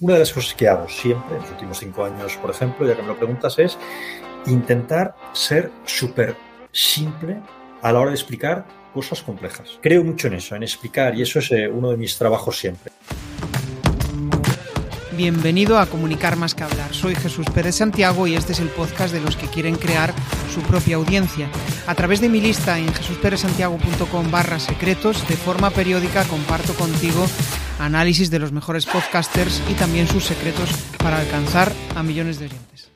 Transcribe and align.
una 0.00 0.14
de 0.14 0.20
las 0.20 0.32
cosas 0.32 0.54
que 0.54 0.68
hago 0.68 0.88
siempre, 0.88 1.36
en 1.36 1.42
los 1.42 1.50
últimos 1.50 1.78
cinco 1.78 2.04
años, 2.04 2.36
por 2.36 2.50
ejemplo, 2.50 2.86
ya 2.86 2.94
que 2.94 3.02
me 3.02 3.08
lo 3.08 3.16
preguntas, 3.16 3.58
es 3.58 3.76
intentar 4.46 5.16
ser 5.32 5.70
súper 5.84 6.36
simple 6.72 7.40
a 7.82 7.92
la 7.92 8.00
hora 8.00 8.10
de 8.10 8.16
explicar 8.16 8.64
cosas 8.94 9.22
complejas. 9.22 9.78
Creo 9.80 10.04
mucho 10.04 10.28
en 10.28 10.34
eso, 10.34 10.54
en 10.54 10.62
explicar, 10.62 11.14
y 11.14 11.22
eso 11.22 11.40
es 11.40 11.50
eh, 11.52 11.68
uno 11.68 11.90
de 11.90 11.96
mis 11.96 12.16
trabajos 12.16 12.58
siempre. 12.58 12.92
Bienvenido 15.18 15.80
a 15.80 15.86
Comunicar 15.86 16.36
más 16.36 16.54
que 16.54 16.62
hablar. 16.62 16.94
Soy 16.94 17.16
Jesús 17.16 17.44
Pérez 17.52 17.74
Santiago 17.74 18.28
y 18.28 18.36
este 18.36 18.52
es 18.52 18.60
el 18.60 18.68
podcast 18.68 19.12
de 19.12 19.20
los 19.20 19.36
que 19.36 19.48
quieren 19.48 19.74
crear 19.74 20.14
su 20.54 20.60
propia 20.62 20.94
audiencia. 20.94 21.50
A 21.88 21.96
través 21.96 22.20
de 22.20 22.28
mi 22.28 22.40
lista 22.40 22.78
en 22.78 22.86
jesusperezsantiago.com 22.94 24.30
barra 24.30 24.60
secretos, 24.60 25.26
de 25.26 25.34
forma 25.34 25.70
periódica 25.70 26.22
comparto 26.28 26.72
contigo 26.74 27.26
análisis 27.80 28.30
de 28.30 28.38
los 28.38 28.52
mejores 28.52 28.86
podcasters 28.86 29.60
y 29.68 29.74
también 29.74 30.06
sus 30.06 30.22
secretos 30.22 30.70
para 30.98 31.18
alcanzar 31.18 31.72
a 31.96 32.04
millones 32.04 32.38
de 32.38 32.44
oyentes. 32.44 32.92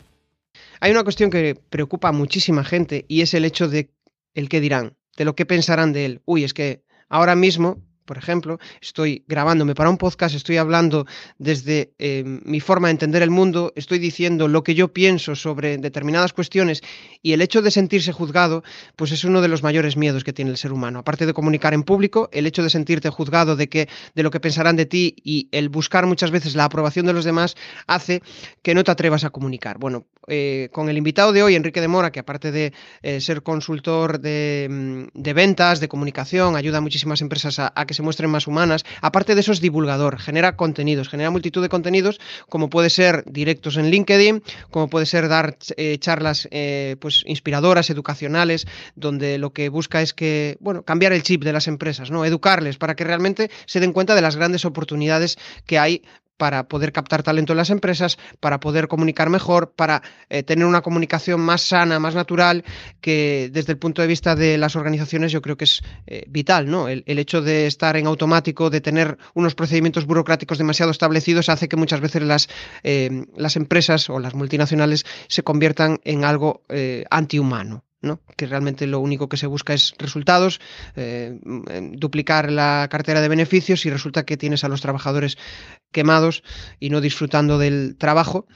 Hay 0.78 0.92
una 0.92 1.02
cuestión 1.02 1.28
que 1.28 1.56
preocupa 1.70 2.10
a 2.10 2.12
muchísima 2.12 2.62
gente 2.62 3.04
y 3.08 3.22
es 3.22 3.34
el 3.34 3.44
hecho 3.44 3.66
de 3.66 3.90
el 4.34 4.48
qué 4.48 4.60
dirán, 4.60 4.96
de 5.16 5.24
lo 5.24 5.34
que 5.34 5.44
pensarán 5.44 5.92
de 5.92 6.04
él. 6.04 6.20
Uy, 6.24 6.44
es 6.44 6.54
que 6.54 6.84
ahora 7.08 7.34
mismo 7.34 7.82
por 8.04 8.18
ejemplo, 8.18 8.58
estoy 8.80 9.24
grabándome 9.26 9.74
para 9.74 9.90
un 9.90 9.98
podcast, 9.98 10.34
estoy 10.34 10.56
hablando 10.56 11.06
desde 11.38 11.92
eh, 11.98 12.24
mi 12.24 12.60
forma 12.60 12.88
de 12.88 12.92
entender 12.92 13.22
el 13.22 13.30
mundo, 13.30 13.72
estoy 13.76 13.98
diciendo 13.98 14.48
lo 14.48 14.62
que 14.62 14.74
yo 14.74 14.92
pienso 14.92 15.34
sobre 15.36 15.78
determinadas 15.78 16.32
cuestiones 16.32 16.82
y 17.22 17.32
el 17.32 17.42
hecho 17.42 17.62
de 17.62 17.70
sentirse 17.70 18.12
juzgado, 18.12 18.62
pues 18.96 19.12
es 19.12 19.24
uno 19.24 19.40
de 19.40 19.48
los 19.48 19.62
mayores 19.62 19.96
miedos 19.96 20.24
que 20.24 20.32
tiene 20.32 20.50
el 20.50 20.56
ser 20.56 20.72
humano. 20.72 21.00
Aparte 21.00 21.26
de 21.26 21.32
comunicar 21.32 21.74
en 21.74 21.82
público, 21.82 22.28
el 22.32 22.46
hecho 22.46 22.62
de 22.62 22.70
sentirte 22.70 23.10
juzgado 23.10 23.56
de 23.56 23.68
que 23.68 23.88
de 24.14 24.22
lo 24.22 24.30
que 24.30 24.40
pensarán 24.40 24.76
de 24.76 24.86
ti 24.86 25.16
y 25.22 25.48
el 25.52 25.68
buscar 25.68 26.06
muchas 26.06 26.30
veces 26.30 26.54
la 26.54 26.64
aprobación 26.64 27.06
de 27.06 27.12
los 27.12 27.24
demás 27.24 27.56
hace 27.86 28.22
que 28.62 28.74
no 28.74 28.84
te 28.84 28.90
atrevas 28.90 29.24
a 29.24 29.30
comunicar. 29.30 29.78
Bueno, 29.78 30.06
eh, 30.28 30.68
con 30.72 30.88
el 30.88 30.96
invitado 30.96 31.32
de 31.32 31.42
hoy, 31.42 31.56
Enrique 31.56 31.80
de 31.80 31.88
Mora, 31.88 32.12
que 32.12 32.20
aparte 32.20 32.52
de 32.52 32.72
eh, 33.02 33.20
ser 33.20 33.42
consultor 33.42 34.20
de, 34.20 34.68
mm, 34.70 35.20
de, 35.20 35.32
ventas, 35.32 35.80
de 35.80 35.88
comunicación, 35.88 36.54
ayuda 36.54 36.78
a 36.78 36.80
muchísimas 36.80 37.20
empresas 37.22 37.58
a, 37.58 37.72
a 37.74 37.86
que 37.86 37.94
se 37.94 38.01
muestren 38.02 38.30
más 38.30 38.46
humanas. 38.46 38.84
Aparte 39.00 39.34
de 39.34 39.40
eso 39.40 39.52
es 39.52 39.60
divulgador, 39.60 40.18
genera 40.18 40.56
contenidos, 40.56 41.08
genera 41.08 41.30
multitud 41.30 41.62
de 41.62 41.68
contenidos, 41.68 42.20
como 42.48 42.70
puede 42.70 42.90
ser 42.90 43.24
directos 43.26 43.76
en 43.76 43.90
LinkedIn, 43.90 44.42
como 44.70 44.88
puede 44.88 45.06
ser 45.06 45.28
dar 45.28 45.56
eh, 45.76 45.98
charlas 45.98 46.48
eh, 46.50 46.96
pues 47.00 47.24
inspiradoras, 47.26 47.90
educacionales, 47.90 48.66
donde 48.94 49.38
lo 49.38 49.52
que 49.52 49.68
busca 49.68 50.02
es 50.02 50.12
que, 50.12 50.56
bueno, 50.60 50.82
cambiar 50.82 51.12
el 51.12 51.22
chip 51.22 51.44
de 51.44 51.52
las 51.52 51.68
empresas, 51.68 52.10
¿no? 52.10 52.24
Educarles 52.24 52.76
para 52.78 52.94
que 52.94 53.04
realmente 53.04 53.50
se 53.66 53.80
den 53.80 53.92
cuenta 53.92 54.14
de 54.14 54.22
las 54.22 54.36
grandes 54.36 54.64
oportunidades 54.64 55.38
que 55.66 55.78
hay 55.78 56.02
para 56.36 56.68
poder 56.68 56.92
captar 56.92 57.22
talento 57.22 57.52
en 57.52 57.58
las 57.58 57.70
empresas, 57.70 58.18
para 58.40 58.60
poder 58.60 58.88
comunicar 58.88 59.30
mejor, 59.30 59.72
para 59.72 60.02
eh, 60.28 60.42
tener 60.42 60.66
una 60.66 60.82
comunicación 60.82 61.40
más 61.40 61.62
sana, 61.62 61.98
más 61.98 62.14
natural, 62.14 62.64
que 63.00 63.50
desde 63.52 63.72
el 63.72 63.78
punto 63.78 64.02
de 64.02 64.08
vista 64.08 64.34
de 64.34 64.58
las 64.58 64.76
organizaciones 64.76 65.32
yo 65.32 65.42
creo 65.42 65.56
que 65.56 65.64
es 65.64 65.82
eh, 66.06 66.24
vital, 66.28 66.70
¿no? 66.70 66.88
El, 66.88 67.04
el, 67.06 67.18
hecho 67.18 67.42
de 67.42 67.66
estar 67.66 67.96
en 67.96 68.06
automático, 68.06 68.70
de 68.70 68.80
tener 68.80 69.18
unos 69.34 69.54
procedimientos 69.54 70.06
burocráticos 70.06 70.58
demasiado 70.58 70.90
establecidos, 70.90 71.48
hace 71.48 71.68
que 71.68 71.76
muchas 71.76 72.00
veces 72.00 72.22
las, 72.22 72.48
eh, 72.82 73.24
las 73.36 73.56
empresas 73.56 74.10
o 74.10 74.18
las 74.18 74.34
multinacionales 74.34 75.04
se 75.28 75.42
conviertan 75.42 76.00
en 76.04 76.24
algo 76.24 76.62
eh, 76.68 77.04
antihumano. 77.10 77.84
¿No? 78.02 78.20
que 78.36 78.46
realmente 78.46 78.86
lo 78.86 79.00
único 79.00 79.28
que 79.28 79.36
se 79.36 79.46
busca 79.46 79.72
es 79.72 79.94
resultados, 79.98 80.60
eh, 80.96 81.38
duplicar 81.92 82.50
la 82.50 82.88
cartera 82.90 83.20
de 83.20 83.28
beneficios 83.28 83.86
y 83.86 83.90
resulta 83.90 84.24
que 84.24 84.36
tienes 84.36 84.64
a 84.64 84.68
los 84.68 84.80
trabajadores 84.80 85.38
quemados 85.92 86.42
y 86.80 86.90
no 86.90 87.00
disfrutando 87.00 87.58
del 87.58 87.96
trabajo 87.96 88.46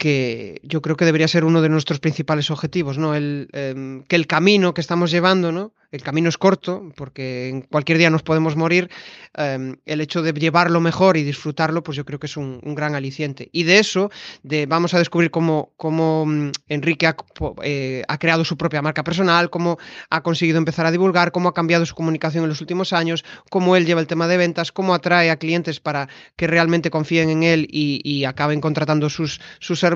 que 0.00 0.62
yo 0.64 0.80
creo 0.80 0.96
que 0.96 1.04
debería 1.04 1.28
ser 1.28 1.44
uno 1.44 1.60
de 1.60 1.68
nuestros 1.68 2.00
principales 2.00 2.50
objetivos, 2.50 2.96
¿no? 2.96 3.14
El, 3.14 3.48
eh, 3.52 4.02
que 4.08 4.16
el 4.16 4.26
camino 4.26 4.72
que 4.72 4.80
estamos 4.80 5.10
llevando, 5.10 5.52
¿no? 5.52 5.74
El 5.92 6.02
camino 6.02 6.28
es 6.28 6.38
corto, 6.38 6.92
porque 6.94 7.48
en 7.48 7.62
cualquier 7.62 7.98
día 7.98 8.10
nos 8.10 8.22
podemos 8.22 8.54
morir. 8.54 8.88
Eh, 9.36 9.74
el 9.86 10.00
hecho 10.00 10.22
de 10.22 10.32
llevarlo 10.32 10.80
mejor 10.80 11.16
y 11.16 11.24
disfrutarlo, 11.24 11.82
pues 11.82 11.96
yo 11.96 12.04
creo 12.04 12.20
que 12.20 12.26
es 12.26 12.36
un, 12.36 12.60
gran 12.76 12.94
aliciente. 12.94 13.48
Y 13.52 13.64
de 13.64 13.80
eso, 13.80 14.10
de, 14.44 14.66
vamos 14.66 14.94
a 14.94 14.98
descubrir 14.98 15.32
cómo, 15.32 15.72
cómo 15.76 16.24
mm, 16.26 16.52
Enrique 16.68 17.08
ha, 17.08 17.16
eh, 17.62 18.04
ha, 18.06 18.18
creado 18.18 18.44
su 18.44 18.56
propia 18.56 18.82
marca 18.82 19.02
personal, 19.02 19.50
cómo 19.50 19.78
ha 20.10 20.22
conseguido 20.22 20.58
empezar 20.58 20.86
a 20.86 20.92
divulgar, 20.92 21.32
cómo 21.32 21.48
ha 21.48 21.54
cambiado 21.54 21.84
su 21.84 21.94
comunicación 21.96 22.44
en 22.44 22.50
los 22.50 22.60
últimos 22.60 22.92
años, 22.92 23.24
cómo 23.50 23.74
él 23.74 23.84
lleva 23.84 24.00
el 24.00 24.06
tema 24.06 24.28
de 24.28 24.36
ventas, 24.36 24.70
cómo 24.70 24.94
atrae 24.94 25.30
a 25.30 25.36
clientes 25.36 25.80
para 25.80 26.08
que 26.36 26.46
realmente 26.46 26.90
confíen 26.90 27.30
en 27.30 27.42
él 27.42 27.66
y, 27.68 28.00
y 28.04 28.24
acaben 28.24 28.60
contratando 28.60 29.10
sus, 29.10 29.40
sus 29.58 29.80
servicios. 29.80 29.89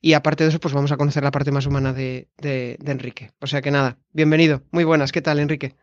Y 0.00 0.12
aparte 0.12 0.44
de 0.44 0.50
eso, 0.50 0.60
pues 0.60 0.74
vamos 0.74 0.92
a 0.92 0.96
conocer 0.96 1.22
la 1.22 1.30
parte 1.30 1.50
más 1.50 1.66
humana 1.66 1.92
de 1.92 2.28
Enrique. 2.40 3.30
O 3.40 3.46
sea 3.46 3.62
que 3.62 3.70
nada, 3.70 3.98
bienvenido. 4.12 4.62
Muy 4.70 4.84
buenas. 4.84 5.12
¿Qué 5.12 5.22
tal, 5.22 5.38
Enrique? 5.38 5.76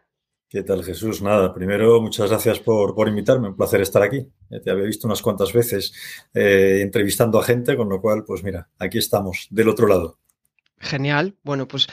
¿Qué 0.52 0.64
tal, 0.64 0.84
Jesús? 0.84 1.22
Nada, 1.22 1.54
primero, 1.54 2.02
muchas 2.02 2.30
gracias 2.30 2.59
por, 2.59 2.94
por 2.94 3.08
invitarme. 3.08 3.48
Un 3.48 3.56
placer 3.56 3.80
estar 3.80 4.04
aquí. 4.04 4.18
Eh, 4.50 4.59
te 4.59 4.70
había 4.70 4.84
visto 4.84 5.08
unas 5.08 5.22
cuantas 5.22 5.54
veces 5.54 5.94
eh, 6.34 6.80
entrevistando 6.82 7.40
a 7.40 7.44
gente, 7.44 7.78
con 7.78 7.88
lo 7.88 8.02
cual, 8.02 8.26
pues 8.26 8.44
mira, 8.44 8.70
aquí 8.78 8.98
estamos, 8.98 9.48
del 9.50 9.70
otro 9.70 9.88
lado. 9.88 10.20
Genial. 10.81 11.36
Bueno, 11.44 11.68
pues 11.68 11.88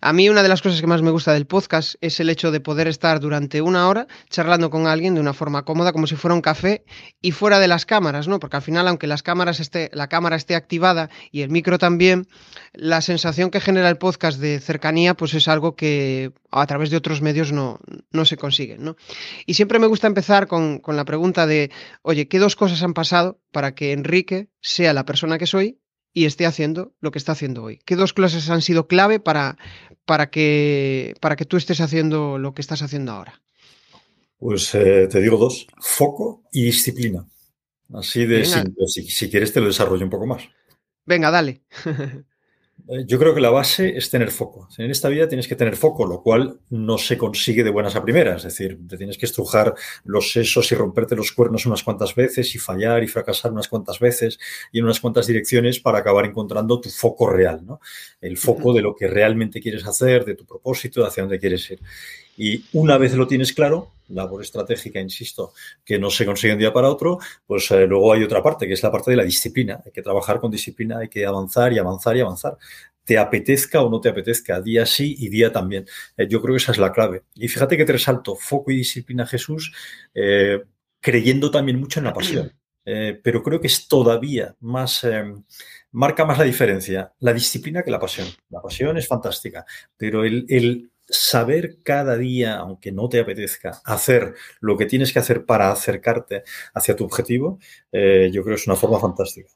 a 0.00 0.12
mí 0.12 0.28
una 0.28 0.42
de 0.42 0.48
las 0.48 0.62
cosas 0.62 0.80
que 0.80 0.86
más 0.88 1.00
me 1.00 1.12
gusta 1.12 1.32
del 1.32 1.46
podcast 1.46 1.94
es 2.00 2.18
el 2.18 2.28
hecho 2.28 2.50
de 2.50 2.60
poder 2.60 2.88
estar 2.88 3.20
durante 3.20 3.62
una 3.62 3.88
hora 3.88 4.08
charlando 4.30 4.68
con 4.68 4.88
alguien 4.88 5.14
de 5.14 5.20
una 5.20 5.32
forma 5.32 5.64
cómoda, 5.64 5.92
como 5.92 6.08
si 6.08 6.16
fuera 6.16 6.34
un 6.34 6.40
café 6.40 6.84
y 7.20 7.30
fuera 7.30 7.60
de 7.60 7.68
las 7.68 7.86
cámaras, 7.86 8.26
¿no? 8.26 8.40
Porque 8.40 8.56
al 8.56 8.62
final, 8.62 8.88
aunque 8.88 9.06
las 9.06 9.22
cámaras 9.22 9.60
esté, 9.60 9.90
la 9.92 10.08
cámara 10.08 10.34
esté 10.34 10.56
activada 10.56 11.08
y 11.30 11.42
el 11.42 11.50
micro 11.50 11.78
también, 11.78 12.26
la 12.72 13.00
sensación 13.00 13.50
que 13.50 13.60
genera 13.60 13.88
el 13.88 13.98
podcast 13.98 14.40
de 14.40 14.58
cercanía, 14.58 15.14
pues 15.14 15.34
es 15.34 15.46
algo 15.46 15.76
que 15.76 16.32
a 16.50 16.66
través 16.66 16.90
de 16.90 16.96
otros 16.96 17.22
medios 17.22 17.52
no, 17.52 17.78
no 18.10 18.24
se 18.24 18.36
consigue, 18.36 18.76
¿no? 18.76 18.96
Y 19.46 19.54
siempre 19.54 19.78
me 19.78 19.86
gusta 19.86 20.08
empezar 20.08 20.48
con, 20.48 20.80
con 20.80 20.96
la 20.96 21.04
pregunta 21.04 21.46
de, 21.46 21.70
oye, 22.02 22.26
¿qué 22.26 22.40
dos 22.40 22.56
cosas 22.56 22.82
han 22.82 22.92
pasado 22.92 23.38
para 23.52 23.74
que 23.76 23.92
Enrique 23.92 24.48
sea 24.60 24.92
la 24.92 25.04
persona 25.04 25.38
que 25.38 25.46
soy 25.46 25.78
y 26.12 26.26
esté 26.26 26.46
haciendo 26.46 26.94
lo 27.00 27.10
que 27.10 27.18
está 27.18 27.32
haciendo 27.32 27.62
hoy? 27.62 27.80
¿Qué 27.84 27.96
dos 27.96 28.12
clases 28.12 28.50
han 28.50 28.62
sido 28.62 28.86
clave 28.86 29.20
para, 29.20 29.56
para, 30.04 30.30
que, 30.30 31.14
para 31.20 31.36
que 31.36 31.44
tú 31.44 31.56
estés 31.56 31.80
haciendo 31.80 32.38
lo 32.38 32.54
que 32.54 32.62
estás 32.62 32.82
haciendo 32.82 33.12
ahora? 33.12 33.42
Pues 34.38 34.74
eh, 34.74 35.06
te 35.08 35.20
digo 35.20 35.36
dos, 35.36 35.66
foco 35.80 36.42
y 36.52 36.64
disciplina. 36.64 37.26
Así 37.94 38.26
de 38.26 38.44
simple. 38.44 38.86
Si, 38.86 39.02
si, 39.04 39.30
quieres 39.30 39.52
te 39.52 39.60
lo 39.60 39.66
desarrollo 39.66 40.04
un 40.04 40.10
poco 40.10 40.26
más. 40.26 40.42
Venga, 41.04 41.30
dale. 41.30 41.62
Eh, 42.88 43.04
Yo 43.06 43.18
creo 43.18 43.34
que 43.34 43.40
la 43.40 43.50
base 43.50 43.96
es 43.96 44.10
tener 44.10 44.30
foco. 44.30 44.68
En 44.78 44.90
esta 44.90 45.08
vida 45.08 45.28
tienes 45.28 45.46
que 45.46 45.56
tener 45.56 45.76
foco, 45.76 46.06
lo 46.06 46.22
cual 46.22 46.58
no 46.70 46.98
se 46.98 47.16
consigue 47.16 47.62
de 47.62 47.70
buenas 47.70 47.96
a 47.96 48.02
primeras. 48.02 48.44
Es 48.44 48.56
decir, 48.56 48.78
te 48.88 48.96
tienes 48.96 49.18
que 49.18 49.26
estrujar 49.26 49.74
los 50.04 50.32
sesos 50.32 50.70
y 50.72 50.74
romperte 50.74 51.16
los 51.16 51.32
cuernos 51.32 51.66
unas 51.66 51.82
cuantas 51.82 52.14
veces 52.14 52.54
y 52.54 52.58
fallar 52.58 53.02
y 53.02 53.08
fracasar 53.08 53.52
unas 53.52 53.68
cuantas 53.68 53.98
veces 53.98 54.38
y 54.72 54.78
en 54.78 54.84
unas 54.84 55.00
cuantas 55.00 55.26
direcciones 55.26 55.80
para 55.80 55.98
acabar 55.98 56.24
encontrando 56.24 56.80
tu 56.80 56.90
foco 56.90 57.28
real, 57.28 57.64
¿no? 57.64 57.80
El 58.20 58.36
foco 58.36 58.72
de 58.72 58.82
lo 58.82 58.94
que 58.94 59.06
realmente 59.06 59.60
quieres 59.60 59.86
hacer, 59.86 60.24
de 60.24 60.34
tu 60.34 60.44
propósito, 60.44 61.00
de 61.02 61.08
hacia 61.08 61.22
dónde 61.22 61.38
quieres 61.38 61.70
ir. 61.70 61.80
Y 62.36 62.64
una 62.72 62.98
vez 62.98 63.14
lo 63.14 63.26
tienes 63.26 63.52
claro, 63.52 63.92
labor 64.12 64.42
estratégica, 64.42 65.00
insisto, 65.00 65.52
que 65.84 65.98
no 65.98 66.10
se 66.10 66.24
consigue 66.24 66.52
un 66.52 66.58
día 66.58 66.72
para 66.72 66.88
otro, 66.88 67.18
pues 67.46 67.70
eh, 67.70 67.86
luego 67.86 68.12
hay 68.12 68.22
otra 68.22 68.42
parte, 68.42 68.66
que 68.66 68.74
es 68.74 68.82
la 68.82 68.90
parte 68.90 69.10
de 69.10 69.16
la 69.16 69.24
disciplina. 69.24 69.80
Hay 69.84 69.92
que 69.92 70.02
trabajar 70.02 70.40
con 70.40 70.50
disciplina, 70.50 70.98
hay 70.98 71.08
que 71.08 71.26
avanzar 71.26 71.72
y 71.72 71.78
avanzar 71.78 72.16
y 72.16 72.20
avanzar. 72.20 72.56
Te 73.04 73.18
apetezca 73.18 73.82
o 73.82 73.90
no 73.90 74.00
te 74.00 74.08
apetezca, 74.08 74.60
día 74.60 74.86
sí 74.86 75.16
y 75.18 75.28
día 75.28 75.52
también. 75.52 75.86
Eh, 76.16 76.28
yo 76.28 76.40
creo 76.40 76.54
que 76.54 76.62
esa 76.62 76.72
es 76.72 76.78
la 76.78 76.92
clave. 76.92 77.24
Y 77.34 77.48
fíjate 77.48 77.76
que 77.76 77.84
te 77.84 77.92
resalto 77.92 78.36
foco 78.36 78.70
y 78.70 78.76
disciplina, 78.76 79.26
Jesús, 79.26 79.72
eh, 80.14 80.62
creyendo 81.00 81.50
también 81.50 81.80
mucho 81.80 82.00
en 82.00 82.04
la 82.04 82.14
pasión. 82.14 82.52
Pero 82.84 83.44
creo 83.44 83.60
que 83.60 83.68
es 83.68 83.86
todavía 83.86 84.56
más, 84.58 85.06
marca 85.92 86.24
más 86.24 86.36
la 86.36 86.42
diferencia, 86.42 87.12
la 87.20 87.32
disciplina 87.32 87.84
que 87.84 87.92
la 87.92 88.00
pasión. 88.00 88.26
La 88.50 88.60
pasión 88.60 88.98
es 88.98 89.06
fantástica, 89.06 89.64
pero 89.96 90.24
el 90.24 90.91
saber 91.12 91.78
cada 91.82 92.16
día, 92.16 92.56
aunque 92.56 92.92
no 92.92 93.08
te 93.08 93.20
apetezca, 93.20 93.80
hacer 93.84 94.34
lo 94.60 94.76
que 94.76 94.86
tienes 94.86 95.12
que 95.12 95.18
hacer 95.18 95.44
para 95.44 95.70
acercarte 95.70 96.42
hacia 96.74 96.96
tu 96.96 97.04
objetivo, 97.04 97.58
eh, 97.92 98.30
yo 98.32 98.42
creo 98.42 98.56
que 98.56 98.60
es 98.60 98.66
una 98.66 98.76
forma 98.76 98.98
fantástica. 98.98 99.50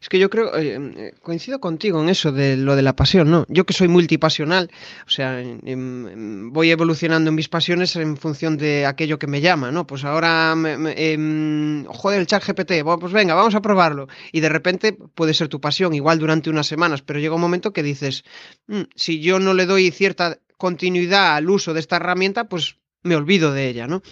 Es 0.00 0.08
que 0.08 0.18
yo 0.18 0.28
creo, 0.30 0.56
eh, 0.58 1.14
coincido 1.22 1.60
contigo 1.60 2.02
en 2.02 2.08
eso 2.08 2.32
de 2.32 2.56
lo 2.56 2.74
de 2.74 2.82
la 2.82 2.96
pasión, 2.96 3.30
¿no? 3.30 3.46
Yo 3.48 3.64
que 3.64 3.72
soy 3.72 3.86
multipasional, 3.86 4.70
o 5.06 5.10
sea, 5.10 5.40
eh, 5.40 5.76
voy 5.76 6.70
evolucionando 6.72 7.30
en 7.30 7.36
mis 7.36 7.48
pasiones 7.48 7.94
en 7.94 8.16
función 8.16 8.56
de 8.56 8.84
aquello 8.86 9.18
que 9.20 9.28
me 9.28 9.40
llama, 9.40 9.70
¿no? 9.70 9.86
Pues 9.86 10.04
ahora, 10.04 10.54
eh, 10.96 11.84
joder, 11.86 12.20
el 12.20 12.26
chat 12.26 12.44
GPT, 12.44 12.84
pues 12.98 13.12
venga, 13.12 13.34
vamos 13.34 13.54
a 13.54 13.62
probarlo. 13.62 14.08
Y 14.32 14.40
de 14.40 14.48
repente 14.48 14.92
puede 14.92 15.34
ser 15.34 15.48
tu 15.48 15.60
pasión, 15.60 15.94
igual 15.94 16.18
durante 16.18 16.50
unas 16.50 16.66
semanas, 16.66 17.02
pero 17.02 17.20
llega 17.20 17.36
un 17.36 17.40
momento 17.40 17.72
que 17.72 17.84
dices, 17.84 18.24
mmm, 18.66 18.82
si 18.96 19.20
yo 19.20 19.38
no 19.38 19.54
le 19.54 19.66
doy 19.66 19.90
cierta 19.92 20.40
continuidad 20.60 21.34
al 21.34 21.50
uso 21.50 21.74
de 21.74 21.80
esta 21.80 21.96
herramienta, 21.96 22.44
pues 22.44 22.76
me 23.02 23.16
olvido 23.16 23.52
de 23.52 23.68
ella, 23.68 23.88
¿no? 23.88 24.02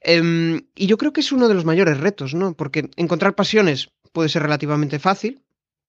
Em, 0.00 0.60
y 0.76 0.86
yo 0.86 0.98
creo 0.98 1.12
que 1.12 1.22
es 1.22 1.32
uno 1.32 1.48
de 1.48 1.54
los 1.54 1.64
mayores 1.64 1.98
retos, 1.98 2.34
¿no? 2.34 2.54
Porque 2.54 2.90
encontrar 2.96 3.34
pasiones 3.34 3.88
puede 4.12 4.28
ser 4.28 4.42
relativamente 4.42 4.98
fácil, 4.98 5.42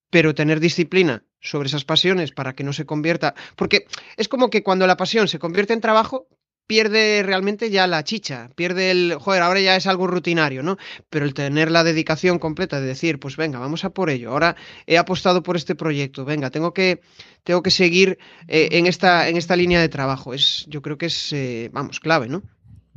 pero 0.09 0.33
tener 0.33 0.59
disciplina 0.59 1.25
sobre 1.41 1.67
esas 1.67 1.85
pasiones 1.85 2.31
para 2.31 2.53
que 2.53 2.63
no 2.63 2.73
se 2.73 2.85
convierta, 2.85 3.35
porque 3.55 3.85
es 4.15 4.27
como 4.27 4.49
que 4.49 4.63
cuando 4.63 4.87
la 4.87 4.97
pasión 4.97 5.27
se 5.27 5.39
convierte 5.39 5.73
en 5.73 5.81
trabajo, 5.81 6.27
pierde 6.67 7.23
realmente 7.23 7.69
ya 7.69 7.87
la 7.87 8.03
chicha, 8.03 8.49
pierde 8.55 8.91
el, 8.91 9.15
joder, 9.19 9.41
ahora 9.41 9.61
ya 9.61 9.75
es 9.75 9.87
algo 9.87 10.05
rutinario, 10.05 10.63
¿no? 10.63 10.77
Pero 11.09 11.25
el 11.25 11.33
tener 11.33 11.71
la 11.71 11.83
dedicación 11.83 12.39
completa 12.39 12.79
de 12.81 12.87
decir, 12.87 13.19
pues 13.19 13.37
venga, 13.37 13.57
vamos 13.59 13.85
a 13.85 13.89
por 13.91 14.09
ello, 14.09 14.31
ahora 14.31 14.55
he 14.85 14.97
apostado 14.97 15.41
por 15.43 15.55
este 15.55 15.75
proyecto, 15.75 16.25
venga, 16.25 16.51
tengo 16.51 16.73
que, 16.73 17.01
tengo 17.43 17.63
que 17.63 17.71
seguir 17.71 18.19
eh, 18.47 18.69
en, 18.73 18.85
esta, 18.85 19.29
en 19.29 19.37
esta 19.37 19.55
línea 19.55 19.81
de 19.81 19.89
trabajo, 19.89 20.33
es, 20.33 20.65
yo 20.67 20.81
creo 20.81 20.97
que 20.97 21.07
es, 21.07 21.33
eh, 21.33 21.69
vamos, 21.71 21.99
clave, 21.99 22.27
¿no? 22.27 22.43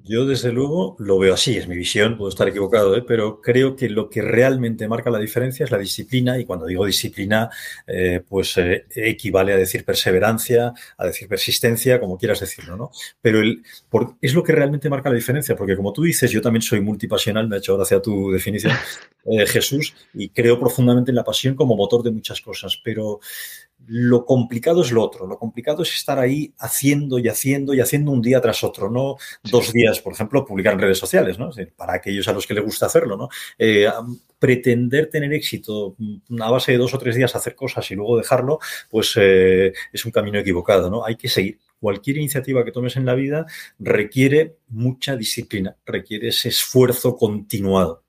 Yo, 0.05 0.25
desde 0.27 0.53
luego, 0.53 0.97
lo 0.99 1.19
veo 1.19 1.35
así, 1.35 1.57
es 1.57 1.67
mi 1.69 1.77
visión, 1.77 2.17
puedo 2.17 2.29
estar 2.29 2.49
equivocado, 2.49 2.97
¿eh? 2.97 3.03
pero 3.07 3.41
creo 3.41 3.77
que 3.77 3.89
lo 3.89 4.09
que 4.09 4.23
realmente 4.23 4.89
marca 4.89 5.11
la 5.11 5.19
diferencia 5.19 5.65
es 5.65 5.71
la 5.71 5.79
disciplina, 5.79 6.39
y 6.39 6.45
cuando 6.45 6.67
digo 6.67 6.87
disciplina, 6.87 7.51
eh, 7.87 8.23
pues 8.29 8.57
eh, 8.59 8.87
equivale 8.95 9.53
a 9.53 9.57
decir 9.57 9.85
perseverancia, 9.85 10.73
a 10.97 11.07
decir 11.07 11.29
persistencia, 11.29 12.01
como 12.01 12.19
quieras 12.19 12.41
decirlo, 12.41 12.77
¿no? 12.77 12.91
Pero 13.21 13.41
el, 13.41 13.63
es 14.21 14.35
lo 14.35 14.43
que 14.43 14.53
realmente 14.53 14.89
marca 14.89 15.09
la 15.09 15.17
diferencia, 15.17 15.57
porque 15.57 15.77
como 15.77 15.93
tú 15.93 16.03
dices, 16.03 16.31
yo 16.31 16.41
también 16.41 16.63
soy 16.63 16.81
multipasional, 16.81 17.49
me 17.49 17.57
ha 17.57 17.59
hecho 17.59 17.77
gracia 17.77 18.01
tu 18.01 18.31
definición, 18.31 18.73
Jesús, 19.49 19.95
y 20.15 20.31
creo 20.31 20.59
profundamente 20.59 21.11
en 21.11 21.17
la 21.17 21.25
pasión 21.25 21.55
como 21.55 21.77
motor 21.77 22.03
de 22.03 22.11
muchas 22.11 22.41
cosas, 22.41 22.81
pero 22.83 23.21
lo 23.93 24.25
complicado 24.25 24.83
es 24.83 24.93
lo 24.93 25.03
otro. 25.03 25.27
Lo 25.27 25.37
complicado 25.37 25.83
es 25.83 25.93
estar 25.93 26.21
ahí 26.21 26.55
haciendo 26.59 27.19
y 27.19 27.29
haciendo 27.29 27.75
y 27.75 27.81
haciendo 27.81 28.13
un 28.13 28.23
día 28.23 28.41
tras 28.41 28.63
otro, 28.63 28.89
no 28.89 29.17
dos 29.43 29.73
días, 29.73 29.99
por 29.99 30.13
ejemplo, 30.13 30.45
publicar 30.45 30.75
en 30.75 30.79
redes 30.79 30.99
sociales, 30.99 31.41
¿no? 31.41 31.51
Para 31.77 31.95
aquellos 31.95 32.29
a 32.29 32.33
los 32.33 32.47
que 32.47 32.55
les 32.55 32.63
gusta 32.63 32.87
hacerlo, 32.87 33.17
¿no? 33.17 33.29
Eh, 33.59 33.89
pretender 34.39 35.11
tener 35.11 35.33
éxito 35.33 35.97
a 36.41 36.51
base 36.53 36.71
de 36.71 36.79
dos 36.79 36.95
o 36.95 36.99
tres 36.99 37.17
días 37.17 37.35
hacer 37.35 37.57
cosas 37.57 37.91
y 37.91 37.97
luego 37.97 38.17
dejarlo, 38.17 38.61
pues 38.89 39.13
eh, 39.17 39.73
es 39.93 40.05
un 40.05 40.13
camino 40.13 40.39
equivocado, 40.39 40.89
¿no? 40.89 41.05
Hay 41.05 41.17
que 41.17 41.29
seguir. 41.29 41.59
Cualquier 41.81 42.19
iniciativa 42.19 42.65
que 42.65 42.73
tomes 42.73 42.97
en 42.97 43.07
la 43.07 43.15
vida 43.15 43.47
requiere 43.81 44.59
mucha 44.69 45.17
disciplina, 45.17 45.77
requiere 45.85 46.29
ese 46.29 46.51
esfuerzo 46.51 47.17
continuado. 47.17 48.05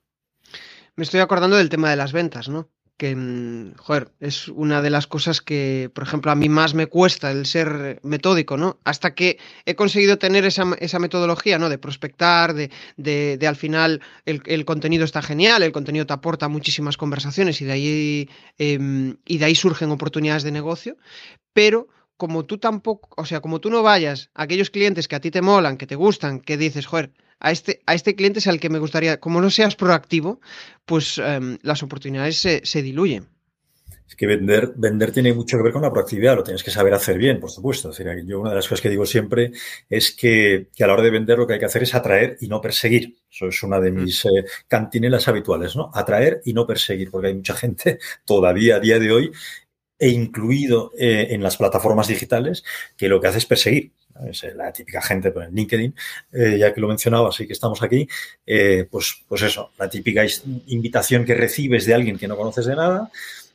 Me 0.94 1.02
estoy 1.02 1.18
acordando 1.18 1.56
del 1.56 1.70
tema 1.70 1.90
de 1.90 1.96
las 1.96 2.12
ventas, 2.12 2.48
¿no? 2.48 2.68
Que, 3.02 3.16
mm, 3.16 3.74
joder, 3.78 4.12
es 4.20 4.46
una 4.46 4.80
de 4.80 4.88
las 4.88 5.08
cosas 5.08 5.40
que, 5.40 5.90
por 5.92 6.04
ejemplo, 6.04 6.30
a 6.30 6.36
mí 6.36 6.48
más 6.48 6.72
me 6.72 6.86
cuesta 6.86 7.32
el 7.32 7.46
ser 7.46 7.98
metódico, 8.04 8.56
¿no? 8.56 8.78
Hasta 8.84 9.16
que 9.16 9.38
he 9.66 9.74
conseguido 9.74 10.18
tener 10.18 10.44
esa, 10.44 10.62
esa 10.78 11.00
metodología, 11.00 11.58
¿no? 11.58 11.68
De 11.68 11.78
prospectar, 11.78 12.54
de, 12.54 12.70
de, 12.96 13.46
al 13.48 13.56
final 13.56 14.02
el, 14.24 14.64
contenido 14.64 15.04
está 15.04 15.20
genial, 15.20 15.64
el 15.64 15.72
contenido 15.72 16.06
te 16.06 16.12
aporta 16.12 16.46
muchísimas 16.46 16.96
conversaciones 16.96 17.60
y 17.60 17.64
de 17.64 17.72
ahí, 17.72 18.28
em, 18.58 19.16
y 19.26 19.38
de 19.38 19.46
ahí 19.46 19.56
surgen 19.56 19.90
oportunidades 19.90 20.44
de 20.44 20.52
negocio, 20.52 20.96
pero 21.52 21.88
como 22.16 22.44
tú 22.44 22.58
tampoco, 22.58 23.08
o 23.16 23.24
sea, 23.24 23.40
como 23.40 23.60
tú 23.60 23.68
no 23.68 23.82
vayas 23.82 24.30
a 24.34 24.44
aquellos 24.44 24.70
clientes 24.70 25.08
que 25.08 25.16
a 25.16 25.20
ti 25.20 25.32
te 25.32 25.42
molan, 25.42 25.76
que 25.76 25.88
te 25.88 25.96
gustan, 25.96 26.38
que 26.38 26.56
dices, 26.56 26.86
joder, 26.86 27.10
a 27.42 27.50
este, 27.50 27.82
a 27.86 27.94
este 27.94 28.14
cliente 28.14 28.38
es 28.38 28.46
al 28.46 28.60
que 28.60 28.70
me 28.70 28.78
gustaría, 28.78 29.18
como 29.18 29.40
no 29.40 29.50
seas 29.50 29.74
proactivo, 29.74 30.40
pues 30.86 31.18
em, 31.18 31.58
las 31.62 31.82
oportunidades 31.82 32.36
se, 32.38 32.82
diluyen. 32.82 33.26
Es 34.08 34.14
que 34.14 34.26
vender, 34.26 34.72
vender 34.76 35.10
tiene 35.10 35.32
mucho 35.34 35.56
que 35.56 35.64
ver 35.64 35.72
con 35.72 35.82
la 35.82 35.90
proactividad, 35.90 36.36
lo 36.36 36.44
tienes 36.44 36.62
que 36.62 36.70
saber 36.70 36.94
hacer 36.94 37.18
bien, 37.18 37.40
por 37.40 37.50
supuesto. 37.50 37.90
yo 38.24 38.40
una 38.40 38.50
de 38.50 38.56
las 38.56 38.68
cosas 38.68 38.80
que 38.80 38.90
digo 38.90 39.06
siempre 39.06 39.50
es 39.88 40.12
que, 40.12 40.68
a 40.78 40.86
la 40.86 40.92
hora 40.92 41.02
de 41.02 41.10
vender 41.10 41.38
lo 41.38 41.46
que 41.46 41.54
hay 41.54 41.58
que 41.58 41.66
hacer 41.66 41.82
es 41.82 41.94
atraer 41.94 42.36
y 42.40 42.46
no 42.46 42.60
perseguir. 42.60 43.16
Eso 43.28 43.48
es 43.48 43.62
una 43.62 43.80
de 43.80 43.90
mm. 43.90 43.94
mis 43.94 44.24
eh, 44.26 44.44
cantinelas 44.68 45.26
habituales, 45.26 45.74
¿no? 45.74 45.90
Atraer 45.94 46.42
y 46.44 46.52
no 46.52 46.64
perseguir, 46.64 47.10
porque 47.10 47.28
hay 47.28 47.34
mucha 47.34 47.54
gente 47.56 47.98
todavía 48.24 48.76
a 48.76 48.80
día 48.80 49.00
de 49.00 49.10
hoy 49.10 49.32
e 49.98 50.10
incluido 50.10 50.92
eh, 50.98 51.28
en 51.30 51.42
las 51.42 51.56
plataformas 51.56 52.08
digitales 52.08 52.64
que 52.96 53.08
lo 53.08 53.20
que 53.20 53.28
hace 53.28 53.38
es 53.38 53.46
perseguir 53.46 53.92
es 54.28 54.44
la 54.54 54.72
típica 54.72 55.00
gente 55.02 55.30
pues, 55.30 55.48
en 55.48 55.54
LinkedIn, 55.54 55.94
eh, 56.32 56.56
ya 56.58 56.72
que 56.72 56.80
lo 56.80 56.88
mencionaba, 56.88 57.28
así 57.28 57.46
que 57.46 57.52
estamos 57.52 57.82
aquí, 57.82 58.08
eh, 58.46 58.86
pues, 58.90 59.24
pues 59.28 59.42
eso, 59.42 59.72
la 59.78 59.88
típica 59.88 60.24
invitación 60.66 61.24
que 61.24 61.34
recibes 61.34 61.86
de 61.86 61.94
alguien 61.94 62.18
que 62.18 62.28
no 62.28 62.36
conoces 62.36 62.66
de 62.66 62.76
nada, 62.76 63.10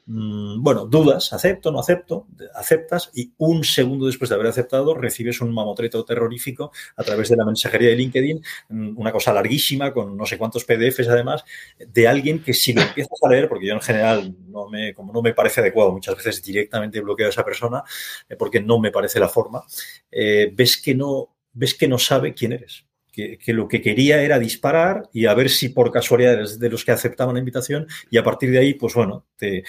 Mm, 0.09 0.63
bueno, 0.63 0.85
dudas, 0.85 1.33
acepto, 1.33 1.69
no 1.69 1.81
acepto, 1.81 2.27
aceptas 2.55 3.11
y 3.13 3.33
un 3.39 3.65
segundo 3.65 4.05
después 4.05 4.29
de 4.29 4.35
haber 4.35 4.47
aceptado 4.47 4.95
recibes 4.95 5.41
un 5.41 5.53
mamotreto 5.53 6.05
terrorífico 6.05 6.71
a 6.95 7.03
través 7.03 7.27
de 7.27 7.35
la 7.35 7.45
mensajería 7.45 7.89
de 7.89 7.97
LinkedIn, 7.97 8.41
mm, 8.69 8.97
una 8.97 9.11
cosa 9.11 9.33
larguísima 9.33 9.91
con 9.91 10.15
no 10.15 10.25
sé 10.25 10.37
cuántos 10.37 10.63
PDFs 10.63 11.09
además, 11.09 11.43
de 11.77 12.07
alguien 12.07 12.41
que 12.41 12.53
si 12.53 12.71
lo 12.71 12.81
empiezas 12.83 13.19
a 13.21 13.29
leer, 13.29 13.49
porque 13.49 13.67
yo 13.67 13.73
en 13.73 13.81
general 13.81 14.33
no 14.47 14.69
me, 14.69 14.93
como 14.93 15.11
no 15.11 15.21
me 15.21 15.33
parece 15.33 15.59
adecuado, 15.59 15.91
muchas 15.91 16.15
veces 16.15 16.41
directamente 16.41 17.01
bloqueo 17.01 17.27
a 17.27 17.29
esa 17.29 17.43
persona 17.43 17.83
eh, 18.29 18.37
porque 18.37 18.61
no 18.61 18.79
me 18.79 18.91
parece 18.91 19.19
la 19.19 19.27
forma, 19.27 19.63
eh, 20.09 20.51
ves 20.53 20.81
que 20.81 20.95
no 20.95 21.35
ves 21.53 21.73
que 21.75 21.87
no 21.87 21.97
sabe 21.97 22.33
quién 22.33 22.53
eres 22.53 22.86
que, 23.17 23.53
lo 23.53 23.67
que 23.67 23.81
quería 23.81 24.21
era 24.21 24.37
disparar 24.37 25.09
y 25.11 25.25
a 25.25 25.33
ver 25.33 25.49
si 25.49 25.69
por 25.69 25.91
casualidad 25.91 26.33
eres 26.33 26.59
de 26.59 26.69
los 26.69 26.85
que 26.85 26.91
aceptaban 26.91 27.33
la 27.33 27.39
invitación 27.39 27.87
y 28.11 28.17
a 28.17 28.23
partir 28.23 28.51
de 28.51 28.59
ahí, 28.59 28.75
pues 28.75 28.93
bueno, 28.93 29.25
te, 29.35 29.63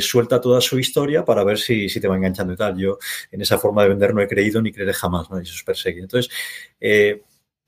suelta 0.00 0.40
toda 0.40 0.60
su 0.60 0.78
historia 0.78 1.24
para 1.24 1.44
ver 1.44 1.58
si, 1.58 1.88
si, 1.88 2.00
te 2.00 2.08
va 2.08 2.16
enganchando 2.16 2.52
y 2.52 2.56
tal. 2.56 2.76
Yo 2.76 2.98
en 3.30 3.40
esa 3.40 3.58
forma 3.58 3.82
de 3.82 3.90
vender 3.90 4.14
no 4.14 4.20
he 4.20 4.26
creído 4.26 4.60
ni 4.60 4.72
creeré 4.72 4.92
jamás, 4.92 5.30
¿no? 5.30 5.38
Y 5.38 5.44
eso 5.44 5.54
es 5.54 5.62
perseguir. 5.62 6.02
Entonces, 6.02 6.32
eh, 6.80 7.22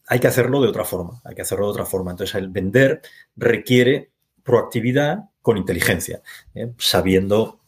hay 0.08 0.18
que 0.18 0.26
hacerlo 0.26 0.60
de 0.60 0.68
otra 0.68 0.84
forma, 0.84 1.20
hay 1.24 1.34
que 1.36 1.42
hacerlo 1.42 1.66
de 1.66 1.72
otra 1.72 1.86
forma. 1.86 2.10
Entonces, 2.10 2.34
el 2.34 2.48
vender 2.48 3.00
requiere 3.36 4.10
proactividad 4.42 5.30
con 5.42 5.56
inteligencia, 5.56 6.22
¿eh? 6.54 6.72
sabiendo 6.78 7.59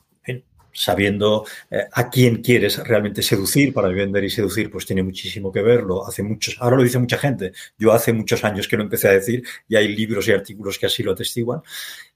sabiendo 0.73 1.47
eh, 1.71 1.85
a 1.93 2.11
quién 2.11 2.43
quieres 2.43 2.79
realmente 2.79 3.23
seducir 3.23 3.73
para 3.73 3.89
vender 3.89 4.25
y 4.25 4.31
seducir, 4.31 4.71
pues 4.71 4.87
tiene 4.87 5.03
muchísimo 5.03 5.53
que 5.53 5.63
verlo. 5.63 6.07
Hace 6.07 6.23
muchos, 6.23 6.57
ahora 6.61 6.77
lo 6.77 6.83
dice 6.83 6.99
mucha 6.99 7.19
gente. 7.19 7.53
Yo 7.79 7.93
hace 7.93 8.13
muchos 8.13 8.45
años 8.45 8.69
que 8.69 8.77
lo 8.77 8.83
empecé 8.83 9.09
a 9.09 9.13
decir 9.13 9.43
y 9.69 9.77
hay 9.77 9.89
libros 9.89 10.27
y 10.29 10.33
artículos 10.33 10.79
que 10.79 10.87
así 10.87 11.03
lo 11.03 11.13
atestiguan. 11.13 11.63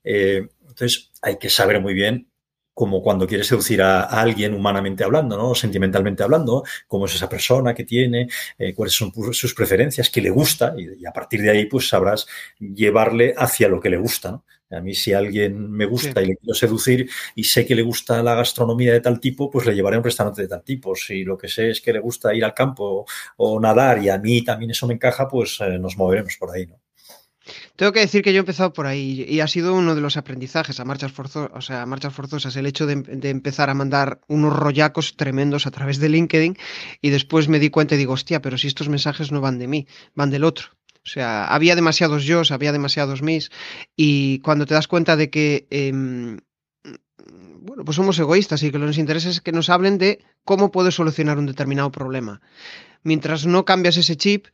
Eh, 0.05 0.49
entonces, 0.69 1.11
hay 1.23 1.39
que 1.39 1.49
saber 1.49 1.81
muy 1.81 1.95
bien 1.95 2.29
como 2.77 3.03
cuando 3.03 3.27
quieres 3.27 3.47
seducir 3.47 3.81
a, 3.81 4.03
alguien 4.03 4.53
humanamente 4.53 5.03
hablando, 5.03 5.39
¿no? 5.39 5.55
Sentimentalmente 5.55 6.23
hablando, 6.23 6.63
cómo 6.87 7.07
es 7.07 7.15
esa 7.15 7.27
persona 7.27 7.75
que 7.75 7.85
tiene, 7.85 8.29
eh, 8.59 8.75
cuáles 8.75 8.93
son 8.93 9.11
sus 9.33 9.55
preferencias, 9.55 10.11
qué 10.11 10.21
le 10.21 10.29
gusta, 10.29 10.75
y, 10.77 11.03
y, 11.03 11.07
a 11.07 11.13
partir 11.13 11.41
de 11.41 11.51
ahí, 11.51 11.65
pues 11.65 11.89
sabrás 11.89 12.27
llevarle 12.61 13.35
hacia 13.35 13.69
lo 13.69 13.81
que 13.81 13.89
le 13.89 13.97
gusta, 13.97 14.33
¿no? 14.33 14.45
A 14.71 14.81
mí 14.81 14.95
si 14.95 15.13
alguien 15.13 15.71
me 15.71 15.87
gusta 15.87 16.21
y 16.23 16.27
le 16.27 16.37
quiero 16.37 16.55
seducir 16.55 17.09
y 17.35 17.45
sé 17.45 17.65
que 17.65 17.75
le 17.75 17.83
gusta 17.83 18.23
la 18.23 18.35
gastronomía 18.35 18.93
de 18.93 19.01
tal 19.01 19.21
tipo, 19.21 19.49
pues 19.49 19.65
le 19.65 19.75
llevaré 19.75 19.97
a 19.97 20.01
un 20.01 20.05
restaurante 20.05 20.43
de 20.43 20.49
tal 20.49 20.65
tipo. 20.65 20.95
Si 20.97 21.25
lo 21.25 21.39
que 21.39 21.49
sé 21.49 21.71
es 21.71 21.81
que 21.81 21.93
le 21.93 22.01
gusta 22.01 22.35
ir 22.35 22.45
al 22.45 22.53
campo 22.53 23.07
o 23.37 23.61
nadar 23.61 24.03
y 24.03 24.09
a 24.11 24.19
mí 24.19 24.45
también 24.45 24.73
eso 24.73 24.87
me 24.87 24.95
encaja, 24.95 25.29
pues 25.29 25.59
eh, 25.61 25.79
nos 25.79 25.97
moveremos 25.97 26.37
por 26.37 26.51
ahí, 26.51 26.67
¿no? 26.67 26.81
Tengo 27.77 27.93
que 27.93 28.01
decir 28.01 28.23
que 28.23 28.33
yo 28.33 28.39
he 28.39 28.41
empezado 28.41 28.73
por 28.73 28.87
ahí 28.87 29.25
y 29.29 29.41
ha 29.41 29.49
sido 29.49 29.75
uno 29.75 29.95
de 29.95 30.01
los 30.01 30.17
aprendizajes 30.17 30.81
a 30.81 30.85
marchas, 30.85 31.13
o 31.19 31.61
sea, 31.61 31.87
marchas 31.87 32.13
forzosas, 32.13 32.57
el 32.57 32.67
hecho 32.67 32.87
de, 32.87 32.97
de, 32.97 33.31
empezar 33.31 33.71
a 33.71 33.75
mandar 33.75 34.21
unos 34.27 34.53
rollacos 34.53 35.17
tremendos 35.17 35.67
a 35.67 35.71
través 35.71 35.99
de 35.99 36.09
LinkedIn 36.09 36.57
y 37.01 37.11
después 37.11 37.49
me 37.49 37.59
di 37.59 37.71
cuenta 37.71 37.95
y 37.95 37.99
digo, 37.99 38.15
hostia, 38.15 38.43
pero 38.43 38.59
si 38.59 38.67
estos 38.67 38.89
mensajes 38.89 39.31
no 39.31 39.41
van 39.41 39.59
de 39.59 39.69
mí, 39.69 39.87
van 40.15 40.31
del 40.31 40.45
otro. 40.45 40.69
O 41.07 41.09
sea, 41.09 41.47
había 41.47 41.77
demasiados 41.77 42.25
yo, 42.25 42.43
había 42.51 42.73
demasiados 42.73 43.23
mis, 43.23 43.51
y 43.95 44.41
cuando 44.41 44.67
te 44.67 44.75
das 44.75 44.89
cuenta 44.89 45.15
de 45.15 45.31
que, 45.31 45.69
em, 45.71 46.39
bueno, 47.61 47.85
pues 47.85 47.95
somos 47.95 48.19
egoístas 48.19 48.63
y 48.65 48.73
que 48.73 48.79
lo 48.79 48.85
que 48.85 48.89
nos 48.89 48.99
interesa 48.99 49.31
es 49.31 49.41
que 49.41 49.53
nos 49.53 49.71
hablen 49.71 49.99
de 49.99 50.25
cómo 50.45 50.73
puedes 50.73 50.97
solucionar 50.97 51.39
un 51.39 51.47
determinado 51.47 51.93
problema. 51.93 52.41
Mientras 53.05 53.47
no 53.47 53.65
cambias 53.65 53.97
ese 53.97 54.17
chip, 54.17 54.49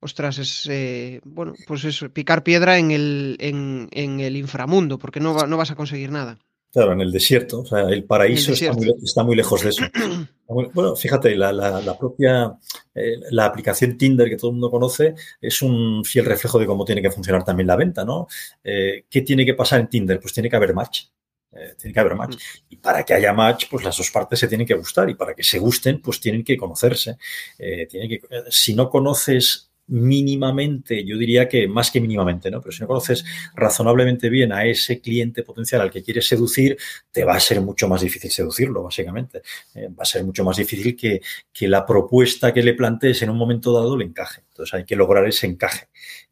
ostras, 0.00 0.38
es, 0.38 0.66
eh, 0.70 1.20
bueno, 1.24 1.54
pues 1.66 1.84
es 1.84 2.04
picar 2.12 2.42
piedra 2.42 2.78
en 2.78 2.90
el, 2.90 3.36
en, 3.40 3.88
en 3.92 4.20
el 4.20 4.36
inframundo, 4.36 4.98
porque 4.98 5.20
no, 5.20 5.46
no 5.46 5.56
vas 5.56 5.70
a 5.70 5.76
conseguir 5.76 6.10
nada. 6.10 6.38
Claro, 6.70 6.92
en 6.92 7.00
el 7.00 7.10
desierto. 7.10 7.60
O 7.60 7.64
sea, 7.66 7.80
el 7.88 8.04
paraíso 8.04 8.52
Está, 8.52 9.24
muy, 9.24 9.36
lejos 9.36 9.62
de 9.62 9.70
eso. 9.70 9.84
Bueno, 10.50 10.96
fíjate, 10.96 11.36
la, 11.36 11.94
propia 12.00 12.56
eh, 12.94 13.16
la 13.32 13.44
aplicación 13.44 13.98
Tinder 13.98 14.30
que 14.30 14.38
todo 14.38 14.48
el 14.48 14.54
mundo 14.54 14.70
conoce 14.70 15.14
es 15.42 15.60
un 15.60 16.02
fiel 16.06 16.24
reflejo 16.24 16.58
de 16.58 16.64
cómo 16.64 16.86
tiene 16.86 17.02
que 17.02 17.10
funcionar 17.10 17.44
también 17.44 17.66
la 17.66 17.76
venta, 17.76 18.02
¿no? 18.02 18.28
Eh, 18.64 19.04
¿Qué 19.10 19.20
tiene 19.20 19.44
que 19.44 19.52
pasar 19.52 19.80
en 19.80 19.88
Tinder? 19.88 20.18
Pues 20.18 20.32
tiene 20.32 20.48
que 20.48 20.56
haber 20.56 20.72
match. 20.72 21.08
Eh, 21.52 21.74
tiene 21.78 21.92
que 21.92 22.00
haber 22.00 22.14
match. 22.14 22.36
Mm. 22.36 22.64
Y 22.70 22.76
para 22.76 23.04
que 23.04 23.12
haya 23.12 23.34
match, 23.34 23.66
pues 23.70 23.84
las 23.84 23.98
dos 23.98 24.10
partes 24.10 24.38
se 24.38 24.48
tienen 24.48 24.66
que 24.66 24.72
gustar. 24.72 25.10
Y 25.10 25.16
para 25.16 25.34
que 25.34 25.44
se 25.44 25.58
gusten, 25.58 26.00
pues 26.00 26.18
tienen 26.18 26.42
que 26.42 26.56
conocerse. 26.56 27.18
tiene 27.58 28.08
que, 28.08 28.22
si 28.48 28.72
no 28.72 28.88
conoces 28.88 29.67
mínimamente, 29.88 31.04
yo 31.04 31.16
diría 31.16 31.48
que 31.48 31.66
más 31.66 31.90
que 31.90 32.00
mínimamente, 32.00 32.50
¿no? 32.50 32.60
Pero 32.60 32.72
si 32.72 32.80
no 32.80 32.86
conoces 32.86 33.24
razonablemente 33.54 34.28
bien 34.28 34.52
a 34.52 34.64
ese 34.64 35.00
cliente 35.00 35.42
potencial 35.42 35.80
al 35.80 35.90
que 35.90 36.02
quieres 36.02 36.26
seducir, 36.26 36.76
te 37.10 37.24
va 37.24 37.34
a 37.34 37.40
ser 37.40 37.60
mucho 37.60 37.88
más 37.88 38.02
difícil 38.02 38.30
seducirlo, 38.30 38.82
básicamente. 38.82 39.42
Eh, 39.74 39.88
va 39.88 40.02
a 40.02 40.06
ser 40.06 40.24
mucho 40.24 40.44
más 40.44 40.56
difícil 40.56 40.96
que, 40.96 41.20
que 41.52 41.68
la 41.68 41.84
propuesta 41.86 42.52
que 42.52 42.62
le 42.62 42.74
plantees 42.74 43.22
en 43.22 43.30
un 43.30 43.36
momento 43.36 43.72
dado 43.72 43.96
le 43.96 44.04
encaje. 44.04 44.42
Entonces 44.58 44.74
hay 44.74 44.84
que 44.84 44.96
lograr 44.96 45.24
ese 45.28 45.46
encaje. 45.46 45.86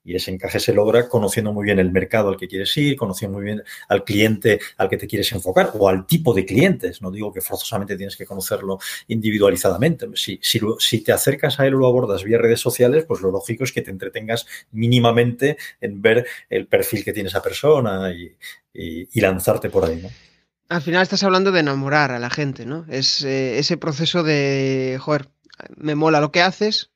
Y 0.04 0.16
ese 0.16 0.33
encaje 0.33 0.59
se 0.59 0.73
logra 0.73 1.09
conociendo 1.09 1.52
muy 1.52 1.64
bien 1.64 1.78
el 1.78 1.92
mercado 1.92 2.28
al 2.28 2.37
que 2.37 2.49
quieres 2.49 2.76
ir, 2.76 2.97
conociendo 2.97 3.38
muy 3.38 3.45
bien 3.45 3.62
al 3.88 4.02
cliente 4.02 4.59
al 4.76 4.88
que 4.88 4.97
te 4.97 5.06
quieres 5.06 5.30
enfocar 5.30 5.71
o 5.75 5.88
al 5.88 6.06
tipo 6.06 6.35
de 6.35 6.45
clientes. 6.45 7.02
No 7.02 7.12
digo 7.12 7.33
que 7.33 7.40
forzosamente 7.40 7.97
tienes 7.97 8.16
que 8.16 8.26
conocerlo 8.26 8.78
individualizadamente. 9.06 10.09
Si, 10.14 10.40
si, 10.42 11.00
te 11.02 11.12
acercas 11.12 11.61
a 11.61 11.66
él 11.66 11.75
o 11.76 11.78
lo 11.78 11.87
abordas 11.87 12.25
vía 12.25 12.38
redes 12.38 12.59
sociales, 12.61 13.04
pues 13.06 13.21
lo 13.21 13.30
lógico 13.30 13.62
es 13.62 13.71
que 13.71 13.83
te 13.83 13.92
entretengas 13.92 14.47
mínimamente 14.73 15.56
en 15.80 16.02
ver 16.02 16.26
el 16.50 16.66
perfil 16.66 17.04
que 17.04 17.12
tiene 17.12 17.28
esa 17.28 17.42
persona 17.42 18.12
y, 18.12 18.37
lanzarte 19.21 19.71
por 19.71 19.85
ahí. 19.85 20.02
Al 20.68 20.83
final 20.83 21.02
estás 21.02 21.23
hablando 21.23 21.52
de 21.52 21.61
enamorar 21.61 22.11
a 22.11 22.18
la 22.18 22.28
gente, 22.28 22.66
¿no? 22.66 22.87
Es 22.88 23.23
eh, 23.23 23.59
ese 23.59 23.76
proceso 23.76 24.25
de, 24.25 24.99
joder, 25.00 25.28
me 25.76 25.95
mola 25.95 26.21
lo 26.21 26.33
que 26.33 26.42
haces, 26.42 26.90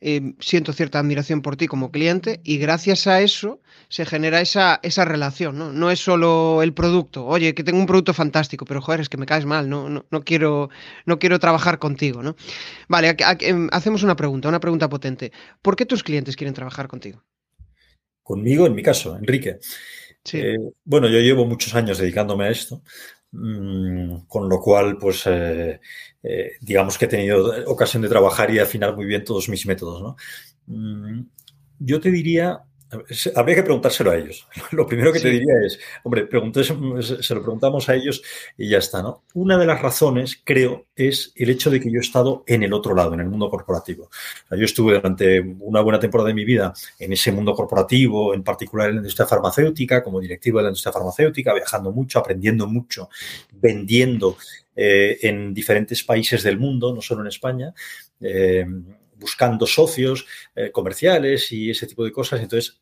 eh, 0.00 0.34
siento 0.38 0.72
cierta 0.72 1.00
admiración 1.00 1.42
por 1.42 1.56
ti 1.56 1.66
como 1.66 1.90
cliente 1.90 2.40
y 2.44 2.58
gracias 2.58 3.06
a 3.08 3.20
eso 3.20 3.60
se 3.88 4.06
genera 4.06 4.40
esa, 4.40 4.78
esa 4.82 5.04
relación, 5.04 5.58
¿no? 5.58 5.72
No 5.72 5.90
es 5.90 5.98
solo 5.98 6.62
el 6.62 6.72
producto, 6.72 7.26
oye, 7.26 7.54
que 7.54 7.64
tengo 7.64 7.80
un 7.80 7.86
producto 7.86 8.14
fantástico, 8.14 8.64
pero 8.64 8.80
joder, 8.80 9.00
es 9.00 9.08
que 9.08 9.16
me 9.16 9.26
caes 9.26 9.44
mal, 9.44 9.68
no, 9.68 9.88
no, 9.88 10.04
no 10.10 10.22
quiero, 10.22 10.70
no 11.04 11.18
quiero 11.18 11.38
trabajar 11.40 11.78
contigo, 11.78 12.22
¿no? 12.22 12.36
Vale, 12.88 13.16
em, 13.40 13.68
hacemos 13.72 14.02
una 14.02 14.14
pregunta, 14.14 14.48
una 14.48 14.60
pregunta 14.60 14.88
potente. 14.88 15.32
¿Por 15.62 15.74
qué 15.74 15.84
tus 15.84 16.04
clientes 16.04 16.36
quieren 16.36 16.54
trabajar 16.54 16.86
contigo? 16.86 17.24
Conmigo, 18.22 18.66
en 18.66 18.74
mi 18.74 18.82
caso, 18.82 19.16
Enrique. 19.16 19.58
Sí. 20.22 20.38
Eh, 20.38 20.58
bueno, 20.84 21.08
yo 21.08 21.18
llevo 21.18 21.46
muchos 21.46 21.74
años 21.74 21.98
dedicándome 21.98 22.44
a 22.44 22.50
esto. 22.50 22.82
Mm, 23.30 24.20
con 24.26 24.48
lo 24.48 24.60
cual, 24.60 24.96
pues, 24.98 25.22
eh, 25.26 25.80
eh, 26.22 26.52
digamos 26.60 26.96
que 26.96 27.04
he 27.04 27.08
tenido 27.08 27.52
ocasión 27.70 28.02
de 28.02 28.08
trabajar 28.08 28.50
y 28.50 28.58
afinar 28.58 28.96
muy 28.96 29.06
bien 29.06 29.24
todos 29.24 29.48
mis 29.48 29.66
métodos. 29.66 30.02
¿no? 30.02 30.16
Mm, 30.66 31.26
yo 31.78 32.00
te 32.00 32.10
diría 32.10 32.64
Habría 33.34 33.56
que 33.56 33.62
preguntárselo 33.62 34.10
a 34.10 34.16
ellos. 34.16 34.48
Lo 34.72 34.86
primero 34.86 35.12
que 35.12 35.18
sí. 35.18 35.24
te 35.24 35.30
diría 35.30 35.54
es, 35.64 35.78
hombre, 36.04 36.26
se 37.20 37.34
lo 37.34 37.42
preguntamos 37.42 37.88
a 37.88 37.94
ellos 37.94 38.22
y 38.56 38.68
ya 38.68 38.78
está, 38.78 39.02
¿no? 39.02 39.24
Una 39.34 39.58
de 39.58 39.66
las 39.66 39.82
razones, 39.82 40.40
creo, 40.42 40.86
es 40.96 41.32
el 41.36 41.50
hecho 41.50 41.70
de 41.70 41.80
que 41.80 41.90
yo 41.90 41.98
he 41.98 42.02
estado 42.02 42.44
en 42.46 42.62
el 42.62 42.72
otro 42.72 42.94
lado, 42.94 43.12
en 43.12 43.20
el 43.20 43.26
mundo 43.28 43.50
corporativo. 43.50 44.04
O 44.04 44.48
sea, 44.48 44.58
yo 44.58 44.64
estuve 44.64 44.94
durante 44.94 45.40
una 45.60 45.82
buena 45.82 46.00
temporada 46.00 46.28
de 46.28 46.34
mi 46.34 46.46
vida 46.46 46.72
en 46.98 47.12
ese 47.12 47.30
mundo 47.30 47.54
corporativo, 47.54 48.32
en 48.32 48.42
particular 48.42 48.88
en 48.88 48.96
la 48.96 49.00
industria 49.00 49.26
farmacéutica, 49.26 50.02
como 50.02 50.20
directivo 50.20 50.58
de 50.58 50.64
la 50.64 50.70
industria 50.70 50.92
farmacéutica, 50.92 51.52
viajando 51.52 51.92
mucho, 51.92 52.18
aprendiendo 52.18 52.66
mucho, 52.66 53.10
vendiendo 53.52 54.38
eh, 54.74 55.18
en 55.22 55.52
diferentes 55.52 56.02
países 56.04 56.42
del 56.42 56.58
mundo, 56.58 56.94
no 56.94 57.02
solo 57.02 57.20
en 57.20 57.26
España. 57.26 57.74
Eh, 58.20 58.64
buscando 59.18 59.66
socios 59.66 60.26
eh, 60.54 60.70
comerciales 60.72 61.52
y 61.52 61.70
ese 61.70 61.86
tipo 61.86 62.04
de 62.04 62.12
cosas. 62.12 62.40
Entonces, 62.40 62.80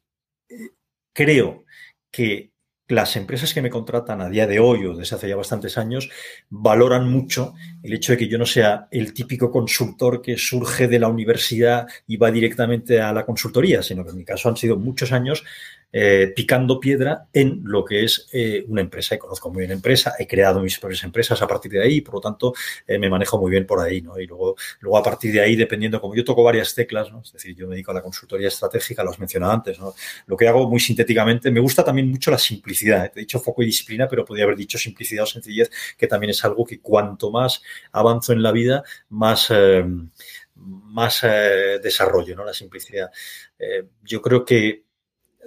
creo 1.12 1.64
que 2.11 2.52
las 2.88 3.16
empresas 3.16 3.52
que 3.52 3.62
me 3.62 3.71
contratan 3.71 4.21
a 4.21 4.28
día 4.28 4.47
de 4.47 4.61
hoy 4.61 4.87
o 4.87 4.95
desde 4.95 5.16
hace 5.16 5.28
ya 5.28 5.37
bastantes 5.37 5.76
años 5.76 6.09
valoran 6.49 7.11
mucho 7.11 7.55
el 7.83 7.93
hecho 7.93 8.12
de 8.12 8.19
que 8.19 8.28
yo 8.28 8.38
no 8.38 8.47
sea 8.47 8.87
el 8.93 9.12
típico 9.12 9.50
consultor 9.50 10.23
que 10.23 10.38
surge 10.38 10.87
de 10.87 11.00
la 11.00 11.09
universidad 11.09 11.88
y 12.07 12.16
va 12.16 12.31
directamente 12.31 13.00
a 13.00 13.12
la 13.12 13.26
consultoría, 13.26 13.83
sino 13.83 14.05
que 14.05 14.11
en 14.11 14.16
mi 14.19 14.25
caso 14.25 14.49
han 14.49 14.57
sido 14.57 14.76
muchos 14.76 15.11
años 15.11 15.45
eh, 15.93 16.33
picando 16.35 16.78
piedra 16.81 17.28
en 17.33 17.62
lo 17.64 17.85
que 17.85 18.05
es 18.05 18.28
eh, 18.33 18.64
una 18.69 18.83
empresa. 18.83 19.14
Y 19.14 19.19
conozco 19.19 19.50
muy 19.50 19.61
bien 19.61 19.71
empresa, 19.71 20.14
he 20.19 20.26
creado 20.26 20.61
mis 20.61 20.78
propias 20.78 21.05
empresas 21.05 21.40
a 21.40 21.47
partir 21.47 21.73
de 21.73 21.83
ahí, 21.83 22.00
por 22.00 22.16
lo 22.16 22.21
tanto, 22.21 22.55
eh, 22.87 22.99
me 22.99 23.09
manejo 23.09 23.38
muy 23.38 23.50
bien 23.50 23.64
por 23.64 23.81
ahí, 23.81 24.02
¿no? 24.02 24.19
Y 24.19 24.26
luego, 24.26 24.57
luego 24.81 24.99
a 24.99 25.02
partir 25.02 25.33
de 25.33 25.40
ahí, 25.40 25.57
dependiendo, 25.57 26.00
como 26.00 26.14
yo 26.14 26.25
toco 26.25 26.43
varias 26.43 26.75
teclas, 26.75 27.11
¿no? 27.11 27.23
Es 27.23 27.33
decir, 27.33 27.55
yo 27.57 27.66
me 27.66 27.76
dedico 27.76 27.93
a 27.93 27.95
la 27.95 28.02
consultoría 28.02 28.49
estratégica, 28.49 29.02
lo 29.05 29.11
has 29.11 29.19
mencionado 29.19 29.52
antes, 29.52 29.78
¿no? 29.78 29.95
Lo 30.26 30.37
que 30.37 30.49
hago 30.49 30.69
muy 30.69 30.81
sintéticamente, 30.81 31.50
me 31.50 31.61
gusta 31.61 31.85
también 31.85 32.11
mucho 32.11 32.31
la 32.31 32.38
simplicidad. 32.38 33.11
Te 33.12 33.21
he 33.21 33.23
dicho 33.23 33.38
foco 33.40 33.62
y 33.62 33.66
disciplina, 33.66 34.09
pero 34.09 34.25
podría 34.25 34.45
haber 34.45 34.57
dicho 34.57 34.76
simplicidad 34.78 35.25
o 35.25 35.26
sencillez, 35.26 35.71
que 35.97 36.07
también 36.07 36.31
es 36.31 36.45
algo 36.45 36.64
que 36.64 36.81
cuanto 36.81 37.31
más 37.31 37.62
avanzo 37.93 38.33
en 38.33 38.43
la 38.43 38.52
vida, 38.52 38.83
más 39.09 39.50
más 40.57 41.21
eh, 41.23 41.78
desarrollo, 41.83 42.35
¿no? 42.35 42.45
La 42.45 42.55
simplicidad. 42.55 43.11
Yo 44.02 44.23
creo 44.23 44.45
que 44.45 44.86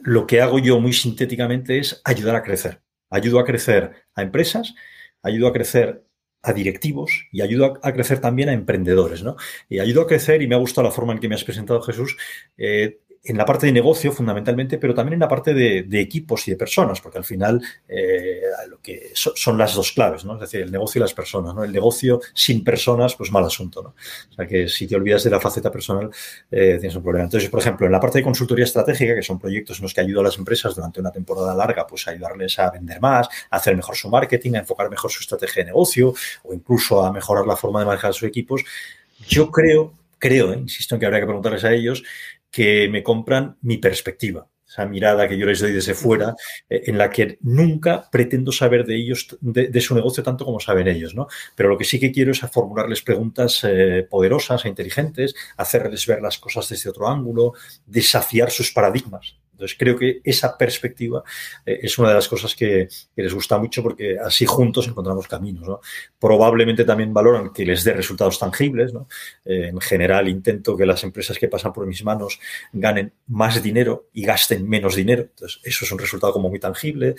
lo 0.04 0.28
que 0.28 0.42
hago 0.42 0.60
yo 0.60 0.80
muy 0.80 0.94
sintéticamente 0.94 1.80
es 1.80 2.02
ayudar 2.04 2.36
a 2.36 2.44
crecer. 2.44 2.82
Ayudo 3.10 3.40
a 3.40 3.46
crecer 3.46 3.92
a 4.16 4.22
empresas, 4.22 4.76
ayudo 5.22 5.48
a 5.48 5.54
crecer 5.54 6.04
a 6.42 6.54
directivos 6.54 7.12
y 7.32 7.42
ayudo 7.42 7.80
a, 7.84 7.94
crecer 7.94 8.20
también 8.20 8.50
a 8.50 8.54
emprendedores, 8.54 9.24
¿no? 9.24 9.36
Y 9.68 9.80
ayudo 9.80 10.02
a 10.02 10.08
crecer, 10.08 10.42
y 10.42 10.48
me 10.48 10.56
ha 10.56 10.60
gustado 10.60 10.88
la 10.88 10.94
forma 10.94 11.14
en 11.14 11.20
que 11.20 11.28
me 11.28 11.36
has 11.36 11.44
presentado, 11.44 11.82
Jesús, 11.82 12.16
eh, 12.58 13.00
en 13.24 13.38
la 13.38 13.46
parte 13.46 13.66
de 13.66 13.72
negocio 13.72 14.12
fundamentalmente, 14.12 14.78
pero 14.78 14.94
también 14.94 15.16
en 15.16 15.20
la 15.20 15.28
parte 15.28 15.54
de, 15.54 16.00
equipos 16.00 16.48
y 16.48 16.52
de 16.52 16.58
personas, 16.58 17.02
porque 17.02 17.18
al 17.18 17.26
final 17.26 17.62
eh, 17.88 18.42
lo 18.70 18.80
que 18.82 19.12
so, 19.14 19.34
son 19.36 19.58
las 19.58 19.76
dos 19.76 19.92
claves, 19.92 20.24
¿no? 20.24 20.36
Es 20.36 20.42
decir, 20.42 20.62
el 20.62 20.72
negocio 20.72 21.00
y 21.00 21.02
las 21.02 21.14
personas, 21.14 21.54
¿no? 21.54 21.64
El 21.64 21.72
negocio 21.72 22.22
sin 22.34 22.64
personas, 22.64 23.16
pues 23.16 23.32
mal 23.32 23.44
asunto, 23.44 23.84
¿no? 23.84 23.90
O 23.90 24.34
sea 24.34 24.48
que 24.48 24.70
si 24.70 24.88
te 24.88 24.96
olvidas 24.96 25.24
de 25.24 25.30
la 25.32 25.40
faceta 25.40 25.70
personal, 25.70 26.10
eh, 26.50 26.78
tienes 26.80 26.96
un 26.96 27.04
problema. 27.04 27.26
Entonces, 27.26 27.50
por 27.50 27.60
ejemplo, 27.60 27.86
en 27.86 27.92
la 27.92 28.00
parte 28.00 28.20
de 28.20 28.24
consultoría 28.24 28.66
estratégica, 28.66 29.14
que 29.14 29.22
son 29.22 29.38
proyectos 29.38 29.80
en 29.80 29.84
los 29.84 29.94
que 29.94 30.02
ayudo 30.02 30.22
a 30.22 30.24
las 30.24 30.38
empresas 30.38 30.74
durante 30.76 31.02
una 31.02 31.12
temporada 31.12 31.54
larga, 31.54 31.86
pues 31.86 32.08
a 32.08 32.12
ayudarles 32.12 32.58
a 32.58 32.72
vender 32.72 33.02
más, 33.02 33.28
a 33.50 33.58
hacer 33.58 33.76
mejor 33.76 33.96
su 33.98 34.10
marketing, 34.10 34.54
a 34.54 34.60
enfocar 34.60 34.90
mejor 34.90 35.12
su 35.12 35.20
estrategia 35.20 35.64
de 35.64 35.68
negocio 35.68 36.14
o 36.44 36.54
incluso 36.54 37.04
a 37.04 37.12
mejorar 37.12 37.46
la 37.46 37.58
forma 37.58 37.82
de 37.82 37.86
manejar 37.86 38.14
sus 38.14 38.28
equipos, 38.28 38.64
yo 39.28 39.52
creo 39.52 39.94
creo, 40.20 40.54
eh, 40.54 40.58
insisto 40.58 40.96
en 40.96 41.00
que 41.00 41.06
habría 41.06 41.22
que 41.22 41.26
preguntarles 41.26 41.64
a 41.64 41.74
ellos, 41.74 42.04
que 42.52 42.90
me 42.90 43.04
compran 43.04 43.58
mi 43.62 43.78
perspectiva, 43.78 44.48
esa 44.68 44.86
mirada 44.86 45.28
que 45.28 45.38
yo 45.38 45.46
les 45.46 45.60
doy 45.60 45.72
desde 45.72 45.94
fuera, 45.94 46.36
eh, 46.70 46.84
en 46.86 46.98
la 46.98 47.10
que 47.10 47.40
nunca 47.42 48.08
pretendo 48.12 48.52
saber 48.52 48.86
de 48.86 48.96
ellos, 48.96 49.38
de, 49.42 49.82
su 49.82 49.96
negocio 49.96 50.24
tanto 50.24 50.46
como 50.46 50.60
saben 50.60 50.88
ellos, 50.88 51.16
¿no? 51.16 51.28
Pero 51.56 51.70
lo 51.70 51.78
que 51.78 51.86
sí 51.86 52.00
que 52.00 52.12
quiero 52.12 52.32
es 52.32 52.40
formularles 52.40 53.02
preguntas 53.02 53.64
eh, 53.64 54.08
poderosas 54.10 54.66
e 54.66 54.70
inteligentes, 54.70 55.36
hacerles 55.58 56.06
ver 56.06 56.22
las 56.22 56.38
cosas 56.38 56.70
desde 56.70 56.90
otro 56.90 57.08
ángulo, 57.08 57.54
desafiar 57.86 58.52
sus 58.52 58.72
paradigmas. 58.72 59.38
Entonces 59.60 59.78
creo 59.78 59.98
que 59.98 60.22
esa 60.24 60.58
perspectiva 60.58 61.22
eh, 61.66 61.80
es 61.84 61.98
una 61.98 62.10
de 62.10 62.16
las 62.16 62.30
cosas 62.30 62.56
que, 62.56 62.88
les 63.16 63.34
gusta 63.34 63.58
mucho 63.58 63.84
porque 63.84 64.18
así 64.18 64.46
juntos 64.46 64.88
encontramos 64.88 65.28
caminos. 65.28 65.68
¿no? 65.68 65.82
Probablemente 66.18 66.86
también 66.86 67.14
valoran 67.14 67.52
que 67.52 67.66
les 67.66 67.84
dé 67.84 67.92
resultados 67.92 68.40
tangibles. 68.40 68.94
¿no? 68.94 69.10
Eh, 69.44 69.68
en 69.68 69.82
general 69.82 70.30
intento 70.30 70.78
que 70.78 70.86
las 70.86 71.04
empresas 71.04 71.38
que 71.38 71.50
pasan 71.50 71.74
por 71.74 71.86
mis 71.86 72.06
manos 72.06 72.40
ganen 72.72 73.12
más 73.28 73.62
dinero 73.62 74.08
y 74.14 74.24
gasten 74.24 74.68
menos 74.68 74.96
dinero. 74.96 75.24
Entonces 75.24 75.60
eso 75.64 75.84
es 75.84 75.92
un 75.92 76.00
resultado 76.00 76.32
como 76.32 76.48
muy 76.48 76.60
tangible. 76.60 77.16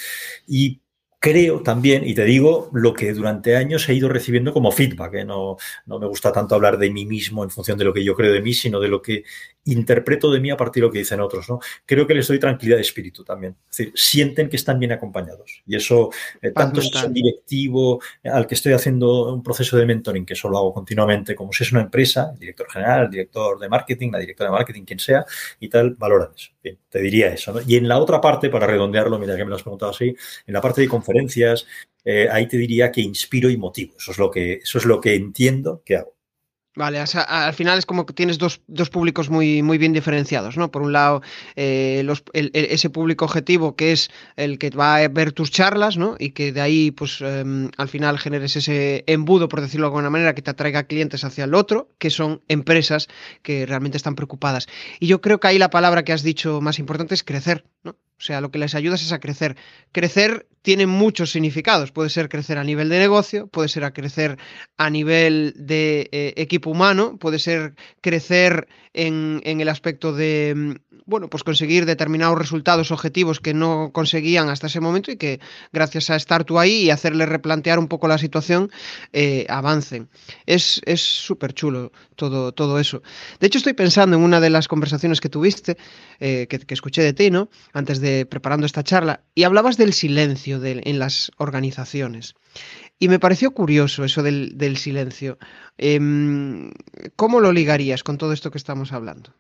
Y 0.49 0.81
creo 1.21 1.63
también, 1.63 2.09
y 2.09 2.15
te 2.15 2.25
digo 2.25 2.71
lo 2.73 2.95
que 2.95 3.13
durante 3.13 3.55
años 3.55 3.87
he 3.89 3.95
ido 3.95 4.09
recibiendo 4.09 4.55
como 4.55 4.73
feedback, 4.73 5.15
¿eh? 5.15 5.25
no, 5.25 5.59
no, 5.85 5.99
me 5.99 6.07
gusta 6.07 6.33
tanto 6.33 6.55
hablar 6.55 6.79
de 6.79 6.91
mí 6.91 7.05
mismo 7.05 7.45
en 7.45 7.51
función 7.51 7.77
de 7.77 7.85
lo 7.85 7.93
que 7.93 8.03
yo 8.03 8.15
creo 8.15 8.33
de 8.33 8.41
mí, 8.41 8.55
sino 8.55 8.81
de 8.81 8.89
lo 8.89 9.03
que 9.03 9.25
interpreto 9.65 10.31
de 10.31 10.41
mí 10.41 10.51
a 10.51 10.57
partir 10.57 10.83
de 10.83 10.87
lo 10.87 10.93
que 10.93 10.99
dicen 10.99 11.21
otros. 11.21 11.49
¿no? 11.49 11.61
Creo 11.85 12.07
que 12.07 12.15
les 12.15 12.27
doy 12.27 12.39
tranquilidad 12.39 12.77
de 12.77 12.83
espíritu 12.83 13.25
también. 13.25 13.57
Es 13.71 13.77
decir, 13.77 13.93
sienten 13.95 14.49
que 14.49 14.57
están 14.57 14.79
bien 14.79 14.93
acompañados. 14.93 15.63
Y 15.67 15.77
eso, 15.77 16.11
eh, 16.41 16.51
tanto 16.51 16.81
si 16.81 16.89
es 16.89 17.05
un 17.05 17.13
directivo 17.13 18.01
al 18.25 18.47
que 18.47 18.55
estoy 18.55 18.73
haciendo 18.73 19.33
un 19.33 19.43
proceso 19.43 19.77
de 19.77 19.87
mentoring, 19.87 20.25
que 20.25 20.35
eso 20.35 20.49
lo 20.49 20.59
hago 20.59 20.75
continuamente, 20.75 21.35
como 21.35 21.53
si 21.53 21.65
es 21.65 21.73
una 21.73 21.83
empresa, 21.83 22.31
el 22.33 22.39
director 22.39 22.71
general, 22.71 23.05
el 23.05 23.11
director 23.11 23.59
de 23.59 23.69
marketing, 23.69 24.11
la 24.13 24.19
directora 24.19 24.51
de 24.51 24.57
marketing, 24.57 24.85
quien 24.85 24.99
sea, 24.99 25.25
y 25.59 25.69
tal, 25.69 25.95
valoran 25.95 26.31
eso. 26.35 26.51
Bien, 26.63 26.79
te 26.89 27.01
diría 27.01 27.33
eso. 27.33 27.53
¿no? 27.53 27.61
Y 27.67 27.77
en 27.77 27.89
la 27.89 27.99
otra 27.99 28.21
parte, 28.21 28.49
para 28.49 28.67
redondearlo, 28.67 29.19
mira 29.19 29.37
que 29.37 29.45
me 29.45 29.51
lo 29.51 29.57
has 29.57 29.63
preguntado 29.63 29.93
así, 29.93 30.15
en 30.47 30.55
la 30.55 30.61
parte 30.61 30.81
de 30.81 30.89
conferencias, 30.89 31.67
eh, 32.05 32.29
ahí 32.31 32.47
te 32.49 32.57
diría 32.57 32.91
que 32.91 33.01
inspiro 33.01 33.51
y 33.51 33.57
motivo. 33.57 33.95
Eso 33.99 34.13
es 34.13 34.19
lo 34.19 34.31
que, 34.31 34.55
eso 34.55 34.79
es 34.79 34.85
lo 34.85 35.01
que 35.01 35.15
entiendo 35.15 35.83
que 35.85 35.97
hago. 35.97 36.20
Vale, 36.77 37.01
o 37.03 37.07
sea, 37.07 37.23
al 37.23 37.53
final 37.53 37.79
es 37.79 37.85
como 37.85 38.07
que 38.07 38.13
tienes 38.13 38.39
dos, 38.39 38.61
dos 38.69 38.91
públicos 38.91 39.29
muy, 39.29 39.61
muy 39.61 39.77
bien 39.77 39.93
diferenciados, 39.93 40.57
¿no? 40.57 40.71
Por 40.71 40.83
un 40.83 40.93
lado, 40.93 41.21
eh, 41.57 42.03
los, 42.05 42.23
el, 42.33 42.53
ese 42.55 42.91
público 42.91 43.25
objetivo 43.25 43.75
que 43.75 43.91
es 43.91 44.09
el 44.37 44.57
que 44.57 44.71
va 44.71 44.97
a 44.97 45.09
ver 45.09 45.33
tus 45.33 45.51
charlas, 45.51 45.97
¿no? 45.97 46.15
Y 46.17 46.31
que 46.31 46.53
de 46.53 46.61
ahí, 46.61 46.93
pues, 46.93 47.19
eh, 47.23 47.45
al 47.77 47.89
final 47.89 48.21
generes 48.21 48.55
ese 48.55 49.03
embudo, 49.09 49.49
por 49.49 49.63
decirlo 49.63 49.87
de 49.87 49.89
alguna 49.89 50.11
manera, 50.11 50.33
que 50.37 50.43
te 50.43 50.51
atraiga 50.53 50.85
clientes 50.85 51.25
hacia 51.25 51.43
el 51.43 51.55
otro, 51.55 51.89
que 51.99 52.09
son 52.09 52.41
empresas 52.47 53.09
que 53.43 53.67
realmente 53.67 53.97
están 53.97 54.15
preocupadas. 54.15 54.69
Y 55.01 55.09
yo 55.09 55.21
creo 55.21 55.41
que 55.41 55.49
ahí 55.49 55.59
la 55.59 55.71
palabra 55.71 56.05
que 56.05 56.13
has 56.13 56.23
dicho 56.23 56.61
más 56.61 56.79
importante 56.79 57.15
es 57.15 57.25
crecer, 57.25 57.65
¿no? 57.83 57.97
O 58.21 58.23
sea, 58.23 58.41
lo 58.41 58.51
que 58.51 58.59
les 58.59 58.75
ayudas 58.75 59.03
es 59.03 59.13
a 59.13 59.19
crecer. 59.19 59.57
Crecer 59.93 60.47
tiene 60.63 60.87
muchos 60.87 61.31
significados. 61.31 61.93
Puede 61.93 62.11
ser 62.11 62.29
crecer 62.29 62.59
a 62.59 62.65
nivel 62.65 62.89
de 62.89 62.99
negocio, 62.99 63.47
puede 63.47 63.69
ser 63.69 63.85
a 63.85 63.93
crecer 63.93 64.39
a 64.77 64.91
nivel 64.91 65.55
de 65.57 66.09
eh, 66.13 66.35
equipo 66.37 66.71
humano, 66.71 67.17
puede 67.19 67.39
ser 67.39 67.75
crecer 68.01 68.69
en, 68.93 69.41
en, 69.45 69.61
el 69.61 69.69
aspecto 69.69 70.13
de, 70.13 70.55
mm, 70.57 70.75
bueno, 71.07 71.29
pues 71.29 71.45
conseguir 71.45 71.87
determinados 71.87 72.39
resultados 72.39 72.91
objetivos 72.91 73.41
que 73.41 73.55
no 73.55 73.91
conseguían 73.93 74.49
hasta 74.49 74.67
ese 74.67 74.81
momento 74.81 75.11
y 75.11 75.17
que 75.17 75.41
gracias 75.73 76.11
a 76.11 76.17
estar 76.17 76.45
tú 76.45 76.59
ahí 76.59 76.83
y 76.85 76.91
hacerle 76.91 77.27
replantear 77.27 77.79
un 77.79 77.89
poco 77.89 78.09
la 78.09 78.19
situación, 78.19 78.71
eh, 79.13 79.47
avancen. 79.49 80.09
Es 80.47 80.81
súper 80.97 81.55
chulo 81.55 81.93
todo, 82.17 82.53
todo 82.53 82.79
eso. 82.79 83.03
De 83.39 83.47
hecho, 83.47 83.59
estoy 83.59 83.73
pensando 83.73 84.17
en 84.17 84.23
una 84.23 84.41
de 84.41 84.51
las 84.51 84.69
conversaciones 84.69 85.21
que 85.21 85.29
tuviste, 85.29 85.77
eh, 86.19 86.47
que, 86.49 86.59
que, 86.59 86.75
escuché 86.75 87.03
de 87.03 87.13
ti, 87.13 87.31
¿no? 87.31 87.49
Antes 87.73 88.01
de 88.01 88.27
preparando 88.27 88.67
esta 88.67 88.83
charla, 88.83 89.23
y 89.35 89.45
hablabas 89.45 89.77
del 89.77 89.93
silencio 89.93 90.50
en 90.63 90.99
las 90.99 91.31
organizaciones. 91.37 92.35
Y 92.99 93.09
me 93.09 93.19
pareció 93.19 93.53
curioso 93.53 94.05
eso 94.05 94.23
del, 94.23 94.59
del 94.59 94.77
silencio. 94.77 95.39
Eh, 95.79 95.99
¿Cómo 97.17 97.41
lo 97.41 97.53
ligarías 97.53 98.03
con 98.03 98.19
todo 98.19 98.33
esto 98.33 98.51
que 98.51 98.59
estamos 98.59 98.93
hablando? 98.93 99.33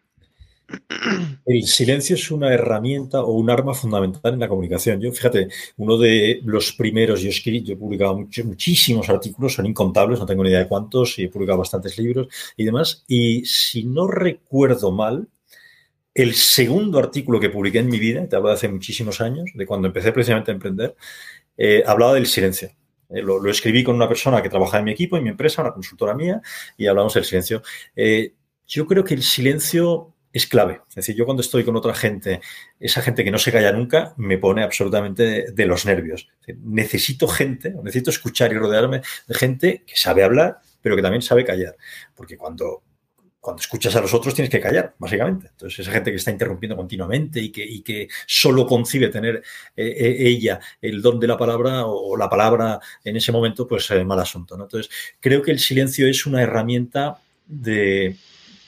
El 1.44 1.64
silencio 1.64 2.14
es 2.14 2.30
una 2.30 2.52
herramienta 2.52 3.22
o 3.22 3.32
un 3.32 3.50
arma 3.50 3.74
fundamental 3.74 4.34
en 4.34 4.40
la 4.40 4.48
comunicación. 4.48 5.00
Yo, 5.00 5.10
fíjate, 5.12 5.48
uno 5.78 5.98
de 5.98 6.40
los 6.44 6.72
primeros, 6.72 7.20
yo, 7.22 7.30
escribí, 7.30 7.62
yo 7.62 7.74
he 7.74 7.76
publicado 7.76 8.16
much, 8.16 8.44
muchísimos 8.44 9.08
artículos, 9.08 9.54
son 9.54 9.66
incontables, 9.66 10.18
no 10.18 10.26
tengo 10.26 10.44
ni 10.44 10.50
idea 10.50 10.60
de 10.60 10.68
cuántos, 10.68 11.18
y 11.18 11.24
he 11.24 11.28
publicado 11.28 11.58
bastantes 11.58 11.98
libros 11.98 12.28
y 12.56 12.64
demás. 12.64 13.04
Y 13.08 13.44
si 13.44 13.84
no 13.84 14.06
recuerdo 14.06 14.92
mal, 14.92 15.28
el 16.22 16.34
segundo 16.34 16.98
artículo 16.98 17.40
que 17.40 17.50
publiqué 17.50 17.78
en 17.78 17.88
mi 17.88 17.98
vida, 17.98 18.26
te 18.28 18.36
hablo 18.36 18.48
de 18.48 18.54
hace 18.54 18.68
muchísimos 18.68 19.20
años, 19.20 19.50
de 19.54 19.66
cuando 19.66 19.88
empecé 19.88 20.12
precisamente 20.12 20.50
a 20.50 20.54
emprender, 20.54 20.94
eh, 21.56 21.82
hablaba 21.86 22.14
del 22.14 22.26
silencio. 22.26 22.70
Eh, 23.08 23.22
lo, 23.22 23.48
escribí 23.50 23.82
con 23.84 23.96
una 23.96 24.08
persona 24.08 24.42
que 24.42 24.48
trabaja 24.48 24.78
en 24.78 24.84
mi 24.84 24.92
equipo, 24.92 25.16
en 25.16 25.24
mi 25.24 25.30
empresa, 25.30 25.62
una 25.62 25.72
consultora 25.72 26.14
mía, 26.14 26.40
y 26.76 26.86
hablamos 26.86 27.14
del 27.14 27.24
silencio. 27.24 27.62
Eh, 27.94 28.34
yo 28.66 28.86
creo 28.86 29.04
que 29.04 29.14
el 29.14 29.22
silencio 29.22 30.14
es 30.32 30.46
clave. 30.46 30.80
Es 30.88 30.94
decir, 30.94 31.16
yo 31.16 31.24
cuando 31.24 31.40
estoy 31.40 31.64
con 31.64 31.76
otra 31.76 31.94
gente, 31.94 32.40
esa 32.78 33.02
gente 33.02 33.24
que 33.24 33.30
no 33.30 33.38
se 33.38 33.50
calla 33.50 33.72
nunca, 33.72 34.14
me 34.16 34.38
pone 34.38 34.62
absolutamente 34.62 35.52
de 35.52 35.66
los 35.66 35.86
nervios. 35.86 36.28
necesito 36.62 37.26
gente, 37.26 37.74
necesito 37.82 38.10
escuchar 38.10 38.52
y 38.52 38.56
rodearme 38.56 39.02
de 39.26 39.34
gente 39.34 39.84
que 39.86 39.96
sabe 39.96 40.22
hablar, 40.22 40.58
pero 40.80 40.96
que 40.96 41.02
también 41.02 41.22
sabe 41.22 41.44
callar. 41.44 41.76
Porque 42.14 42.36
cuando, 42.36 42.84
cuando 43.40 43.60
escuchas 43.60 43.96
a 43.96 44.00
los 44.02 44.12
otros 44.12 44.34
tienes 44.34 44.50
que 44.50 44.60
callar, 44.60 44.94
básicamente. 44.98 45.48
Entonces, 45.48 45.78
esa 45.80 45.92
gente 45.92 46.10
que 46.10 46.18
está 46.18 46.30
interrumpiendo 46.30 46.76
continuamente 46.76 47.40
y 47.40 47.50
que, 47.50 48.08
solo 48.26 48.66
concibe 48.66 49.08
tener 49.08 49.42
eh, 49.74 50.16
ella 50.18 50.60
el 50.80 51.00
don 51.00 51.18
de 51.18 51.26
la 51.26 51.38
palabra 51.38 51.86
o, 51.86 52.16
la 52.16 52.28
palabra 52.28 52.80
en 53.02 53.16
ese 53.16 53.32
momento, 53.32 53.66
pues 53.66 53.90
eh, 53.90 54.04
mal 54.04 54.20
asunto. 54.20 54.54
Entonces, 54.54 54.90
creo 55.20 55.40
que 55.40 55.52
el 55.52 55.58
silencio 55.58 56.06
es 56.06 56.26
una 56.26 56.42
herramienta 56.42 57.18
de, 57.46 58.16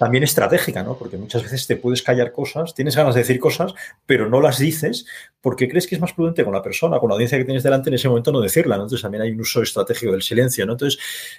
también 0.02 0.24
estratégica, 0.24 0.82
¿no? 0.82 0.98
Porque 0.98 1.16
muchas 1.16 1.44
veces 1.44 1.64
te 1.64 1.76
puedes 1.76 2.02
callar 2.02 2.32
cosas, 2.32 2.74
tienes 2.74 2.96
ganas 2.96 3.14
de 3.14 3.20
decir 3.20 3.38
cosas, 3.38 3.72
pero 4.04 4.28
no 4.28 4.40
las 4.40 4.58
dices 4.58 5.06
porque 5.40 5.68
crees 5.68 5.86
que 5.86 5.94
es 5.94 6.00
más 6.00 6.12
prudente 6.12 6.42
con 6.42 6.52
la 6.52 6.60
persona, 6.60 6.98
con 6.98 7.08
la 7.08 7.14
audiencia 7.14 7.38
que 7.38 7.44
tienes 7.44 7.62
delante 7.62 7.88
en 7.88 7.94
ese 7.94 8.08
momento 8.08 8.32
no 8.32 8.40
decirla. 8.40 8.74
Entonces 8.74 9.00
también 9.00 9.22
hay 9.22 9.30
un 9.30 9.40
uso 9.40 9.62
estratégico 9.62 10.10
del 10.10 10.22
silencio. 10.22 10.64
Entonces, 10.64 10.98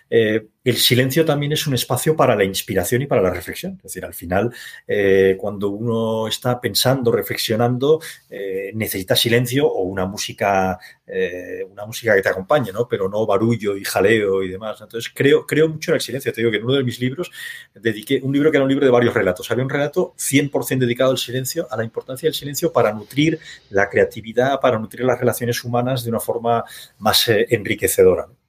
eh, 0.10 0.46
el 0.64 0.78
silencio 0.78 1.26
también 1.26 1.52
es 1.52 1.68
un 1.68 1.74
espacio 1.74 2.16
para 2.16 2.38
la 2.38 2.46
inspiración 2.46 3.02
y 3.02 3.06
para 3.06 3.22
la 3.22 3.32
reflexión. 3.32 3.74
Es 3.78 3.84
decir, 3.84 4.06
al 4.06 4.14
final, 4.14 4.54
eh, 4.88 5.36
cuando 5.38 5.70
uno 5.70 6.28
está 6.30 6.62
pensando, 6.62 7.12
reflexionando, 7.12 8.00
eh, 8.30 8.72
necesita 8.76 9.16
silencio 9.16 9.68
o 9.68 9.84
una 9.84 10.06
música, 10.06 10.80
eh, 11.06 11.66
una 11.70 11.86
música 11.86 12.16
que 12.16 12.22
te 12.22 12.30
acompañe, 12.30 12.72
¿no? 12.72 12.88
Pero 12.88 13.10
no 13.10 13.26
barullo 13.26 13.76
y 13.76 13.84
jaleo 13.84 14.44
y 14.44 14.50
demás. 14.50 14.80
Entonces, 14.82 15.12
creo, 15.14 15.46
creo 15.46 15.68
mucho 15.68 15.92
en 15.92 15.96
el 15.96 16.02
silencio. 16.02 16.32
Te 16.32 16.42
digo 16.42 16.52
que 16.52 16.58
en 16.58 16.64
uno 16.64 16.76
de 16.76 16.84
mis 16.84 17.00
libros 17.00 17.32
dediqué 17.74 18.20
un 18.24 18.34
libro 18.34 18.52
que 18.52 18.58
era 18.58 18.64
un 18.64 18.70
libro 18.70 18.86
de 18.86 18.92
varios 18.92 19.14
relatos. 19.14 19.50
Había 19.52 19.64
un 19.64 19.70
relato 19.70 20.14
100% 20.18 20.80
dedicado 20.80 21.12
al 21.12 21.18
silencio, 21.18 21.68
a 21.70 21.78
la 21.78 21.84
importancia 21.84 22.28
del 22.28 22.36
silencio 22.36 22.72
para 22.72 22.94
nutrir 22.94 23.40
la 23.70 23.90
creatividad, 23.90 24.60
para 24.60 24.80
nutrir 24.80 25.06
las 25.06 25.20
relaciones 25.20 25.64
humanas 25.64 26.04
de 26.04 26.10
una 26.10 26.20
forma 26.20 26.64
más 27.00 27.28
enriquecedora. 27.28 28.28
¿no? 28.28 28.44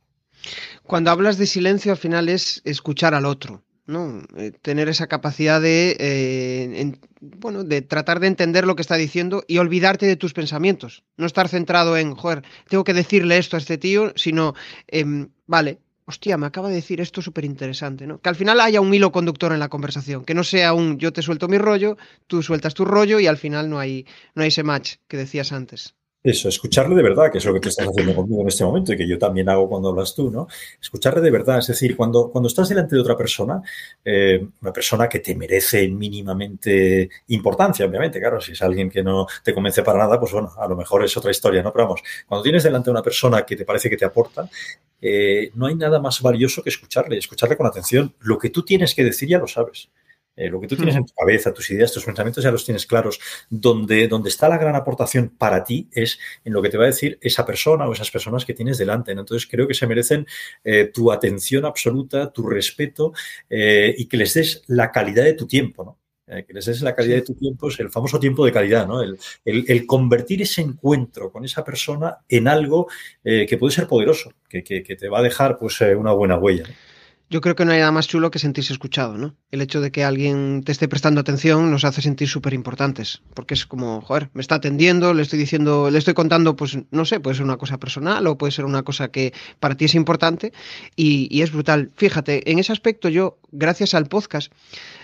Cuando 0.84 1.10
hablas 1.10 1.38
de 1.38 1.46
silencio, 1.46 1.92
al 1.92 1.98
final 1.98 2.28
es 2.28 2.60
escuchar 2.64 3.14
al 3.14 3.24
otro, 3.24 3.62
¿no? 3.86 4.22
Eh, 4.36 4.52
tener 4.62 4.88
esa 4.88 5.06
capacidad 5.06 5.60
de, 5.60 5.96
eh, 5.98 6.80
en, 6.80 6.98
bueno, 7.20 7.64
de 7.64 7.82
tratar 7.82 8.20
de 8.20 8.28
entender 8.28 8.66
lo 8.66 8.76
que 8.76 8.82
está 8.82 8.96
diciendo 8.96 9.44
y 9.46 9.58
olvidarte 9.58 10.06
de 10.06 10.16
tus 10.16 10.32
pensamientos. 10.32 11.04
No 11.16 11.26
estar 11.26 11.48
centrado 11.48 11.96
en, 11.96 12.14
joder, 12.14 12.42
tengo 12.68 12.84
que 12.84 12.94
decirle 12.94 13.38
esto 13.38 13.56
a 13.56 13.58
este 13.58 13.78
tío, 13.78 14.12
sino, 14.16 14.54
eh, 14.88 15.04
vale, 15.46 15.80
hostia, 16.06 16.36
me 16.36 16.46
acaba 16.46 16.68
de 16.68 16.76
decir 16.76 17.00
esto 17.00 17.22
súper 17.22 17.44
interesante, 17.44 18.06
¿no? 18.06 18.20
Que 18.20 18.28
al 18.28 18.36
final 18.36 18.60
haya 18.60 18.80
un 18.80 18.92
hilo 18.92 19.12
conductor 19.12 19.52
en 19.52 19.60
la 19.60 19.68
conversación, 19.68 20.24
que 20.24 20.34
no 20.34 20.44
sea 20.44 20.72
un 20.74 20.98
yo 20.98 21.12
te 21.12 21.22
suelto 21.22 21.48
mi 21.48 21.58
rollo, 21.58 21.96
tú 22.26 22.42
sueltas 22.42 22.74
tu 22.74 22.84
rollo 22.84 23.20
y 23.20 23.26
al 23.26 23.36
final 23.38 23.68
no 23.70 23.78
hay, 23.78 24.06
no 24.34 24.42
hay 24.42 24.48
ese 24.48 24.62
match 24.62 24.96
que 25.08 25.16
decías 25.16 25.52
antes. 25.52 25.94
Eso, 26.24 26.48
escucharle 26.48 26.94
de 26.94 27.02
verdad, 27.02 27.30
que 27.30 27.36
es 27.36 27.44
lo 27.44 27.52
que 27.52 27.60
tú 27.60 27.68
estás 27.68 27.86
haciendo 27.86 28.14
conmigo 28.14 28.40
en 28.40 28.48
este 28.48 28.64
momento 28.64 28.94
y 28.94 28.96
que 28.96 29.06
yo 29.06 29.18
también 29.18 29.46
hago 29.50 29.68
cuando 29.68 29.90
hablas 29.90 30.14
tú, 30.14 30.30
¿no? 30.30 30.48
Escucharle 30.80 31.20
de 31.20 31.30
verdad, 31.30 31.58
es 31.58 31.66
decir, 31.66 31.94
cuando, 31.94 32.30
cuando 32.30 32.48
estás 32.48 32.70
delante 32.70 32.96
de 32.96 33.02
otra 33.02 33.14
persona, 33.14 33.60
eh, 34.02 34.42
una 34.62 34.72
persona 34.72 35.06
que 35.06 35.18
te 35.18 35.34
merece 35.34 35.86
mínimamente 35.86 37.10
importancia, 37.28 37.84
obviamente, 37.84 38.20
claro, 38.20 38.40
si 38.40 38.52
es 38.52 38.62
alguien 38.62 38.88
que 38.88 39.02
no 39.02 39.26
te 39.42 39.52
convence 39.52 39.82
para 39.82 39.98
nada, 39.98 40.18
pues 40.18 40.32
bueno, 40.32 40.50
a 40.56 40.66
lo 40.66 40.76
mejor 40.76 41.04
es 41.04 41.14
otra 41.14 41.30
historia, 41.30 41.62
¿no? 41.62 41.70
Pero 41.74 41.84
vamos, 41.88 42.02
cuando 42.26 42.42
tienes 42.42 42.62
delante 42.62 42.86
de 42.86 42.92
una 42.92 43.02
persona 43.02 43.42
que 43.44 43.54
te 43.54 43.66
parece 43.66 43.90
que 43.90 43.98
te 43.98 44.06
aporta, 44.06 44.48
eh, 45.02 45.50
no 45.54 45.66
hay 45.66 45.74
nada 45.74 46.00
más 46.00 46.22
valioso 46.22 46.62
que 46.62 46.70
escucharle, 46.70 47.18
escucharle 47.18 47.58
con 47.58 47.66
atención. 47.66 48.14
Lo 48.20 48.38
que 48.38 48.48
tú 48.48 48.62
tienes 48.62 48.94
que 48.94 49.04
decir 49.04 49.28
ya 49.28 49.38
lo 49.38 49.46
sabes. 49.46 49.90
Eh, 50.36 50.48
lo 50.48 50.60
que 50.60 50.66
tú 50.66 50.76
tienes 50.76 50.96
en 50.96 51.06
tu 51.06 51.14
cabeza, 51.14 51.52
tus 51.52 51.70
ideas, 51.70 51.92
tus 51.92 52.04
pensamientos 52.04 52.42
ya 52.42 52.50
los 52.50 52.64
tienes 52.64 52.86
claros. 52.86 53.20
Donde, 53.50 54.08
donde 54.08 54.28
está 54.28 54.48
la 54.48 54.58
gran 54.58 54.74
aportación 54.74 55.30
para 55.30 55.64
ti 55.64 55.88
es 55.92 56.18
en 56.44 56.52
lo 56.52 56.62
que 56.62 56.68
te 56.68 56.76
va 56.76 56.84
a 56.84 56.88
decir 56.88 57.18
esa 57.20 57.46
persona 57.46 57.86
o 57.88 57.92
esas 57.92 58.10
personas 58.10 58.44
que 58.44 58.54
tienes 58.54 58.78
delante. 58.78 59.14
¿no? 59.14 59.20
Entonces 59.20 59.48
creo 59.48 59.68
que 59.68 59.74
se 59.74 59.86
merecen 59.86 60.26
eh, 60.64 60.90
tu 60.92 61.12
atención 61.12 61.64
absoluta, 61.64 62.32
tu 62.32 62.46
respeto 62.46 63.12
eh, 63.48 63.94
y 63.96 64.06
que 64.06 64.16
les 64.16 64.34
des 64.34 64.62
la 64.66 64.90
calidad 64.90 65.24
de 65.24 65.34
tu 65.34 65.46
tiempo. 65.46 65.84
¿no? 65.84 65.98
Que 66.26 66.54
les 66.54 66.64
des 66.64 66.80
la 66.80 66.94
calidad 66.94 67.16
de 67.16 67.22
tu 67.22 67.34
tiempo, 67.34 67.68
es 67.68 67.78
el 67.80 67.90
famoso 67.90 68.18
tiempo 68.18 68.46
de 68.46 68.52
calidad, 68.52 68.86
¿no? 68.86 69.02
El, 69.02 69.18
el, 69.44 69.66
el 69.68 69.86
convertir 69.86 70.40
ese 70.40 70.62
encuentro 70.62 71.30
con 71.30 71.44
esa 71.44 71.62
persona 71.62 72.16
en 72.26 72.48
algo 72.48 72.88
eh, 73.22 73.44
que 73.46 73.58
puede 73.58 73.74
ser 73.74 73.86
poderoso, 73.86 74.32
que, 74.48 74.64
que, 74.64 74.82
que, 74.82 74.96
te 74.96 75.10
va 75.10 75.18
a 75.18 75.22
dejar 75.22 75.58
pues 75.58 75.78
eh, 75.82 75.94
una 75.94 76.12
buena 76.12 76.38
huella. 76.38 76.64
¿no? 76.66 76.74
Yo 77.30 77.40
creo 77.40 77.56
que 77.56 77.64
no 77.64 77.72
hay 77.72 77.78
nada 77.78 77.90
más 77.90 78.06
chulo 78.06 78.30
que 78.30 78.38
sentirse 78.38 78.72
escuchado, 78.72 79.16
¿no? 79.16 79.34
El 79.50 79.62
hecho 79.62 79.80
de 79.80 79.90
que 79.90 80.04
alguien 80.04 80.62
te 80.62 80.72
esté 80.72 80.88
prestando 80.88 81.20
atención 81.20 81.70
nos 81.70 81.84
hace 81.84 82.02
sentir 82.02 82.28
súper 82.28 82.52
importantes, 82.52 83.22
porque 83.32 83.54
es 83.54 83.66
como, 83.66 84.02
joder, 84.02 84.30
me 84.34 84.42
está 84.42 84.56
atendiendo, 84.56 85.14
le 85.14 85.22
estoy 85.22 85.38
diciendo, 85.38 85.90
le 85.90 85.98
estoy 85.98 86.12
contando, 86.12 86.54
pues 86.54 86.78
no 86.90 87.04
sé, 87.04 87.20
puede 87.20 87.36
ser 87.36 87.44
una 87.44 87.56
cosa 87.56 87.78
personal 87.78 88.26
o 88.26 88.36
puede 88.36 88.52
ser 88.52 88.66
una 88.66 88.82
cosa 88.82 89.08
que 89.08 89.32
para 89.58 89.74
ti 89.74 89.86
es 89.86 89.94
importante 89.94 90.52
y, 90.96 91.42
es 91.42 91.50
brutal. 91.50 91.90
Fíjate, 91.96 92.50
en 92.50 92.58
ese 92.58 92.72
aspecto 92.72 93.08
yo, 93.08 93.38
gracias 93.52 93.94
al 93.94 94.06
podcast, 94.06 94.52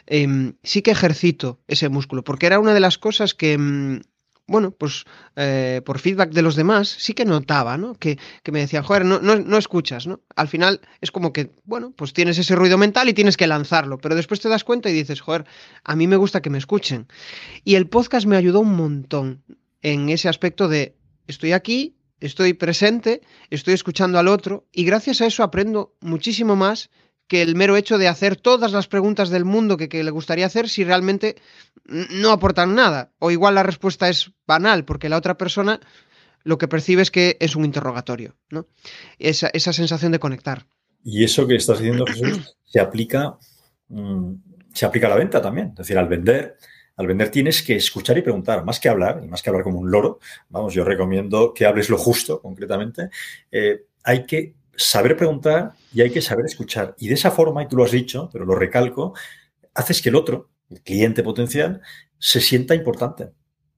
eh, 0.06 0.52
sí 0.62 0.82
que 0.82 0.90
ejercito 0.90 1.58
ese 1.68 1.88
músculo, 1.88 2.22
porque 2.22 2.46
era 2.46 2.60
una 2.60 2.74
de 2.74 2.80
las 2.80 2.98
cosas 2.98 3.34
que 3.34 3.56
mm, 3.56 4.00
bueno, 4.50 4.72
pues 4.72 5.04
eh, 5.36 5.80
por 5.84 6.00
feedback 6.00 6.32
de 6.32 6.42
los 6.42 6.56
demás, 6.56 6.88
sí 6.88 7.14
que 7.14 7.24
notaba, 7.24 7.78
¿no? 7.78 7.94
Que, 7.94 8.18
que 8.42 8.50
me 8.50 8.58
decían, 8.58 8.82
joder, 8.82 9.04
no, 9.04 9.20
no, 9.20 9.36
no, 9.36 9.56
escuchas, 9.56 10.08
¿no? 10.08 10.22
Al 10.34 10.48
final 10.48 10.80
es 11.00 11.12
como 11.12 11.32
que, 11.32 11.52
bueno, 11.62 11.92
pues 11.94 12.12
tienes 12.12 12.36
ese 12.36 12.56
ruido 12.56 12.76
mental 12.76 13.08
y 13.08 13.14
tienes 13.14 13.36
que 13.36 13.46
lanzarlo, 13.46 13.98
pero 13.98 14.16
después 14.16 14.40
te 14.40 14.48
das 14.48 14.64
cuenta 14.64 14.90
y 14.90 14.92
dices, 14.92 15.20
joder, 15.20 15.44
a 15.84 15.94
mí 15.94 16.08
me 16.08 16.16
gusta 16.16 16.42
que 16.42 16.50
me 16.50 16.58
escuchen. 16.58 17.06
Y 17.62 17.76
el 17.76 17.86
podcast 17.86 18.26
me 18.26 18.36
ayudó 18.36 18.58
un 18.58 18.74
montón 18.74 19.44
en 19.82 20.08
ese 20.08 20.28
aspecto 20.28 20.66
de, 20.66 20.96
estoy 21.28 21.52
aquí, 21.52 21.94
estoy 22.18 22.52
presente, 22.52 23.22
estoy 23.50 23.74
escuchando 23.74 24.18
al 24.18 24.26
otro 24.26 24.66
y 24.72 24.82
gracias 24.82 25.20
a 25.20 25.26
eso 25.26 25.44
aprendo 25.44 25.94
muchísimo 26.00 26.56
más 26.56 26.90
que 27.30 27.42
el 27.42 27.54
mero 27.54 27.76
hecho 27.76 27.96
de 27.96 28.08
hacer 28.08 28.34
todas 28.34 28.72
las 28.72 28.88
preguntas 28.88 29.30
del 29.30 29.44
mundo 29.44 29.76
que, 29.76 29.88
que, 29.88 30.02
le 30.02 30.10
gustaría 30.10 30.46
hacer 30.46 30.68
si 30.68 30.82
realmente 30.82 31.36
no 31.84 32.32
aportan 32.32 32.74
nada. 32.74 33.12
O 33.20 33.30
igual 33.30 33.54
la 33.54 33.62
respuesta 33.62 34.08
es 34.08 34.32
banal, 34.48 34.84
porque 34.84 35.08
la 35.08 35.16
otra 35.16 35.38
persona 35.38 35.78
lo 36.42 36.58
que 36.58 36.66
percibe 36.66 37.02
es 37.02 37.12
que 37.12 37.36
es 37.38 37.54
un 37.54 37.64
interrogatorio, 37.64 38.34
¿no? 38.50 38.66
Esa, 39.20 39.48
esa 39.52 39.72
sensación 39.72 40.10
de 40.10 40.18
conectar. 40.18 40.66
Y 41.04 41.22
eso 41.22 41.46
que 41.46 41.54
estás 41.54 41.78
diciendo, 41.78 42.04
Jesús, 42.04 42.56
se 42.64 42.80
aplica, 42.80 43.38
mmm, 43.86 44.32
se 44.74 44.84
aplica 44.84 45.06
a 45.06 45.10
la 45.10 45.16
venta 45.16 45.40
también. 45.40 45.68
Es 45.68 45.76
decir, 45.76 45.98
al 45.98 46.08
vender, 46.08 46.56
al 46.96 47.06
vender 47.06 47.28
tienes 47.28 47.62
que 47.62 47.76
escuchar 47.76 48.18
y 48.18 48.22
preguntar, 48.22 48.64
más 48.64 48.80
que 48.80 48.88
hablar, 48.88 49.20
y 49.22 49.28
más 49.28 49.40
que 49.40 49.50
hablar 49.50 49.62
como 49.62 49.78
un 49.78 49.88
loro, 49.88 50.18
vamos, 50.48 50.74
yo 50.74 50.82
recomiendo 50.82 51.54
que 51.54 51.64
hables 51.64 51.90
lo 51.90 51.96
justo, 51.96 52.42
concretamente, 52.42 53.08
eh, 53.52 53.84
hay 54.02 54.26
que 54.26 54.54
saber 54.82 55.16
preguntar 55.16 55.72
y 55.92 56.00
hay 56.00 56.10
que 56.10 56.22
saber 56.22 56.46
escuchar. 56.46 56.94
Y 56.98 57.08
de 57.08 57.14
esa 57.14 57.30
forma, 57.30 57.62
y 57.62 57.68
tú 57.68 57.76
lo 57.76 57.84
has 57.84 57.90
dicho, 57.90 58.28
pero 58.32 58.44
lo 58.44 58.54
recalco, 58.54 59.14
haces 59.74 60.02
que 60.02 60.08
el 60.08 60.16
otro, 60.16 60.50
el 60.70 60.82
cliente 60.82 61.22
potencial, 61.22 61.80
se 62.18 62.40
sienta 62.40 62.74
importante. 62.74 63.30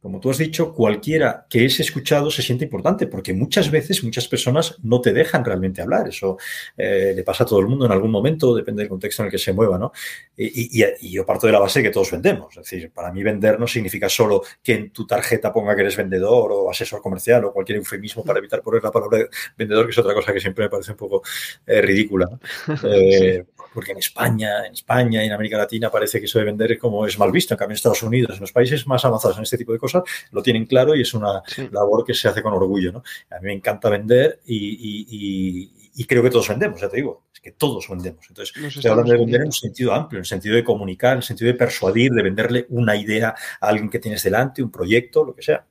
Como 0.03 0.19
tú 0.19 0.31
has 0.31 0.39
dicho, 0.39 0.75
cualquiera 0.75 1.47
que 1.49 1.65
es 1.65 1.79
escuchado 1.79 2.29
se 2.29 2.43
siente 2.43 2.65
importante, 2.65 3.07
porque 3.07 3.33
muchas 3.33 3.71
veces 3.71 4.03
muchas 4.03 4.27
personas 4.27 4.77
no 4.83 5.01
te 5.01 5.13
dejan 5.13 5.45
realmente 5.45 5.81
hablar. 5.81 6.09
Eso 6.09 6.39
eh, 6.77 7.13
le 7.15 7.23
pasa 7.23 7.45
a 7.45 7.47
todo 7.47 7.61
el 7.61 7.69
mundo 7.69 7.87
en 7.87 7.93
algún 7.93 8.11
momento, 8.11 8.53
depende 8.53 8.83
del 8.83 8.89
contexto 8.89 9.23
en 9.23 9.27
el 9.27 9.31
que 9.31 9.39
se 9.39 9.53
mueva, 9.53 9.79
¿no? 9.79 9.93
Y, 10.37 10.83
yo 11.13 11.25
parto 11.25 11.47
de 11.47 11.53
la 11.53 11.61
base 11.61 11.79
de 11.79 11.85
que 11.85 11.93
todos 11.93 12.11
vendemos. 12.11 12.57
Es 12.57 12.69
decir, 12.69 12.91
para 12.91 13.13
mí 13.13 13.23
vender 13.23 13.61
no 13.61 13.69
significa 13.69 14.09
solo 14.09 14.43
que 14.61 14.75
en 14.75 14.91
tu 14.91 15.07
tarjeta 15.07 15.53
ponga 15.53 15.77
que 15.77 15.83
eres 15.83 15.97
vendedor 15.97 16.51
o 16.51 16.69
asesor 16.69 17.01
comercial 17.01 17.45
o 17.45 17.53
cualquier 17.53 17.79
eufemismo 17.79 18.25
para 18.25 18.41
evitar 18.41 18.61
poner 18.61 18.83
la 18.83 18.91
palabra 18.91 19.29
vendedor, 19.57 19.87
que 19.87 19.93
es 19.93 19.99
otra 19.99 20.15
cosa 20.15 20.33
que 20.33 20.41
siempre 20.41 20.65
me 20.65 20.71
parece 20.71 20.91
un 20.91 20.97
poco 20.97 21.23
eh, 21.65 21.81
ridícula. 21.81 22.29
Eh, 22.85 23.45
porque 23.73 23.93
en 23.93 23.99
España, 23.99 24.67
en 24.67 24.73
España 24.73 25.23
y 25.23 25.27
en 25.27 25.33
América 25.33 25.57
Latina 25.57 25.91
parece 25.91 26.19
que 26.19 26.27
eso 26.27 26.39
de 26.39 26.45
vender 26.45 26.73
es 26.73 26.79
como 26.79 27.07
es 27.07 27.19
mal 27.19 27.33
visto. 27.33 27.55
En 27.55 27.59
cambio, 27.59 27.73
en 27.73 27.77
Estados 27.77 28.03
Unidos, 28.03 28.35
en 28.35 28.41
los 28.41 28.53
países 28.53 28.87
más 28.87 29.05
avanzados 29.05 29.37
en 29.39 29.45
este 29.45 29.59
tipo 29.59 29.73
de 29.73 29.79
cosas, 29.79 30.03
lo 30.31 30.43
tienen 30.43 30.67
claro 30.67 30.95
y 30.95 31.03
es 31.03 31.15
una 31.15 31.43
labor 31.71 32.05
que 32.05 32.15
se 32.15 32.29
hace 32.29 32.43
con 32.43 32.53
orgullo. 32.53 32.93
¿no? 32.93 33.03
A 33.31 33.41
mí 33.41 33.47
me 33.47 33.53
encanta 33.53 33.89
vender 33.89 34.41
y, 34.47 36.05
creo 36.07 36.23
que 36.23 36.31
todos 36.31 36.49
vendemos, 36.49 36.81
ya 36.81 36.89
te 36.89 36.97
digo, 36.97 37.25
es 37.33 37.41
que 37.41 37.53
todos 37.53 37.89
vendemos. 37.89 38.25
Entonces, 38.29 38.57
estoy 38.57 38.91
hablando 38.91 39.13
de 39.13 39.19
vender 39.19 39.41
en 39.41 39.47
un 39.47 39.53
sentido 39.53 39.93
amplio, 39.93 40.19
en 40.19 40.23
el 40.23 40.27
sentido 40.27 40.55
de 40.55 40.65
comunicar, 40.65 41.13
en 41.13 41.19
el 41.19 41.23
sentido 41.23 41.51
de 41.53 41.59
persuadir, 41.59 42.13
de 42.13 42.23
venderle 42.23 42.67
una 42.71 42.97
idea 42.97 43.35
a 43.61 43.69
alguien 43.69 43.89
que 43.89 43.99
tienes 43.99 44.23
delante, 44.23 44.63
un 44.63 44.71
proyecto, 44.71 45.25
lo 45.25 45.35
que 45.35 45.43
sea 45.43 45.65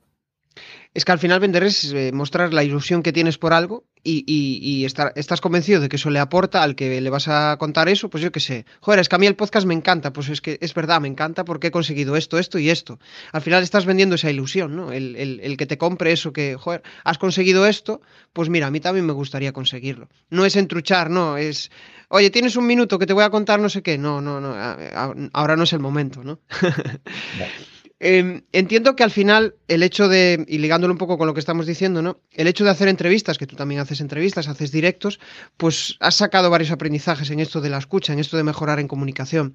es 0.94 1.04
que 1.04 1.12
al 1.12 1.18
final 1.18 1.40
vender 1.40 1.64
es 1.64 1.92
eh, 1.92 2.12
mostrar 2.12 2.52
la 2.52 2.64
ilusión 2.64 3.02
que 3.02 3.12
tienes 3.12 3.38
por 3.38 3.52
algo 3.52 3.84
y, 4.04 4.84
estar, 4.84 5.12
estás 5.14 5.40
convencido 5.40 5.80
de 5.80 5.88
que 5.88 5.96
eso 5.96 6.10
le 6.10 6.18
aporta 6.18 6.62
al 6.62 6.74
que 6.74 7.00
le 7.00 7.08
vas 7.08 7.28
a 7.28 7.56
contar 7.58 7.88
eso, 7.88 8.10
pues 8.10 8.22
yo 8.22 8.32
qué 8.32 8.40
sé. 8.40 8.66
Joder, 8.80 9.00
es 9.00 9.08
que 9.08 9.14
a 9.14 9.18
mí 9.18 9.26
el 9.26 9.36
podcast 9.36 9.66
me 9.66 9.74
encanta, 9.74 10.12
pues 10.12 10.28
es 10.28 10.40
que 10.40 10.58
es 10.60 10.74
verdad, 10.74 11.00
me 11.00 11.08
encanta 11.08 11.44
porque 11.44 11.68
he 11.68 11.70
conseguido 11.70 12.16
esto, 12.16 12.38
esto 12.38 12.58
y 12.58 12.68
esto. 12.68 12.98
Al 13.30 13.42
final 13.42 13.62
estás 13.62 13.86
vendiendo 13.86 14.16
esa 14.16 14.28
ilusión, 14.28 14.74
¿no? 14.74 14.92
El, 14.92 15.16
el 15.16 15.56
que 15.56 15.66
te 15.66 15.78
compre 15.78 16.12
eso 16.12 16.32
que, 16.32 16.56
joder, 16.56 16.82
has 17.04 17.18
conseguido 17.18 17.66
esto, 17.66 18.02
pues 18.32 18.48
mira, 18.48 18.66
a 18.66 18.70
mí 18.70 18.80
también 18.80 19.06
me 19.06 19.12
gustaría 19.12 19.52
conseguirlo. 19.52 20.08
No 20.30 20.44
es 20.44 20.56
entruchar, 20.56 21.08
no, 21.08 21.36
es, 21.36 21.70
oye, 22.08 22.30
tienes 22.30 22.56
un 22.56 22.66
minuto 22.66 22.98
que 22.98 23.06
te 23.06 23.12
voy 23.12 23.24
a 23.24 23.30
contar 23.30 23.60
no 23.60 23.68
sé 23.68 23.82
qué. 23.82 23.98
No, 23.98 24.20
no, 24.20 24.40
no, 24.40 24.54
ahora 25.32 25.56
no 25.56 25.62
es 25.62 25.72
el 25.72 25.80
momento, 25.80 26.24
¿no? 26.24 26.40
Em, 28.04 28.42
entiendo 28.50 28.96
que 28.96 29.04
al 29.04 29.12
final 29.12 29.54
el 29.68 29.84
hecho 29.84 30.08
de, 30.08 30.44
y 30.48 30.58
ligándolo 30.58 30.92
un 30.92 30.98
poco 30.98 31.18
con 31.18 31.28
lo 31.28 31.34
que 31.34 31.40
estamos 31.40 31.66
diciendo, 31.66 32.02
¿no? 32.02 32.18
El 32.32 32.48
hecho 32.48 32.64
de 32.64 32.70
hacer 32.70 32.88
entrevistas, 32.88 33.38
que 33.38 33.46
tú 33.46 33.54
también 33.54 33.80
haces 33.80 34.00
entrevistas, 34.00 34.48
haces 34.48 34.72
directos, 34.72 35.20
pues 35.56 35.96
has 36.00 36.16
sacado 36.16 36.50
varios 36.50 36.72
aprendizajes 36.72 37.30
en 37.30 37.38
esto 37.38 37.60
de 37.60 37.70
la 37.70 37.78
escucha, 37.78 38.12
en 38.12 38.18
esto 38.18 38.36
de 38.36 38.42
mejorar 38.42 38.80
en 38.80 38.88
comunicación. 38.88 39.54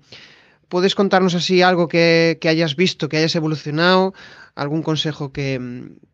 ¿Puedes 0.69 0.95
contarnos 0.95 1.35
así 1.35 1.61
algo 1.61 1.89
que, 1.89 2.39
hayas 2.41 2.77
visto, 2.77 3.09
que 3.09 3.17
hayas 3.17 3.35
evolucionado? 3.35 4.13
¿Algún 4.55 4.81
consejo 4.81 5.33
que, 5.33 5.59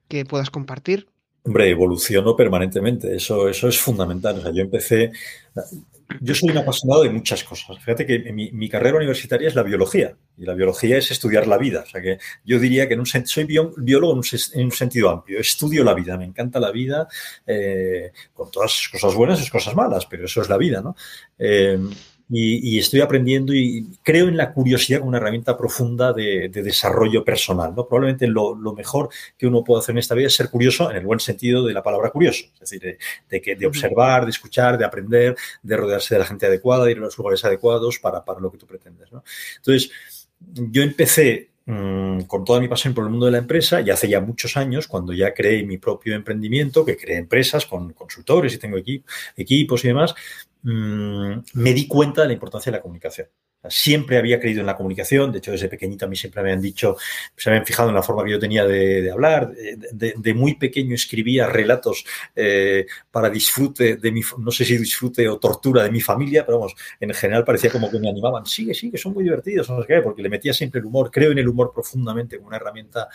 que 0.08 0.26
puedas 0.26 0.50
compartir? 0.50 1.06
Hombre, 1.44 1.70
evoluciono 1.70 2.36
permanentemente, 2.36 3.16
eso, 3.16 3.48
eso 3.48 3.68
es 3.68 3.78
fundamental. 3.78 4.40
O 4.40 4.42
sea, 4.42 4.52
yo 4.52 4.64
empecé, 4.64 5.12
yo 6.22 6.36
soy 6.36 6.52
un 6.52 6.58
apasionado 6.58 7.04
de 7.04 7.10
muchas 7.10 7.44
cosas. 7.44 7.78
Fíjate 7.80 8.06
que 8.06 8.32
mi, 8.32 8.70
carrera 8.70 8.98
universitaria 8.98 9.48
es 9.48 9.56
la 9.56 9.64
biología 9.64 10.16
y 10.38 10.46
la 10.46 10.54
biología 10.54 10.98
es 10.98 11.12
estudiar 11.12 11.48
la 11.48 11.58
vida. 11.58 11.84
O 11.86 11.90
sea 11.90 12.02
que 12.02 12.18
yo 12.46 12.60
diría 12.60 12.88
que 12.88 12.94
en 12.94 13.02
un, 13.02 13.06
soy 13.06 13.44
biólogo 13.46 14.14
en 14.14 14.64
un, 14.66 14.72
sentido 14.72 15.10
amplio. 15.10 15.40
Estudio 15.40 15.84
la 15.84 15.94
vida, 15.94 16.18
me 16.18 16.26
encanta 16.26 16.60
la 16.60 16.72
vida 16.72 17.08
eh, 17.46 18.12
con 18.34 18.50
todas 18.52 18.72
sus 18.72 18.90
cosas 18.90 19.16
buenas 19.16 19.46
y 19.46 19.50
cosas 19.50 19.76
malas, 19.76 20.06
pero 20.06 20.26
eso 20.26 20.42
es 20.42 20.50
la 20.50 20.58
vida, 20.58 20.82
¿no? 20.82 20.96
Eh, 21.38 21.80
y, 22.30 22.80
estoy 22.80 23.02
aprendiendo 23.02 23.54
y 23.54 23.88
creo 24.02 24.28
en 24.28 24.38
la 24.38 24.54
curiosidad 24.54 25.00
como 25.00 25.10
una 25.10 25.18
herramienta 25.18 25.58
profunda 25.58 26.14
de, 26.14 26.50
desarrollo 26.50 27.24
personal. 27.24 27.74
¿no? 27.76 27.88
Probablemente 27.88 28.28
lo, 28.28 28.56
mejor 28.76 29.10
que 29.38 29.48
uno 29.48 29.64
puede 29.64 29.82
hacer 29.82 29.94
en 29.94 30.00
esta 30.00 30.16
vida 30.16 30.28
es 30.28 30.36
ser 30.36 30.50
curioso 30.50 30.90
en 30.90 30.98
el 30.98 31.06
buen 31.06 31.20
sentido 31.20 31.66
de 31.66 31.74
la 31.74 31.84
palabra 31.84 32.10
curioso, 32.10 32.46
es 32.54 32.60
decir, 32.60 32.98
de, 33.30 33.42
que, 33.42 33.56
de 33.56 33.66
observar, 33.68 34.26
de 34.26 34.32
escuchar, 34.32 34.78
de 34.78 34.86
aprender, 34.86 35.36
de 35.62 35.78
rodearse 35.78 36.16
de 36.16 36.20
la 36.20 36.26
gente 36.26 36.46
adecuada, 36.46 36.86
de 36.86 36.92
ir 36.92 36.98
a 36.98 37.02
los 37.02 37.18
lugares 37.18 37.44
adecuados 37.46 38.00
para, 38.00 38.24
para 38.24 38.40
lo 38.40 38.52
que 38.52 38.58
tú 38.58 38.66
pretendes. 38.66 39.12
¿no? 39.12 39.24
Entonces, 39.58 39.92
yo 40.40 40.82
empecé 40.82 41.53
mm, 41.66 42.22
con 42.22 42.44
toda 42.46 42.60
mi 42.60 42.68
pasión 42.68 42.94
por 42.94 43.04
el 43.04 43.10
mundo 43.10 43.26
de 43.26 43.34
la 43.34 43.38
empresa 43.40 43.82
y 43.82 43.90
hace 43.90 44.10
ya 44.10 44.20
muchos 44.22 44.58
años, 44.58 44.88
cuando 44.88 45.14
ya 45.14 45.34
creé 45.34 45.64
mi 45.64 45.78
propio 45.78 46.16
emprendimiento, 46.16 46.86
que 46.86 46.98
creé 46.98 47.18
empresas 47.18 47.66
con 47.66 47.94
consultores 47.94 48.54
y 48.54 48.58
tengo 48.60 48.78
equipos 49.36 49.84
y 49.84 49.88
demás, 49.88 50.16
Mm, 50.64 51.44
me 51.56 51.74
di 51.74 51.88
cuenta 51.88 52.22
de 52.22 52.28
la 52.28 52.34
importancia 52.34 52.72
de 52.72 52.78
la 52.78 52.82
comunicación. 52.82 53.28
Siempre 53.70 54.18
había 54.18 54.40
creído 54.40 54.62
en 54.62 54.66
la 54.66 54.76
comunicación, 54.76 55.32
de 55.32 55.38
hecho 55.38 55.52
desde 55.52 55.70
pequeñito 55.70 56.06
a 56.06 56.08
mí 56.10 56.16
siempre 56.16 56.42
me 56.42 56.50
habían 56.50 56.62
dicho, 56.62 56.98
se 57.36 57.50
habían 57.50 57.66
fijado 57.66 57.90
en 57.90 57.96
la 57.96 58.04
forma 58.04 58.24
que 58.24 58.32
yo 58.32 58.40
tenía 58.40 58.66
de, 58.66 59.10
hablar, 59.12 59.52
de, 59.54 60.34
muy 60.34 60.56
pequeño 60.56 60.96
escribía 60.96 61.48
relatos 61.48 62.06
eh, 62.36 62.86
para 63.12 63.30
disfrute 63.30 63.98
de 63.98 64.12
mi, 64.12 64.22
no 64.40 64.52
sé 64.52 64.66
si 64.66 64.78
disfrute 64.78 65.28
o 65.28 65.38
tortura 65.38 65.84
de 65.84 65.92
mi 65.92 66.02
familia, 66.02 66.46
pero 66.46 66.60
vamos, 66.60 66.76
en 67.00 67.14
general 67.14 67.46
parecía 67.46 67.70
como 67.70 67.90
que 67.90 68.00
me 68.00 68.10
animaban, 68.10 68.46
sigue, 68.46 68.74
sigue, 68.74 68.98
son 68.98 69.14
muy 69.14 69.24
divertidos, 69.24 69.70
no 69.70 69.82
sé 69.82 69.88
qué, 69.88 70.02
porque 70.02 70.22
le 70.22 70.30
metía 70.30 70.54
siempre 70.54 70.80
el 70.80 70.86
humor, 70.86 71.10
creo 71.12 71.32
en 71.32 71.38
el 71.38 71.48
humor 71.48 71.72
profundamente 71.74 72.38
como 72.38 72.48
una 72.48 72.58
herramienta 72.58 73.08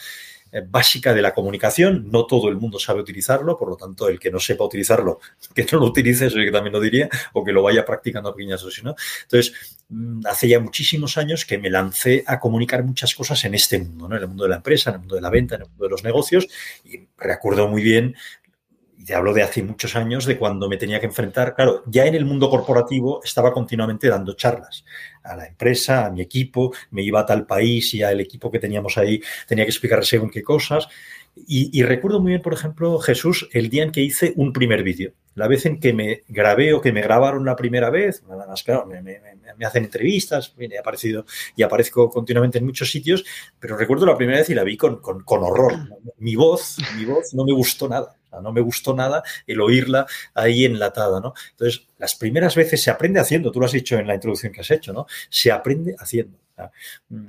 básica 0.69 1.15
de 1.15 1.23
la 1.23 1.35
comunicación. 1.35 2.11
No 2.11 2.27
todo 2.27 2.49
el 2.49 2.57
mundo 2.57 2.79
sabe 2.79 3.01
utilizarlo, 3.01 3.57
por 3.57 3.69
lo 3.69 3.77
tanto, 3.77 4.09
el 4.09 4.19
que 4.19 4.31
no 4.31 4.39
sepa 4.39 4.65
utilizarlo, 4.65 5.21
que 5.55 5.67
no 5.73 5.79
lo 5.79 5.87
utilice, 5.87 6.27
eso 6.27 6.37
que 6.37 6.51
también 6.51 6.73
lo 6.73 6.81
diría, 6.81 7.09
o 7.33 7.45
que 7.45 7.53
lo 7.53 7.63
vaya 7.63 7.85
practicando 7.85 8.31
a 8.31 8.35
pequeñas 8.35 8.63
dosis, 8.63 8.85
¿no? 8.85 8.95
Entonces, 9.23 9.79
mm, 9.89 10.27
hace 10.27 10.49
ya 10.49 10.61
muchísimos 10.61 11.17
años 11.19 11.45
que 11.45 11.59
me 11.59 11.71
lancé 11.71 12.25
a 12.27 12.39
comunicar 12.41 12.85
muchas 12.85 13.15
cosas 13.15 13.45
en 13.45 13.55
este 13.55 13.79
mundo, 13.79 14.09
¿no? 14.09 14.17
En 14.17 14.23
el 14.23 14.29
mundo 14.29 14.45
de 14.45 14.51
la 14.51 14.57
empresa, 14.57 14.91
en 14.91 14.95
el 14.95 15.01
mundo 15.01 15.15
de 15.17 15.23
la 15.23 15.31
venta, 15.31 15.57
en 15.57 15.63
el 15.63 15.69
mundo 15.69 15.85
de 15.85 15.91
los 15.91 16.05
negocios, 16.05 16.47
y 16.85 17.09
recuerdo 17.19 17.69
muy 17.69 17.83
bien 17.83 18.15
y 18.99 19.05
te 19.05 19.15
hablo 19.15 19.33
de 19.33 19.43
hace 19.43 19.63
muchos 19.63 19.95
años, 19.95 20.27
de 20.27 20.37
cuando 20.37 20.69
me 20.69 20.77
tenía 20.77 20.99
que 20.99 21.07
enfrentar, 21.07 21.55
claro, 21.55 21.85
ya 21.87 22.05
en 22.07 22.17
el 22.17 22.25
mundo 22.25 22.51
corporativo 22.51 23.23
estaba 23.23 23.53
continuamente 23.53 24.09
dando 24.09 24.35
charlas 24.35 24.85
a 25.23 25.37
la 25.37 25.47
empresa, 25.47 26.07
a 26.07 26.11
mi 26.11 26.21
equipo, 26.21 26.73
me 26.91 27.03
iba 27.03 27.21
a 27.21 27.27
tal 27.27 27.47
país 27.47 27.95
y 27.95 28.03
al 28.03 28.21
equipo 28.21 28.51
que 28.51 28.59
teníamos 28.59 28.99
ahí 28.99 29.23
tenía 29.47 29.65
que 29.65 29.71
explicar 29.71 30.05
según 30.05 30.31
qué 30.31 30.43
cosas. 30.43 30.89
Y, 31.47 31.85
recuerdo 31.85 32.19
muy 32.19 32.31
bien, 32.31 32.43
por 32.43 32.53
ejemplo, 32.53 32.99
Jesús, 32.99 33.49
el 33.53 33.69
día 33.69 33.85
en 33.85 33.93
que 33.93 34.01
hice 34.01 34.33
un 34.35 34.53
primer 34.53 34.83
vídeo. 34.83 35.13
La 35.37 35.47
vez 35.47 35.67
en 35.67 35.79
que 35.79 35.93
me 35.93 36.25
grabé 36.27 36.73
o 36.73 36.81
que 36.81 36.91
me 36.91 37.01
grabaron 37.01 37.45
la 37.45 37.55
primera 37.55 37.91
vez, 37.91 38.25
nada 38.25 38.45
más 38.45 38.65
claro, 38.65 38.87
me, 38.87 39.65
hacen 39.65 39.85
entrevistas, 39.85 40.53
he 40.59 40.77
aparecido 40.77 41.27
y 41.55 41.63
aparezco 41.63 42.11
continuamente 42.11 42.59
en 42.59 42.65
muchos 42.65 42.91
sitios, 42.91 43.25
pero 43.61 43.77
recuerdo 43.77 44.05
la 44.05 44.17
primera 44.17 44.39
vez 44.39 44.51
y 44.51 44.55
la 44.57 44.65
vi 44.65 44.77
con, 44.77 45.01
con, 45.01 45.23
con 45.23 45.45
horror. 45.45 45.75
Mi 46.17 46.35
voz, 46.35 46.79
mi 46.97 47.05
voz 47.05 47.33
no 47.35 47.45
me 47.45 47.53
gustó 47.53 47.89
nada 47.89 48.18
no 48.43 48.53
me 48.53 48.61
gustó 48.61 48.95
nada 48.95 49.23
el 49.47 49.61
oírla 49.61 50.07
ahí 50.35 50.65
enlatada, 50.65 51.21
¿no? 51.21 51.35
Entonces, 51.51 51.87
las 51.99 52.15
primeras 52.15 52.55
veces 52.55 52.83
se 52.83 52.91
aprende 52.91 53.21
haciendo, 53.21 53.51
tú 53.51 53.61
lo 53.61 53.67
has 53.67 53.73
dicho 53.73 53.99
en 53.99 54.07
la 54.07 54.15
introducción 54.15 54.53
que 54.53 54.61
has 54.61 54.71
hecho, 54.71 54.93
¿no? 54.93 55.07
Se 55.29 55.51
aprende 55.51 55.95
haciendo. 55.99 56.39
Mm, 57.09 57.27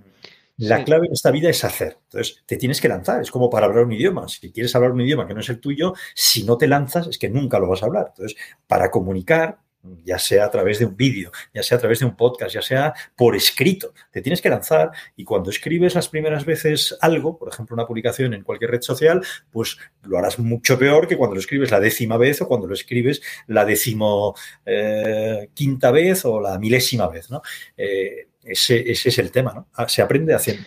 la 0.58 0.84
clave 0.84 1.08
en 1.08 1.14
esta 1.14 1.32
vida 1.32 1.50
es 1.50 1.64
hacer. 1.64 1.98
Entonces, 2.06 2.44
te 2.46 2.58
tienes 2.58 2.82
que 2.82 2.90
lanzar. 2.90 3.22
Es 3.22 3.32
como 3.32 3.50
para 3.50 3.66
hablar 3.66 3.86
un 3.86 3.94
idioma. 3.94 4.28
Si 4.28 4.52
quieres 4.52 4.76
hablar 4.76 4.92
un 4.92 5.02
idioma 5.02 5.26
que 5.26 5.34
no 5.34 5.40
es 5.40 5.50
el 5.50 5.60
tuyo, 5.60 5.94
si 6.14 6.44
no 6.44 6.58
te 6.58 6.68
lanzas, 6.68 7.08
es 7.08 7.18
que 7.18 7.30
nunca 7.30 7.60
lo 7.60 7.70
vas 7.70 7.82
a 7.82 7.86
hablar. 7.86 8.08
Entonces, 8.10 8.38
para 8.68 8.92
comunicar, 8.92 9.60
ya 10.04 10.20
sea 10.20 10.46
a 10.46 10.52
través 10.52 10.80
de 10.80 10.86
un 10.86 10.96
vídeo, 10.96 11.32
ya 11.54 11.64
sea 11.64 11.78
a 11.78 11.80
través 11.80 12.00
de 12.00 12.06
un 12.06 12.16
podcast, 12.16 12.54
ya 12.54 12.62
sea 12.62 12.94
por 13.16 13.36
escrito. 13.36 13.94
Te 14.12 14.22
tienes 14.22 14.42
que 14.42 14.50
lanzar 14.50 14.92
y 15.16 15.24
cuando 15.24 15.50
escribes 15.50 15.96
las 15.96 16.10
primeras 16.10 16.46
veces 16.46 16.98
algo, 17.02 17.38
por 17.38 17.50
ejemplo, 17.50 17.74
una 17.76 17.86
publicación 17.86 18.34
en 18.34 18.44
cualquier 18.44 18.72
red 18.72 18.82
social, 18.82 19.24
pues 19.52 19.78
lo 20.04 20.18
harás 20.18 20.40
mucho 20.40 20.78
peor 20.78 21.08
que 21.08 21.18
cuando 21.18 21.36
lo 21.36 21.40
escribes 21.40 21.72
la 21.72 21.80
décima 21.80 22.18
vez 22.18 22.42
o 22.42 22.48
cuando 22.48 22.68
lo 22.68 22.74
escribes 22.74 23.22
la 23.48 23.66
décimo 23.66 24.36
eh, 24.66 25.50
quinta 25.54 25.92
vez 25.92 26.26
o 26.26 26.42
la 26.42 26.60
milésima 26.60 27.08
vez, 27.08 27.30
¿no? 27.32 27.42
Eh, 27.78 28.28
ese, 28.44 28.92
es 28.92 29.18
el 29.18 29.32
tema, 29.32 29.54
¿no? 29.54 29.68
Ah, 29.74 29.88
se 29.88 30.02
aprende 30.02 30.34
haciendo. 30.34 30.64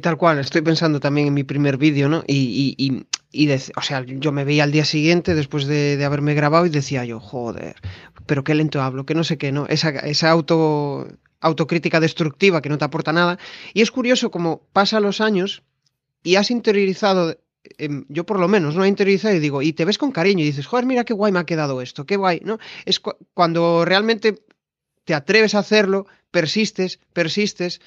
Tal 0.00 0.16
cual, 0.16 0.38
estoy 0.38 0.62
pensando 0.62 0.98
también 1.00 1.28
en 1.28 1.34
mi 1.34 1.44
primer 1.44 1.76
vídeo, 1.76 2.08
¿no? 2.08 2.24
y, 2.26 2.74
y, 2.78 3.06
o 3.76 3.82
sea, 3.82 4.04
yo 4.06 4.32
me 4.32 4.44
veía 4.44 4.64
al 4.64 4.72
día 4.72 4.84
siguiente 4.84 5.34
después 5.34 5.66
de, 5.66 6.02
haberme 6.04 6.34
grabado 6.34 6.66
y 6.66 6.70
decía 6.70 7.04
yo, 7.04 7.20
joder, 7.20 7.76
pero 8.26 8.44
qué 8.44 8.54
lento 8.54 8.80
hablo, 8.80 9.04
que 9.04 9.14
no 9.14 9.24
sé 9.24 9.36
qué, 9.38 9.52
¿no? 9.52 9.66
Esa, 9.68 9.90
esa 9.90 10.30
auto, 10.30 11.06
autocrítica 11.40 12.00
destructiva 12.00 12.62
que 12.62 12.68
no 12.68 12.78
te 12.78 12.84
aporta 12.84 13.12
nada. 13.12 13.38
Y 13.74 13.82
es 13.82 13.90
curioso 13.90 14.30
como 14.30 14.62
pasan 14.72 15.02
los 15.02 15.20
años 15.20 15.62
y 16.22 16.36
has 16.36 16.50
interiorizado, 16.50 17.36
em, 17.78 18.04
yo 18.08 18.24
por 18.24 18.40
lo 18.40 18.48
menos, 18.48 18.74
¿no? 18.74 18.84
He 18.84 18.88
interiorizado 18.88 19.34
y 19.34 19.40
digo, 19.40 19.62
y 19.62 19.72
te 19.72 19.84
ves 19.84 19.98
con 19.98 20.12
cariño 20.12 20.42
y 20.42 20.46
dices, 20.46 20.66
joder, 20.66 20.86
mira 20.86 21.04
qué 21.04 21.14
guay 21.14 21.32
me 21.32 21.38
ha 21.38 21.46
quedado 21.46 21.82
esto, 21.82 22.06
qué 22.06 22.16
guay, 22.16 22.40
¿no? 22.44 22.58
Es 22.84 23.00
cuando 23.34 23.84
realmente 23.84 24.42
te 25.04 25.14
atreves 25.14 25.54
a 25.54 25.60
hacerlo, 25.60 26.06
persistes, 26.30 27.00
persistes, 27.12 27.80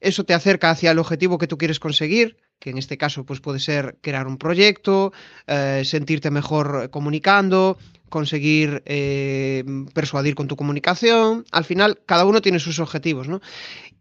eso 0.00 0.24
te 0.24 0.34
acerca 0.34 0.70
hacia 0.70 0.90
el 0.90 0.98
objetivo 0.98 1.38
que 1.38 1.46
tú 1.46 1.56
quieres 1.56 1.80
conseguir, 1.80 2.36
que 2.58 2.70
en 2.70 2.78
este 2.78 2.96
caso 2.96 3.24
pues, 3.24 3.40
puede 3.40 3.60
ser 3.60 3.96
crear 4.00 4.26
un 4.26 4.38
proyecto, 4.38 5.12
eh, 5.46 5.82
sentirte 5.84 6.30
mejor 6.30 6.90
comunicando, 6.90 7.78
conseguir 8.08 8.82
eh, 8.86 9.64
persuadir 9.92 10.34
con 10.34 10.48
tu 10.48 10.56
comunicación. 10.56 11.44
Al 11.50 11.64
final, 11.64 12.00
cada 12.06 12.24
uno 12.24 12.40
tiene 12.40 12.60
sus 12.60 12.78
objetivos, 12.78 13.28
¿no? 13.28 13.40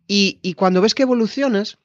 Y, 0.07 0.53
cuando 0.55 0.81
ves 0.81 0.93
que 0.93 1.03
evolucionas, 1.03 1.77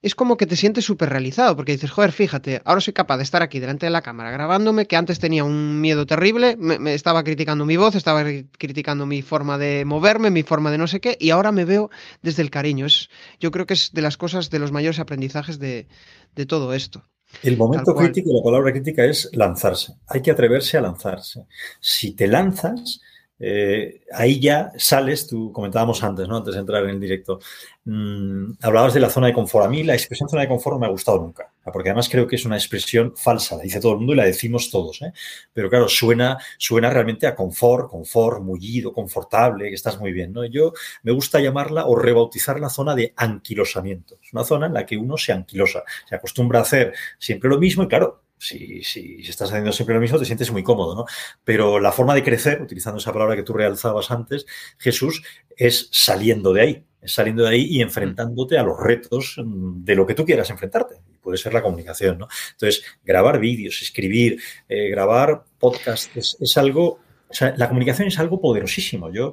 es 0.00 0.14
como 0.14 0.36
que 0.36 0.46
te 0.46 0.56
sientes 0.56 0.84
súper 0.84 1.08
realizado, 1.08 1.56
porque 1.56 1.72
dices, 1.72 1.90
joder, 1.90 2.12
fíjate, 2.12 2.62
ahora 2.64 2.80
soy 2.80 2.92
capaz 2.92 3.16
de 3.16 3.24
estar 3.24 3.42
aquí 3.42 3.58
delante 3.58 3.86
de 3.86 3.90
la 3.90 4.02
cámara 4.02 4.30
grabándome, 4.30 4.86
que 4.86 4.96
antes 4.96 5.18
tenía 5.18 5.42
un 5.44 5.80
miedo 5.80 6.06
terrible, 6.06 6.56
me, 6.56 6.94
estaba 6.94 7.24
criticando 7.24 7.64
mi 7.64 7.76
voz, 7.76 7.96
estaba 7.96 8.24
criticando 8.58 9.06
mi 9.06 9.22
forma 9.22 9.58
de 9.58 9.84
moverme, 9.84 10.30
mi 10.30 10.44
forma 10.44 10.70
de 10.70 10.78
no 10.78 10.86
sé 10.86 11.00
qué, 11.00 11.16
y 11.18 11.30
ahora 11.30 11.50
me 11.50 11.64
veo 11.64 11.90
desde 12.22 12.42
el 12.42 12.50
cariño. 12.50 12.86
Es, 12.86 13.08
yo 13.40 13.50
creo 13.50 13.66
que 13.66 13.74
es 13.74 13.92
de 13.92 14.02
las 14.02 14.16
cosas, 14.16 14.50
de 14.50 14.60
los 14.60 14.70
mayores 14.70 15.00
aprendizajes 15.00 15.58
de, 15.58 15.88
de 16.36 16.46
todo 16.46 16.74
esto. 16.74 17.02
El 17.42 17.56
momento 17.56 17.94
crítico, 17.94 18.30
la 18.32 18.42
palabra 18.42 18.72
crítica 18.72 19.04
es 19.04 19.28
lanzarse. 19.32 19.94
Hay 20.06 20.22
que 20.22 20.30
atreverse 20.30 20.78
a 20.78 20.80
lanzarse. 20.80 21.46
Si 21.80 22.14
te 22.14 22.26
lanzas, 22.26 23.00
eh, 23.40 24.02
ahí 24.12 24.40
ya 24.40 24.72
sales, 24.76 25.26
tú 25.28 25.52
comentábamos 25.52 26.02
antes, 26.02 26.26
¿no? 26.26 26.38
Antes 26.38 26.54
de 26.54 26.60
entrar 26.60 26.84
en 26.84 26.90
el 26.90 27.00
directo, 27.00 27.38
mm, 27.84 28.52
hablabas 28.62 28.94
de 28.94 29.00
la 29.00 29.10
zona 29.10 29.28
de 29.28 29.32
confort. 29.32 29.66
A 29.66 29.68
mí 29.68 29.84
la 29.84 29.94
expresión 29.94 30.28
zona 30.28 30.42
de 30.42 30.48
confort 30.48 30.74
no 30.74 30.80
me 30.80 30.86
ha 30.86 30.90
gustado 30.90 31.18
nunca, 31.18 31.52
porque 31.72 31.90
además 31.90 32.08
creo 32.08 32.26
que 32.26 32.36
es 32.36 32.44
una 32.44 32.56
expresión 32.56 33.14
falsa, 33.16 33.56
la 33.56 33.62
dice 33.62 33.80
todo 33.80 33.92
el 33.92 33.98
mundo 33.98 34.14
y 34.14 34.16
la 34.16 34.24
decimos 34.24 34.70
todos, 34.70 35.02
¿eh? 35.02 35.12
Pero 35.52 35.70
claro, 35.70 35.88
suena, 35.88 36.38
suena 36.58 36.90
realmente 36.90 37.26
a 37.26 37.34
confort, 37.34 37.90
confort, 37.90 38.42
mullido, 38.42 38.92
confortable, 38.92 39.68
que 39.68 39.74
estás 39.74 39.98
muy 40.00 40.12
bien, 40.12 40.32
¿no? 40.32 40.44
Yo 40.44 40.72
me 41.02 41.12
gusta 41.12 41.40
llamarla 41.40 41.86
o 41.86 41.94
rebautizar 41.96 42.58
la 42.58 42.70
zona 42.70 42.94
de 42.94 43.12
anquilosamiento. 43.16 44.18
Es 44.22 44.32
una 44.32 44.44
zona 44.44 44.66
en 44.66 44.74
la 44.74 44.86
que 44.86 44.96
uno 44.96 45.16
se 45.16 45.32
anquilosa, 45.32 45.84
se 46.08 46.14
acostumbra 46.14 46.58
a 46.60 46.62
hacer 46.62 46.92
siempre 47.18 47.48
lo 47.48 47.58
mismo 47.58 47.84
y 47.84 47.88
claro, 47.88 48.22
si, 48.38 48.82
si, 48.82 49.20
estás 49.20 49.50
haciendo 49.50 49.72
siempre 49.72 49.94
lo 49.94 50.00
mismo, 50.00 50.18
te 50.18 50.24
sientes 50.24 50.50
muy 50.50 50.62
cómodo, 50.62 50.94
¿no? 50.94 51.04
Pero 51.44 51.80
la 51.80 51.92
forma 51.92 52.14
de 52.14 52.22
crecer, 52.22 52.62
utilizando 52.62 52.98
esa 52.98 53.12
palabra 53.12 53.36
que 53.36 53.42
tú 53.42 53.52
realzabas 53.52 54.10
antes, 54.10 54.46
Jesús, 54.78 55.22
es 55.56 55.88
saliendo 55.92 56.52
de 56.52 56.60
ahí, 56.60 56.84
es 57.00 57.12
saliendo 57.12 57.42
de 57.44 57.50
ahí 57.50 57.66
y 57.68 57.80
enfrentándote 57.80 58.58
a 58.58 58.62
los 58.62 58.78
retos 58.78 59.36
de 59.44 59.94
lo 59.94 60.06
que 60.06 60.14
tú 60.14 60.24
quieras 60.24 60.50
enfrentarte. 60.50 60.96
Puede 61.20 61.38
ser 61.38 61.52
la 61.52 61.62
comunicación, 61.62 62.18
¿no? 62.18 62.28
Entonces, 62.52 62.84
grabar 63.04 63.38
vídeos, 63.38 63.82
escribir, 63.82 64.40
eh, 64.68 64.88
grabar 64.88 65.44
podcasts, 65.58 66.36
es 66.40 66.56
algo 66.56 67.00
o 67.30 67.34
sea, 67.34 67.54
la 67.56 67.68
comunicación 67.68 68.08
es 68.08 68.18
algo 68.18 68.40
poderosísimo. 68.40 69.12
Yo, 69.12 69.32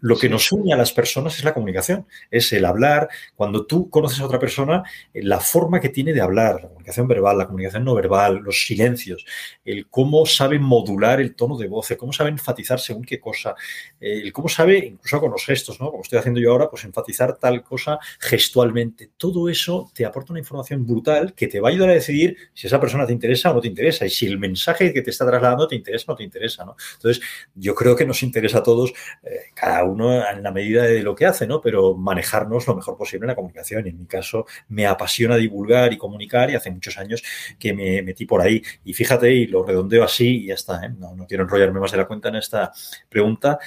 lo 0.00 0.16
que 0.18 0.28
nos 0.28 0.52
une 0.52 0.72
a 0.72 0.76
las 0.76 0.92
personas 0.92 1.38
es 1.38 1.44
la 1.44 1.54
comunicación, 1.54 2.06
es 2.30 2.52
el 2.52 2.64
hablar. 2.64 3.08
Cuando 3.34 3.66
tú 3.66 3.88
conoces 3.88 4.20
a 4.20 4.26
otra 4.26 4.38
persona, 4.38 4.82
la 5.14 5.40
forma 5.40 5.80
que 5.80 5.88
tiene 5.88 6.12
de 6.12 6.20
hablar, 6.20 6.60
la 6.62 6.68
comunicación 6.68 7.08
verbal, 7.08 7.38
la 7.38 7.46
comunicación 7.46 7.84
no 7.84 7.94
verbal, 7.94 8.36
los 8.36 8.66
silencios, 8.66 9.24
el 9.64 9.88
cómo 9.88 10.26
sabe 10.26 10.58
modular 10.58 11.20
el 11.20 11.34
tono 11.34 11.56
de 11.56 11.68
voz, 11.68 11.90
el 11.90 11.96
cómo 11.96 12.12
sabe 12.12 12.30
enfatizar 12.30 12.78
según 12.80 13.04
qué 13.04 13.18
cosa, 13.18 13.54
el 13.98 14.32
cómo 14.32 14.48
sabe, 14.48 14.78
incluso 14.78 15.20
con 15.20 15.30
los 15.30 15.44
gestos, 15.44 15.80
¿no? 15.80 15.90
Como 15.90 16.02
estoy 16.02 16.18
haciendo 16.18 16.40
yo 16.40 16.52
ahora, 16.52 16.68
pues 16.68 16.84
enfatizar 16.84 17.38
tal 17.38 17.62
cosa 17.62 17.98
gestualmente. 18.20 19.10
Todo 19.16 19.48
eso 19.48 19.90
te 19.94 20.04
aporta 20.04 20.32
una 20.32 20.40
información 20.40 20.86
brutal 20.86 21.32
que 21.34 21.46
te 21.46 21.60
va 21.60 21.68
a 21.68 21.72
ayudar 21.72 21.90
a 21.90 21.94
decidir 21.94 22.36
si 22.52 22.66
esa 22.66 22.78
persona 22.80 23.06
te 23.06 23.12
interesa 23.12 23.50
o 23.50 23.54
no 23.54 23.60
te 23.60 23.68
interesa 23.68 24.04
y 24.04 24.10
si 24.10 24.26
el 24.26 24.38
mensaje 24.38 24.92
que 24.92 25.00
te 25.00 25.10
está 25.10 25.26
trasladando 25.26 25.66
te 25.66 25.76
interesa 25.76 26.04
o 26.08 26.12
no 26.12 26.16
te 26.16 26.24
interesa, 26.24 26.64
¿no? 26.64 26.76
Entonces, 26.94 27.21
yo 27.54 27.74
creo 27.74 27.96
que 27.96 28.06
nos 28.06 28.22
interesa 28.22 28.58
a 28.58 28.62
todos, 28.62 28.92
eh, 29.22 29.50
cada 29.54 29.84
uno 29.84 30.26
en 30.28 30.42
la 30.42 30.52
medida 30.52 30.84
de 30.84 31.02
lo 31.02 31.14
que 31.14 31.26
hace, 31.26 31.46
¿no? 31.46 31.60
Pero 31.60 31.94
manejarnos 31.94 32.66
lo 32.66 32.76
mejor 32.76 32.96
posible 32.96 33.24
en 33.24 33.28
la 33.28 33.34
comunicación. 33.34 33.86
En 33.86 33.98
mi 33.98 34.06
caso, 34.06 34.46
me 34.68 34.86
apasiona 34.86 35.36
divulgar 35.36 35.92
y 35.92 35.98
comunicar 35.98 36.50
y 36.50 36.54
hace 36.54 36.70
muchos 36.70 36.98
años 36.98 37.22
que 37.58 37.72
me 37.72 38.02
metí 38.02 38.26
por 38.26 38.40
ahí. 38.40 38.62
Y 38.84 38.94
fíjate, 38.94 39.32
y 39.32 39.46
lo 39.46 39.64
redondeo 39.64 40.04
así 40.04 40.44
y 40.44 40.46
ya 40.48 40.54
está, 40.54 40.84
¿eh? 40.84 40.90
no, 40.98 41.14
no 41.14 41.26
quiero 41.26 41.44
enrollarme 41.44 41.80
más 41.80 41.92
de 41.92 41.98
la 41.98 42.06
cuenta 42.06 42.28
en 42.28 42.36
esta 42.36 42.72
pregunta. 43.08 43.58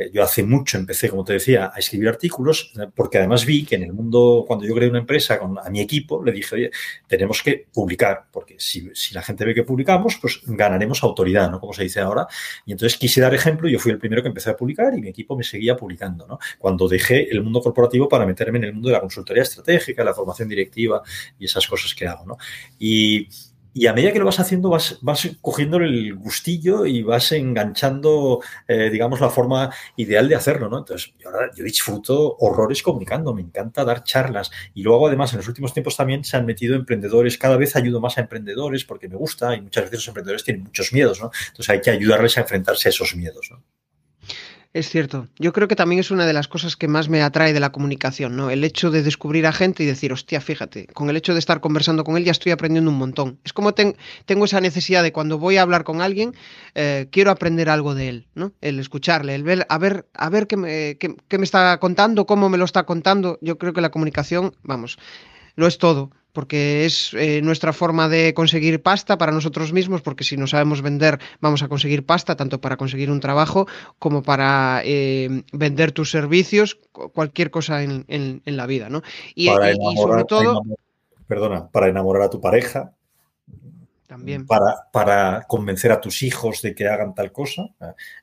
Eh, 0.00 0.10
yo 0.12 0.22
hace 0.22 0.42
mucho 0.42 0.78
empecé, 0.78 1.08
como 1.08 1.24
te 1.24 1.34
decía, 1.34 1.70
a 1.74 1.78
escribir 1.78 2.08
artículos, 2.08 2.72
porque 2.94 3.18
además 3.18 3.44
vi 3.44 3.64
que 3.64 3.76
en 3.76 3.82
el 3.82 3.92
mundo, 3.92 4.44
cuando 4.46 4.64
yo 4.64 4.74
creé 4.74 4.88
una 4.88 5.00
empresa 5.00 5.38
con, 5.38 5.58
a 5.58 5.68
mi 5.70 5.80
equipo, 5.80 6.24
le 6.24 6.32
dije, 6.32 6.54
oye, 6.54 6.70
tenemos 7.06 7.42
que 7.42 7.66
publicar, 7.72 8.26
porque 8.30 8.56
si, 8.58 8.90
la 9.12 9.22
gente 9.22 9.44
ve 9.44 9.54
que 9.54 9.62
publicamos, 9.62 10.18
pues 10.20 10.40
ganaremos 10.46 11.02
autoridad, 11.02 11.50
¿no? 11.50 11.60
Como 11.60 11.72
se 11.72 11.82
dice 11.82 12.00
ahora. 12.00 12.26
Y 12.64 12.72
entonces 12.72 12.98
quise 12.98 13.20
dar 13.20 13.34
ejemplo, 13.34 13.68
yo 13.68 13.78
fui 13.78 13.92
el 13.92 13.98
primero 13.98 14.22
que 14.22 14.28
empecé 14.28 14.50
a 14.50 14.56
publicar 14.56 14.96
y 14.96 15.00
mi 15.00 15.08
equipo 15.08 15.36
me 15.36 15.44
seguía 15.44 15.76
publicando, 15.76 16.26
¿no? 16.26 16.38
Cuando 16.58 16.88
dejé 16.88 17.30
el 17.30 17.42
mundo 17.42 17.60
corporativo 17.60 18.08
para 18.08 18.26
meterme 18.26 18.58
en 18.58 18.64
el 18.64 18.72
mundo 18.72 18.88
de 18.88 18.94
la 18.94 19.00
consultoría 19.00 19.42
estratégica, 19.42 20.02
la 20.04 20.14
formación 20.14 20.48
directiva 20.48 21.02
y 21.38 21.44
esas 21.44 21.66
cosas 21.66 21.94
que 21.94 22.06
hago, 22.06 22.24
¿no? 22.24 22.38
Y 22.78 23.28
y 23.72 23.86
a 23.86 23.92
medida 23.92 24.12
que 24.12 24.18
lo 24.18 24.24
vas 24.24 24.40
haciendo, 24.40 24.68
vas, 24.68 24.98
vas 25.02 25.28
cogiendo 25.40 25.76
el 25.78 26.14
gustillo 26.14 26.86
y 26.86 27.02
vas 27.02 27.32
enganchando, 27.32 28.40
eh, 28.66 28.90
digamos, 28.90 29.20
la 29.20 29.30
forma 29.30 29.72
ideal 29.96 30.28
de 30.28 30.34
hacerlo, 30.34 30.68
¿no? 30.68 30.78
Entonces, 30.78 31.12
yo, 31.18 31.30
yo 31.54 31.64
disfruto 31.64 32.36
horrores 32.38 32.82
comunicando, 32.82 33.32
me 33.34 33.42
encanta 33.42 33.84
dar 33.84 34.02
charlas. 34.02 34.50
Y 34.74 34.82
luego, 34.82 35.06
además, 35.06 35.32
en 35.32 35.38
los 35.38 35.48
últimos 35.48 35.72
tiempos 35.72 35.96
también 35.96 36.24
se 36.24 36.36
han 36.36 36.46
metido 36.46 36.74
emprendedores. 36.74 37.38
Cada 37.38 37.56
vez 37.56 37.76
ayudo 37.76 38.00
más 38.00 38.18
a 38.18 38.22
emprendedores 38.22 38.84
porque 38.84 39.08
me 39.08 39.16
gusta 39.16 39.54
y 39.54 39.60
muchas 39.60 39.84
veces 39.84 40.00
los 40.00 40.08
emprendedores 40.08 40.44
tienen 40.44 40.64
muchos 40.64 40.92
miedos, 40.92 41.20
¿no? 41.20 41.30
Entonces, 41.48 41.70
hay 41.70 41.80
que 41.80 41.90
ayudarles 41.90 42.36
a 42.38 42.42
enfrentarse 42.42 42.88
a 42.88 42.90
esos 42.90 43.14
miedos, 43.14 43.48
¿no? 43.50 43.62
Es 44.72 44.88
cierto. 44.88 45.26
Yo 45.36 45.52
creo 45.52 45.66
que 45.66 45.74
también 45.74 45.98
es 45.98 46.12
una 46.12 46.26
de 46.26 46.32
las 46.32 46.46
cosas 46.46 46.76
que 46.76 46.86
más 46.86 47.08
me 47.08 47.22
atrae 47.22 47.52
de 47.52 47.58
la 47.58 47.72
comunicación, 47.72 48.36
¿no? 48.36 48.50
El 48.50 48.62
hecho 48.62 48.92
de 48.92 49.02
descubrir 49.02 49.44
a 49.48 49.52
gente 49.52 49.82
y 49.82 49.86
decir, 49.86 50.12
hostia, 50.12 50.40
fíjate, 50.40 50.86
con 50.94 51.10
el 51.10 51.16
hecho 51.16 51.32
de 51.32 51.40
estar 51.40 51.60
conversando 51.60 52.04
con 52.04 52.16
él 52.16 52.24
ya 52.24 52.30
estoy 52.30 52.52
aprendiendo 52.52 52.88
un 52.88 52.96
montón. 52.96 53.40
Es 53.42 53.52
como 53.52 53.74
tengo 53.74 54.44
esa 54.44 54.60
necesidad 54.60 55.02
de 55.02 55.12
cuando 55.12 55.38
voy 55.38 55.56
a 55.56 55.62
hablar 55.62 55.82
con 55.82 56.00
alguien, 56.00 56.36
eh, 56.76 57.08
quiero 57.10 57.32
aprender 57.32 57.68
algo 57.68 57.96
de 57.96 58.08
él, 58.10 58.26
¿no? 58.36 58.52
El 58.60 58.78
escucharle, 58.78 59.34
el 59.34 59.42
ver, 59.42 59.66
a 59.68 59.78
ver, 59.78 60.06
a 60.14 60.28
ver 60.28 60.46
qué 60.46 60.56
me, 60.56 60.96
qué 60.98 61.38
me 61.38 61.44
está 61.44 61.76
contando, 61.80 62.26
cómo 62.26 62.48
me 62.48 62.56
lo 62.56 62.64
está 62.64 62.84
contando. 62.84 63.40
Yo 63.40 63.58
creo 63.58 63.72
que 63.72 63.80
la 63.80 63.90
comunicación, 63.90 64.54
vamos, 64.62 64.98
lo 65.56 65.66
es 65.66 65.78
todo 65.78 66.12
porque 66.32 66.84
es 66.84 67.12
eh, 67.14 67.40
nuestra 67.42 67.72
forma 67.72 68.08
de 68.08 68.34
conseguir 68.34 68.82
pasta 68.82 69.18
para 69.18 69.32
nosotros 69.32 69.72
mismos, 69.72 70.02
porque 70.02 70.24
si 70.24 70.36
no 70.36 70.46
sabemos 70.46 70.82
vender 70.82 71.18
vamos 71.40 71.62
a 71.62 71.68
conseguir 71.68 72.04
pasta, 72.04 72.36
tanto 72.36 72.60
para 72.60 72.76
conseguir 72.76 73.10
un 73.10 73.20
trabajo 73.20 73.66
como 73.98 74.22
para 74.22 74.82
eh, 74.84 75.42
vender 75.52 75.92
tus 75.92 76.10
servicios, 76.10 76.78
cualquier 76.92 77.50
cosa 77.50 77.82
en, 77.82 78.42
la 78.44 78.66
vida, 78.66 78.88
¿no? 78.88 79.02
Y, 79.34 79.46
sobre 79.96 80.24
todo... 80.24 80.62
perdona, 81.26 81.68
para 81.68 81.88
enamorar 81.88 82.22
a 82.22 82.30
tu 82.30 82.40
pareja, 82.40 82.92
también. 84.10 84.44
Para, 84.44 84.90
para, 84.90 85.44
convencer 85.46 85.92
a 85.92 86.00
tus 86.00 86.24
hijos 86.24 86.62
de 86.62 86.74
que 86.74 86.88
hagan 86.88 87.14
tal 87.14 87.30
cosa. 87.30 87.62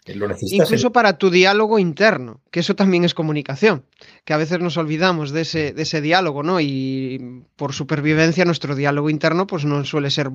Eh, 0.06 0.16
lo 0.16 0.28
necesitas 0.28 0.68
Incluso 0.68 0.92
para 0.92 1.18
tu 1.18 1.30
diálogo 1.30 1.80
interno, 1.80 2.42
que 2.52 2.60
eso 2.60 2.76
también 2.76 3.06
es 3.06 3.14
comunicación, 3.14 3.86
que 4.26 4.34
a 4.34 4.38
veces 4.38 4.60
nos 4.60 4.76
olvidamos 4.76 5.32
de 5.32 5.42
ese, 5.42 5.72
de 5.72 5.84
ese 5.84 6.02
diálogo, 6.02 6.44
¿no? 6.44 6.60
Y 6.60 7.46
por 7.56 7.72
supervivencia 7.72 8.44
nuestro 8.44 8.76
diálogo 8.76 9.10
interno 9.10 9.48
pues 9.48 9.64
no 9.64 9.86
suele 9.86 10.12
ser 10.12 10.30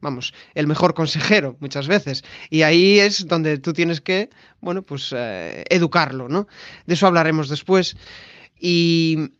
vamos, 0.00 0.32
el 0.54 0.66
mejor 0.66 0.94
consejero 0.94 1.58
muchas 1.60 1.86
veces. 1.86 2.24
Y 2.48 2.62
ahí 2.62 3.00
es 3.00 3.26
donde 3.26 3.58
tú 3.58 3.74
tienes 3.74 4.00
que, 4.00 4.30
bueno, 4.62 4.80
pues 4.80 5.14
eh, 5.14 5.62
educarlo, 5.68 6.30
¿no? 6.30 6.48
De 6.86 6.94
eso 6.94 7.06
hablaremos 7.06 7.50
después. 7.50 7.98
Y, 8.58 9.32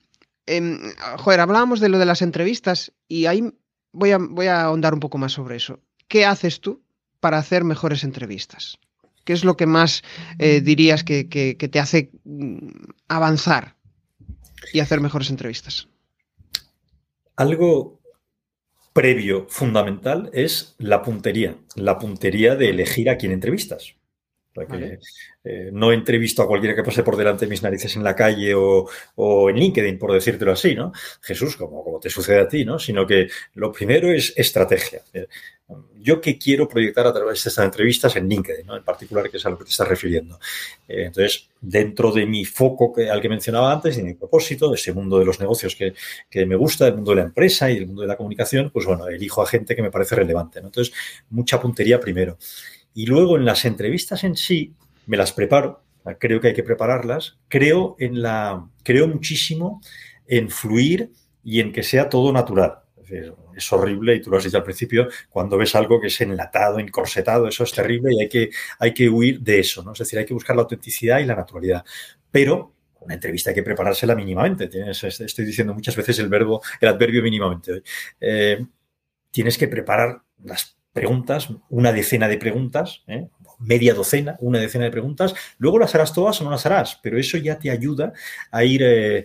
em, 0.44 0.80
joder, 1.16 1.40
hablábamos 1.40 1.80
de 1.80 1.88
lo 1.88 1.98
de 1.98 2.04
las 2.04 2.20
entrevistas 2.20 2.92
y 3.08 3.24
ahí 3.24 3.54
voy 3.92 4.12
a, 4.12 4.18
voy 4.18 4.46
a 4.46 4.62
ahondar 4.62 4.94
un 4.94 5.00
poco 5.00 5.18
más 5.18 5.32
sobre 5.32 5.56
eso. 5.56 5.80
¿Qué 6.08 6.24
haces 6.24 6.60
tú 6.60 6.82
para 7.20 7.38
hacer 7.38 7.64
mejores 7.64 8.04
entrevistas? 8.04 8.78
¿Qué 9.24 9.32
es 9.32 9.44
lo 9.44 9.56
que 9.56 9.66
más 9.66 10.02
eh, 10.38 10.60
dirías 10.60 11.04
que, 11.04 11.24
te 11.24 11.78
hace 11.78 12.10
mm, 12.24 12.70
avanzar 13.08 13.76
y 14.72 14.80
hacer 14.80 15.00
mejores 15.00 15.30
entrevistas? 15.30 15.88
Algo 17.36 18.00
previo, 18.92 19.46
fundamental, 19.48 20.30
es 20.32 20.74
la 20.78 21.02
puntería. 21.02 21.56
La 21.76 21.98
puntería 21.98 22.56
de 22.56 22.70
elegir 22.70 23.08
a 23.08 23.18
quién 23.18 23.32
entrevistas. 23.32 23.94
Eh, 25.44 25.70
no 25.72 25.92
entrevisto 25.92 26.42
a 26.42 26.46
cualquiera 26.46 26.74
que 26.74 26.82
pase 26.82 27.02
por 27.02 27.16
delante 27.16 27.46
de 27.46 27.50
mis 27.50 27.62
narices 27.62 27.94
en 27.96 28.04
la 28.04 28.16
calle 28.16 28.52
o, 28.54 28.88
en 29.48 29.56
LinkedIn, 29.56 29.98
por 29.98 30.12
decírtelo 30.12 30.52
así, 30.52 30.74
¿no? 30.74 30.92
Jesús, 31.22 31.56
como, 31.56 31.84
como, 31.84 32.00
te 32.00 32.10
sucede 32.10 32.40
a 32.40 32.48
ti, 32.48 32.64
¿no? 32.64 32.78
Sino 32.78 33.06
que 33.06 33.28
lo 33.54 33.72
primero 33.72 34.12
es 34.12 34.32
estrategia. 34.36 35.02
Eh, 35.12 35.26
yo 36.00 36.20
qué 36.20 36.38
quiero 36.38 36.66
proyectar 36.66 37.06
a 37.06 37.12
través 37.12 37.44
de 37.44 37.48
estas 37.48 37.64
entrevistas 37.64 38.16
en 38.16 38.28
LinkedIn, 38.28 38.66
¿no? 38.66 38.76
En 38.76 38.82
particular, 38.82 39.30
que 39.30 39.36
es 39.36 39.46
a 39.46 39.50
lo 39.50 39.58
que 39.58 39.64
te 39.64 39.70
estás 39.70 39.86
refiriendo. 39.86 40.38
Eh, 40.88 41.04
entonces, 41.06 41.48
dentro 41.60 42.10
de 42.10 42.26
mi 42.26 42.44
foco 42.44 42.92
que, 42.92 43.10
al 43.10 43.20
que 43.20 43.28
mencionaba 43.28 43.72
antes, 43.72 43.96
de 43.96 44.02
mi 44.02 44.14
propósito, 44.14 44.70
de 44.70 44.76
ese 44.76 44.92
mundo 44.92 45.18
de 45.18 45.24
los 45.24 45.38
negocios 45.38 45.76
que, 45.76 45.94
que 46.28 46.46
me 46.46 46.56
gusta, 46.56 46.88
el 46.88 46.96
mundo 46.96 47.12
de 47.12 47.18
la 47.18 47.24
empresa 47.24 47.70
y 47.70 47.76
el 47.76 47.86
mundo 47.86 48.02
de 48.02 48.08
la 48.08 48.16
comunicación, 48.16 48.70
pues 48.70 48.86
bueno, 48.86 49.06
elijo 49.08 49.42
a 49.42 49.46
gente 49.46 49.76
que 49.76 49.82
me 49.82 49.90
parece 49.90 50.16
relevante, 50.16 50.60
¿no? 50.60 50.68
Entonces, 50.68 50.94
mucha 51.28 51.60
puntería 51.60 52.00
primero. 52.00 52.38
Y 52.94 53.06
luego 53.06 53.36
en 53.36 53.44
las 53.44 53.64
entrevistas 53.64 54.24
en 54.24 54.36
sí, 54.36 54.74
me 55.06 55.16
las 55.16 55.32
preparo, 55.32 55.82
creo 56.18 56.40
que 56.40 56.48
hay 56.48 56.54
que 56.54 56.62
prepararlas, 56.62 57.38
creo, 57.48 57.96
en 57.98 58.22
la, 58.22 58.68
creo 58.82 59.08
muchísimo 59.08 59.80
en 60.26 60.50
fluir 60.50 61.10
y 61.44 61.60
en 61.60 61.72
que 61.72 61.82
sea 61.82 62.08
todo 62.08 62.32
natural. 62.32 62.80
Es, 63.56 63.72
horrible, 63.72 64.14
y 64.14 64.22
tú 64.22 64.30
lo 64.30 64.38
has 64.38 64.44
dicho 64.44 64.56
al 64.56 64.62
principio, 64.62 65.08
cuando 65.28 65.58
ves 65.58 65.74
algo 65.74 66.00
que 66.00 66.06
es 66.06 66.20
enlatado, 66.20 66.78
encorsetado, 66.78 67.48
eso 67.48 67.64
es 67.64 67.72
terrible 67.72 68.14
y 68.14 68.22
hay 68.22 68.28
que, 68.28 68.50
hay 68.78 68.94
que 68.94 69.08
huir 69.08 69.40
de 69.40 69.58
eso, 69.58 69.82
¿no? 69.82 69.92
Es 69.92 69.98
decir, 69.98 70.18
hay 70.18 70.24
que 70.24 70.32
buscar 70.32 70.54
la 70.54 70.62
autenticidad 70.62 71.18
y 71.18 71.26
la 71.26 71.34
naturalidad. 71.34 71.84
Pero 72.30 72.72
una 73.00 73.14
entrevista 73.14 73.50
hay 73.50 73.56
que 73.56 73.62
preparársela 73.62 74.14
mínimamente. 74.14 74.68
Tienes, 74.68 75.02
estoy 75.02 75.44
diciendo 75.44 75.74
muchas 75.74 75.96
veces 75.96 76.18
el 76.20 76.28
verbo, 76.28 76.62
el 76.80 76.88
adverbio 76.88 77.22
mínimamente. 77.22 77.82
Eh, 78.20 78.64
tienes 79.30 79.58
que 79.58 79.68
preparar 79.68 80.22
las 80.44 80.78
preguntas, 80.92 81.48
una 81.68 81.92
decena 81.92 82.28
de 82.28 82.38
preguntas, 82.38 83.02
¿eh? 83.06 83.28
media 83.58 83.94
docena, 83.94 84.36
una 84.40 84.58
decena 84.58 84.84
de 84.84 84.90
preguntas. 84.90 85.34
Luego 85.58 85.78
las 85.78 85.94
harás 85.94 86.12
todas 86.12 86.40
o 86.40 86.44
no 86.44 86.50
las 86.50 86.66
harás, 86.66 86.98
pero 87.02 87.18
eso 87.18 87.36
ya 87.38 87.58
te 87.58 87.70
ayuda 87.70 88.12
a 88.50 88.64
ir 88.64 88.82
eh, 88.82 89.24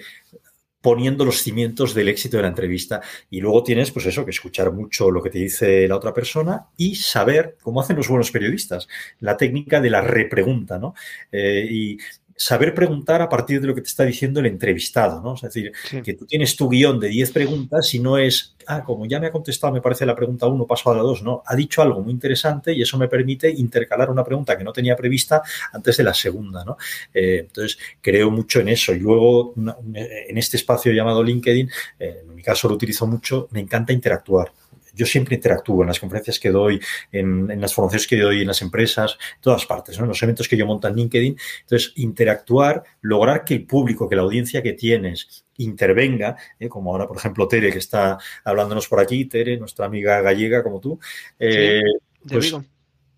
poniendo 0.85 1.25
los 1.25 1.41
cimientos 1.41 1.95
del 1.95 2.09
éxito 2.09 2.37
de 2.37 2.43
la 2.43 2.49
entrevista. 2.49 3.01
Y 3.31 3.41
luego 3.41 3.63
tienes, 3.63 3.91
pues 3.91 4.05
eso, 4.05 4.23
que 4.23 4.29
escuchar 4.31 4.71
mucho 4.71 5.09
lo 5.09 5.23
que 5.23 5.31
te 5.31 5.39
dice 5.39 5.87
la 5.87 5.95
otra 5.95 6.13
persona 6.13 6.67
y 6.77 6.95
saber, 6.95 7.57
cómo 7.63 7.81
hacen 7.81 7.95
los 7.95 8.07
buenos 8.07 8.29
periodistas, 8.29 8.87
la 9.19 9.35
técnica 9.35 9.81
de 9.81 9.89
la 9.89 10.01
repregunta, 10.01 10.77
¿no? 10.77 10.93
Eh, 11.31 11.67
y 11.67 11.97
saber 12.35 12.73
preguntar 12.73 13.21
a 13.21 13.29
partir 13.29 13.61
de 13.61 13.67
lo 13.67 13.73
que 13.73 13.81
te 13.81 13.87
está 13.87 14.03
diciendo 14.03 14.39
el 14.39 14.47
entrevistado, 14.47 15.21
¿no? 15.21 15.35
Es 15.35 15.41
decir, 15.41 15.71
que 16.03 16.13
tú 16.13 16.25
tienes 16.25 16.55
tu 16.55 16.67
guion 16.67 16.99
de 16.99 17.07
10 17.07 17.31
preguntas 17.31 17.93
y 17.93 17.99
no 17.99 18.17
es, 18.17 18.55
ah, 18.67 18.83
como 18.83 19.05
ya 19.05 19.19
me 19.19 19.27
ha 19.27 19.31
contestado, 19.31 19.73
me 19.73 19.81
parece 19.81 20.05
la 20.05 20.15
pregunta 20.15 20.45
1, 20.45 20.67
paso 20.67 20.91
a 20.91 20.95
la 20.95 21.01
2, 21.01 21.23
no, 21.23 21.43
ha 21.45 21.55
dicho 21.55 21.81
algo 21.81 22.01
muy 22.01 22.11
interesante 22.11 22.73
y 22.73 22.81
eso 22.81 22.97
me 22.97 23.07
permite 23.07 23.49
intercalar 23.49 24.09
una 24.09 24.23
pregunta 24.23 24.57
que 24.57 24.63
no 24.63 24.73
tenía 24.73 24.95
prevista 24.95 25.41
antes 25.71 25.95
de 25.97 26.03
la 26.03 26.13
segunda, 26.13 26.65
¿no? 26.65 26.77
Eh, 27.13 27.45
entonces, 27.47 27.77
creo 28.01 28.29
mucho 28.31 28.59
en 28.59 28.69
eso 28.69 28.93
y 28.93 28.99
luego 28.99 29.53
en 29.55 30.37
este 30.37 30.57
espacio 30.57 30.91
llamado 30.91 31.23
LinkedIn, 31.23 31.69
eh, 31.99 32.23
en 32.27 32.35
mi 32.35 32.43
caso 32.43 32.67
lo 32.67 32.75
utilizo 32.75 33.07
mucho, 33.07 33.47
me 33.51 33.61
encanta 33.61 33.93
interactuar 33.93 34.51
yo 34.95 35.05
siempre 35.05 35.35
interactúo 35.35 35.81
en 35.81 35.87
las 35.87 35.99
conferencias 35.99 36.39
que 36.39 36.49
doy, 36.49 36.79
en, 37.11 37.59
las 37.59 37.73
formaciones 37.73 38.07
que 38.07 38.17
doy 38.17 38.41
en 38.41 38.47
las 38.47 38.61
empresas, 38.61 39.17
en 39.35 39.41
todas 39.41 39.65
partes, 39.65 39.97
en 39.97 40.07
los 40.07 40.21
eventos 40.23 40.47
que 40.47 40.57
yo 40.57 40.65
monto 40.65 40.87
en 40.87 40.95
LinkedIn. 40.95 41.37
Entonces, 41.61 41.93
interactuar, 41.95 42.83
lograr 43.01 43.43
que 43.43 43.55
el 43.55 43.65
público, 43.65 44.09
que 44.09 44.15
la 44.15 44.23
audiencia 44.23 44.61
que 44.63 44.73
tienes 44.73 45.45
intervenga, 45.57 46.35
¿eh? 46.59 46.67
como 46.67 46.91
ahora, 46.91 47.07
por 47.07 47.17
ejemplo, 47.17 47.47
Tere, 47.47 47.71
que 47.71 47.79
está 47.79 48.17
hablándonos 48.43 48.87
por 48.87 48.99
aquí, 48.99 49.25
Tere, 49.25 49.57
nuestra 49.57 49.85
amiga 49.85 50.21
gallega 50.21 50.63
como 50.63 50.79
tú. 50.79 50.99
Eh, 51.39 51.81
de 52.23 52.33
pues, 52.33 52.45
Vigo. 52.45 52.65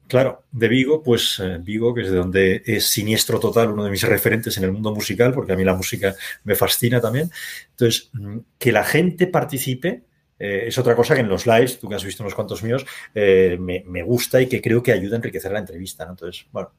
Claro, 0.07 0.45
de 0.51 0.67
Vigo, 0.69 1.03
pues 1.03 1.39
eh, 1.43 1.57
Vigo, 1.61 1.93
que 1.93 2.01
es 2.01 2.09
de 2.09 2.17
donde 2.17 2.61
es 2.65 2.85
siniestro 2.85 3.39
total, 3.39 3.71
uno 3.71 3.83
de 3.83 3.91
mis 3.91 4.03
referentes 4.03 4.57
en 4.57 4.63
el 4.63 4.71
mundo 4.71 4.93
musical, 4.93 5.33
porque 5.33 5.51
a 5.51 5.55
mí 5.55 5.65
la 5.65 5.75
música 5.75 6.15
me 6.45 6.55
fascina 6.55 7.01
también. 7.01 7.29
Entonces, 7.71 8.09
mm, 8.13 8.37
que 8.57 8.71
la 8.71 8.85
gente 8.85 9.27
participe 9.27 10.03
eh, 10.39 10.65
es 10.67 10.77
otra 10.77 10.95
cosa 10.95 11.15
que 11.15 11.21
en 11.21 11.29
los 11.29 11.47
lives, 11.47 11.79
tú 11.79 11.89
que 11.89 11.95
has 11.95 12.03
visto 12.03 12.23
unos 12.23 12.35
cuantos 12.35 12.63
míos, 12.63 12.85
eh, 13.15 13.57
me, 13.59 14.03
gusta 14.03 14.41
y 14.41 14.47
que 14.47 14.61
creo 14.61 14.83
que 14.83 14.91
ayuda 14.91 15.15
a 15.15 15.17
enriquecer 15.17 15.51
la 15.51 15.59
entrevista. 15.59 16.05
Entonces, 16.09 16.45
bueno, 16.51 16.71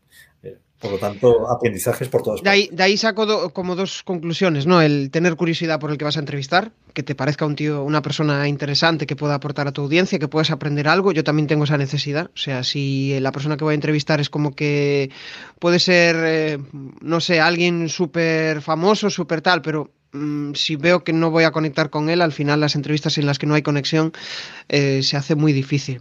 eh, 0.42 0.56
por 0.78 0.92
lo 0.92 0.98
tanto, 0.98 1.50
aprendizajes 1.50 2.08
por 2.08 2.22
todas 2.22 2.40
de 2.42 2.48
ahí, 2.48 2.68
De 2.70 2.84
ahí 2.84 2.96
saco 2.96 3.52
como 3.52 3.74
dos 3.74 4.04
conclusiones, 4.04 4.66
¿no? 4.66 4.80
El 4.80 5.10
tener 5.10 5.34
curiosidad 5.34 5.80
por 5.80 5.90
el 5.90 5.98
que 5.98 6.04
vas 6.04 6.16
a 6.16 6.20
entrevistar, 6.20 6.70
que 6.94 7.02
te 7.02 7.16
parezca 7.16 7.46
un 7.46 7.56
tío, 7.56 7.82
una 7.82 8.00
persona 8.00 8.46
interesante 8.46 9.06
que 9.06 9.16
pueda 9.16 9.34
aportar 9.34 9.66
a 9.66 9.72
tu 9.72 9.82
audiencia, 9.82 10.20
que 10.20 10.28
puedas 10.28 10.52
aprender 10.52 10.86
algo. 10.86 11.10
Yo 11.10 11.24
también 11.24 11.48
tengo 11.48 11.64
esa 11.64 11.78
necesidad. 11.78 12.30
O 12.32 12.38
sea, 12.38 12.62
si 12.62 13.18
la 13.18 13.32
persona 13.32 13.56
que 13.56 13.64
voy 13.64 13.72
a 13.72 13.74
entrevistar 13.74 14.20
es 14.20 14.30
como 14.30 14.54
que 14.54 15.10
puede 15.58 15.80
ser, 15.80 16.60
no 17.00 17.20
sé, 17.20 17.40
alguien 17.40 17.88
súper 17.88 18.62
famoso, 18.62 19.10
súper 19.10 19.40
tal, 19.40 19.62
pero 19.62 19.90
Mm, 20.12 20.54
si 20.54 20.76
veo 20.76 21.04
que 21.04 21.12
no 21.12 21.30
voy 21.30 21.44
a 21.44 21.50
conectar 21.50 21.90
con 21.90 22.08
él, 22.08 22.22
al 22.22 22.32
final 22.32 22.60
las 22.60 22.74
entrevistas 22.74 23.18
en 23.18 23.26
las 23.26 23.38
que 23.38 23.46
no 23.46 23.54
hay 23.54 23.62
conexión 23.62 24.12
eh, 24.68 25.02
se 25.02 25.16
hace 25.16 25.34
muy 25.34 25.52
difícil. 25.52 26.00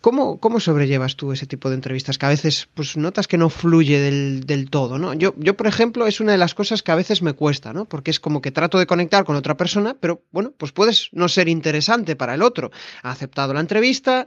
¿Cómo, 0.00 0.38
¿Cómo, 0.38 0.60
sobrellevas 0.60 1.16
tú 1.16 1.32
ese 1.32 1.46
tipo 1.46 1.70
de 1.70 1.76
entrevistas? 1.76 2.18
Que 2.18 2.26
a 2.26 2.28
veces 2.28 2.68
pues, 2.74 2.94
notas 2.98 3.26
que 3.26 3.38
no 3.38 3.48
fluye 3.48 4.00
del, 4.00 4.68
todo, 4.68 4.98
¿no? 4.98 5.14
Yo, 5.14 5.34
yo, 5.38 5.56
por 5.56 5.66
ejemplo, 5.66 6.06
es 6.06 6.20
una 6.20 6.32
de 6.32 6.38
las 6.38 6.54
cosas 6.54 6.82
que 6.82 6.92
a 6.92 6.94
veces 6.94 7.22
me 7.22 7.32
cuesta, 7.32 7.72
¿no? 7.72 7.86
Porque 7.86 8.10
es 8.10 8.20
como 8.20 8.42
que 8.42 8.50
trato 8.50 8.78
de 8.78 8.86
conectar 8.86 9.24
con 9.24 9.34
otra 9.34 9.56
persona, 9.56 9.96
pero 9.98 10.22
bueno, 10.30 10.52
pues 10.58 10.72
puedes 10.72 11.08
no 11.12 11.26
ser 11.28 11.48
interesante 11.48 12.16
para 12.16 12.34
el 12.34 12.42
otro. 12.42 12.70
Ha 13.02 13.12
aceptado 13.12 13.54
la 13.54 13.60
entrevista, 13.60 14.26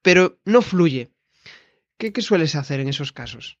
pero 0.00 0.38
no 0.44 0.62
fluye. 0.62 1.10
¿Qué, 1.98 2.12
qué 2.12 2.22
sueles 2.22 2.54
hacer 2.54 2.78
en 2.78 2.86
esos 2.86 3.10
casos? 3.10 3.58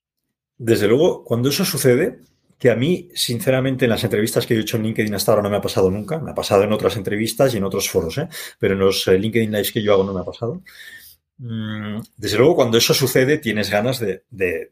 Desde 0.58 0.86
luego, 0.86 1.24
cuando 1.24 1.48
eso 1.48 1.64
sucede, 1.64 2.20
que 2.58 2.70
a 2.70 2.76
mí, 2.76 3.08
sinceramente, 3.14 3.84
en 3.84 3.90
las 3.90 4.04
entrevistas 4.04 4.46
que 4.46 4.54
he 4.54 4.60
hecho 4.60 4.76
en 4.76 4.84
LinkedIn 4.84 5.14
hasta 5.14 5.32
ahora 5.32 5.42
no 5.42 5.50
me 5.50 5.56
ha 5.56 5.60
pasado 5.60 5.90
nunca. 5.90 6.18
Me 6.18 6.30
ha 6.30 6.34
pasado 6.34 6.62
en 6.62 6.72
otras 6.72 6.96
entrevistas 6.96 7.54
y 7.54 7.58
en 7.58 7.64
otros 7.64 7.88
foros, 7.88 8.18
¿eh? 8.18 8.28
pero 8.58 8.74
en 8.74 8.80
los 8.80 9.06
eh, 9.08 9.18
LinkedIn 9.18 9.50
Lives 9.50 9.72
que 9.72 9.82
yo 9.82 9.92
hago 9.92 10.04
no 10.04 10.14
me 10.14 10.20
ha 10.20 10.24
pasado. 10.24 10.62
Mm, 11.38 12.00
desde 12.16 12.38
luego, 12.38 12.56
cuando 12.56 12.78
eso 12.78 12.94
sucede, 12.94 13.36
tienes 13.38 13.68
ganas 13.68 14.00
de, 14.00 14.22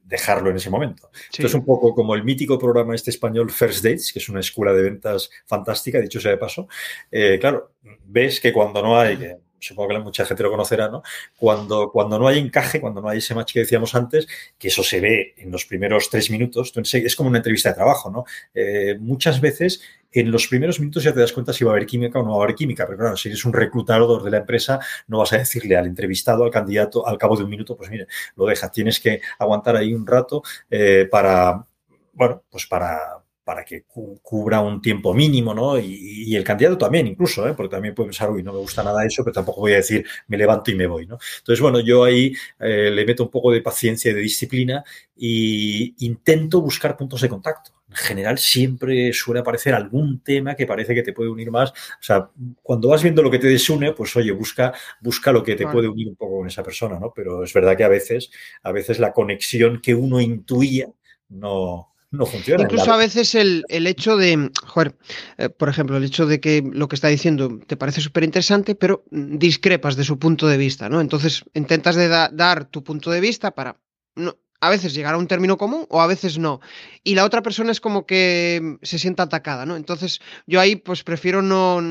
dejarlo 0.03 0.51
en 0.51 0.57
ese 0.57 0.71
momento. 0.71 1.11
Esto 1.31 1.47
es 1.47 1.55
un 1.55 1.65
poco 1.65 1.95
como 1.95 2.15
el 2.15 2.25
mítico 2.25 2.59
programa 2.59 2.95
este 2.95 3.11
español 3.11 3.51
First 3.51 3.85
Dates, 3.85 4.13
que 4.13 4.19
es 4.19 4.29
una 4.31 4.41
escuela 4.41 4.73
de 4.73 4.83
ventas 4.83 5.31
fantástica, 5.47 6.01
dicho 6.01 6.21
sea 6.21 6.31
de 6.31 6.39
paso. 6.39 6.69
Eh, 7.11 7.39
claro, 7.39 7.75
ves 8.07 8.41
que 8.41 8.53
cuando 8.53 8.81
no 8.83 8.99
hay, 8.99 9.37
supongo 9.65 9.91
que 9.91 9.99
mucha 9.99 10.25
gente 10.25 10.43
lo 10.43 10.51
conocerá, 10.51 10.89
¿no? 10.89 11.03
Cuando, 11.37 11.91
cuando 11.91 12.19
no 12.19 12.29
hay 12.29 12.39
encaje, 12.39 12.81
cuando 12.81 13.01
no 13.01 13.09
hay 13.09 13.19
ese 13.19 13.35
match 13.35 13.53
que 13.53 13.61
decíamos 13.61 13.95
antes, 13.95 14.27
que 14.59 14.69
eso 14.69 14.83
se 14.83 15.01
ve 15.01 15.35
en 15.37 15.51
los 15.51 15.65
primeros 15.65 16.11
tres 16.11 16.31
minutos, 16.31 16.73
es 16.93 17.17
como 17.17 17.29
una 17.29 17.39
entrevista 17.39 17.71
de 17.71 17.75
trabajo, 17.75 18.11
¿no? 18.11 18.25
Eh, 18.55 18.97
muchas 19.01 19.41
veces 19.41 19.81
en 20.13 20.31
los 20.31 20.47
primeros 20.47 20.79
minutos 20.79 21.03
ya 21.03 21.13
te 21.13 21.21
das 21.21 21.33
cuenta 21.33 21.53
si 21.53 21.65
va 21.65 21.73
a 21.73 21.75
haber 21.75 21.87
química 21.87 22.21
o 22.21 22.23
no 22.23 22.37
va 22.37 22.43
a 22.43 22.45
haber 22.45 22.55
química, 22.55 22.87
pero 22.87 22.99
claro, 22.99 23.17
si 23.17 23.29
eres 23.29 23.45
un 23.45 23.53
reclutador 23.53 24.23
de 24.23 24.31
la 24.31 24.39
empresa, 24.39 24.79
no 25.09 25.19
vas 25.19 25.33
a 25.33 25.39
decirle 25.39 25.77
al 25.77 25.87
entrevistado, 25.87 26.45
al 26.45 26.51
candidato, 26.51 27.07
al 27.07 27.19
cabo 27.19 27.37
de 27.37 27.45
un 27.45 27.51
minuto, 27.51 27.77
pues 27.77 27.91
mire, 27.91 28.07
lo 28.37 28.47
deja, 28.47 28.71
tienes 28.71 29.01
que 29.01 29.21
aguantar 29.39 29.77
ahí 29.77 29.93
un 29.93 30.07
rato 30.07 30.43
eh, 30.71 31.09
para, 31.11 31.67
bueno, 32.13 32.45
pues 32.49 32.67
para, 32.67 33.24
para 33.45 33.65
que 33.65 33.85
cubra 33.85 34.61
un 34.61 34.81
tiempo 34.81 35.13
mínimo, 35.15 35.55
¿no? 35.55 35.79
Y, 35.79 36.35
el 36.35 36.43
candidato 36.43 36.79
también, 36.79 37.07
incluso, 37.07 37.47
¿eh? 37.47 37.55
porque 37.55 37.77
también 37.77 37.95
puede 37.95 38.09
pensar, 38.09 38.31
uy, 38.31 38.43
no 38.43 38.53
me 38.53 38.59
gusta 38.59 38.83
nada 38.83 39.05
eso, 39.05 39.23
pero 39.23 39.35
tampoco 39.35 39.61
voy 39.61 39.73
a 39.75 39.77
decir, 39.77 40.05
me 40.29 40.37
levanto 40.37 40.71
y 40.71 40.75
me 40.75 40.87
voy, 40.87 41.07
¿no? 41.07 41.19
Entonces, 41.39 41.61
bueno, 41.61 41.81
yo 41.81 42.05
ahí 42.05 42.35
eh, 42.59 42.91
le 42.91 43.05
meto 43.05 43.25
un 43.25 43.31
poco 43.31 43.53
de 43.53 43.61
paciencia 43.61 44.11
y 44.11 44.15
de 44.15 44.21
disciplina 44.21 44.85
e 45.17 45.93
intento 45.99 46.61
buscar 46.61 46.97
puntos 46.97 47.21
de 47.21 47.29
contacto. 47.29 47.73
En 47.89 47.97
general, 47.97 48.39
siempre 48.39 49.13
suele 49.13 49.41
aparecer 49.41 49.75
algún 49.75 50.21
tema 50.21 50.57
que 50.57 50.67
parece 50.67 50.95
que 50.95 51.03
te 51.03 51.13
puede 51.13 51.31
unir 51.31 51.51
más. 51.51 51.71
O 51.71 52.03
sea, 52.03 52.31
cuando 52.63 52.89
vas 52.89 53.03
viendo 53.03 53.23
lo 53.23 53.31
que 53.31 53.39
te 53.39 53.47
desune, 53.47 53.93
pues 53.93 54.17
oye, 54.17 54.33
busca, 54.33 54.73
busca 55.01 55.31
lo 55.31 55.45
que 55.45 55.55
te 55.55 55.67
puede 55.69 55.87
unir 55.87 56.09
un 56.09 56.17
poco 56.17 56.39
con 56.39 56.49
esa 56.49 56.65
persona, 56.65 56.99
¿no? 56.99 57.13
Pero 57.15 57.45
es 57.45 57.53
verdad 57.53 57.77
que 57.77 57.85
a 57.85 57.89
veces, 57.89 58.31
a 58.63 58.73
veces 58.73 58.99
la 58.99 59.13
conexión 59.13 59.81
que 59.81 59.95
uno 59.95 60.21
intuía 60.21 60.89
no, 61.29 61.94
no 62.19 62.27
funciona. 62.27 62.63
Incluso 62.63 62.93
a 62.93 62.97
veces 62.97 63.35
el, 63.35 63.65
hecho 63.69 64.17
de, 64.17 64.51
joder, 64.65 64.97
eh, 65.39 65.49
por 65.49 65.69
ejemplo, 65.69 65.97
el 65.97 66.05
hecho 66.05 66.27
de 66.27 66.41
que 66.41 66.63
lo 66.65 66.89
que 66.89 66.97
está 66.97 67.09
diciendo 67.09 67.61
te 67.67 67.77
parece 67.77 68.01
súper 68.01 68.25
interesante, 68.25 68.75
pero 68.75 69.05
discrepas 69.11 69.97
de 69.97 70.05
su 70.05 70.19
punto 70.19 70.47
de 70.47 70.57
vista, 70.57 70.89
¿no? 70.89 71.01
Entonces 71.01 71.45
intentas 71.55 71.97
de 71.97 72.09
dar 72.09 72.65
tu 72.67 72.83
punto 72.83 73.11
de 73.11 73.21
vista 73.21 73.51
para 73.53 73.81
no, 74.17 74.37
a 74.65 74.71
veces 74.71 74.95
llegar 74.95 75.15
a 75.15 75.19
un 75.19 75.27
término 75.27 75.59
común 75.59 75.87
o 75.91 76.01
a 76.01 76.07
veces 76.07 76.39
no. 76.39 76.61
Y 77.03 77.15
la 77.15 77.25
otra 77.25 77.43
persona 77.43 77.71
es 77.71 77.81
como 77.81 78.07
que 78.07 78.79
se 78.83 78.99
sienta 78.99 79.25
atacada, 79.25 79.67
¿no? 79.67 79.77
Entonces 79.77 80.21
yo 80.47 80.59
ahí 80.59 80.77
pues 80.77 81.05
prefiero 81.05 81.43
no, 81.43 81.83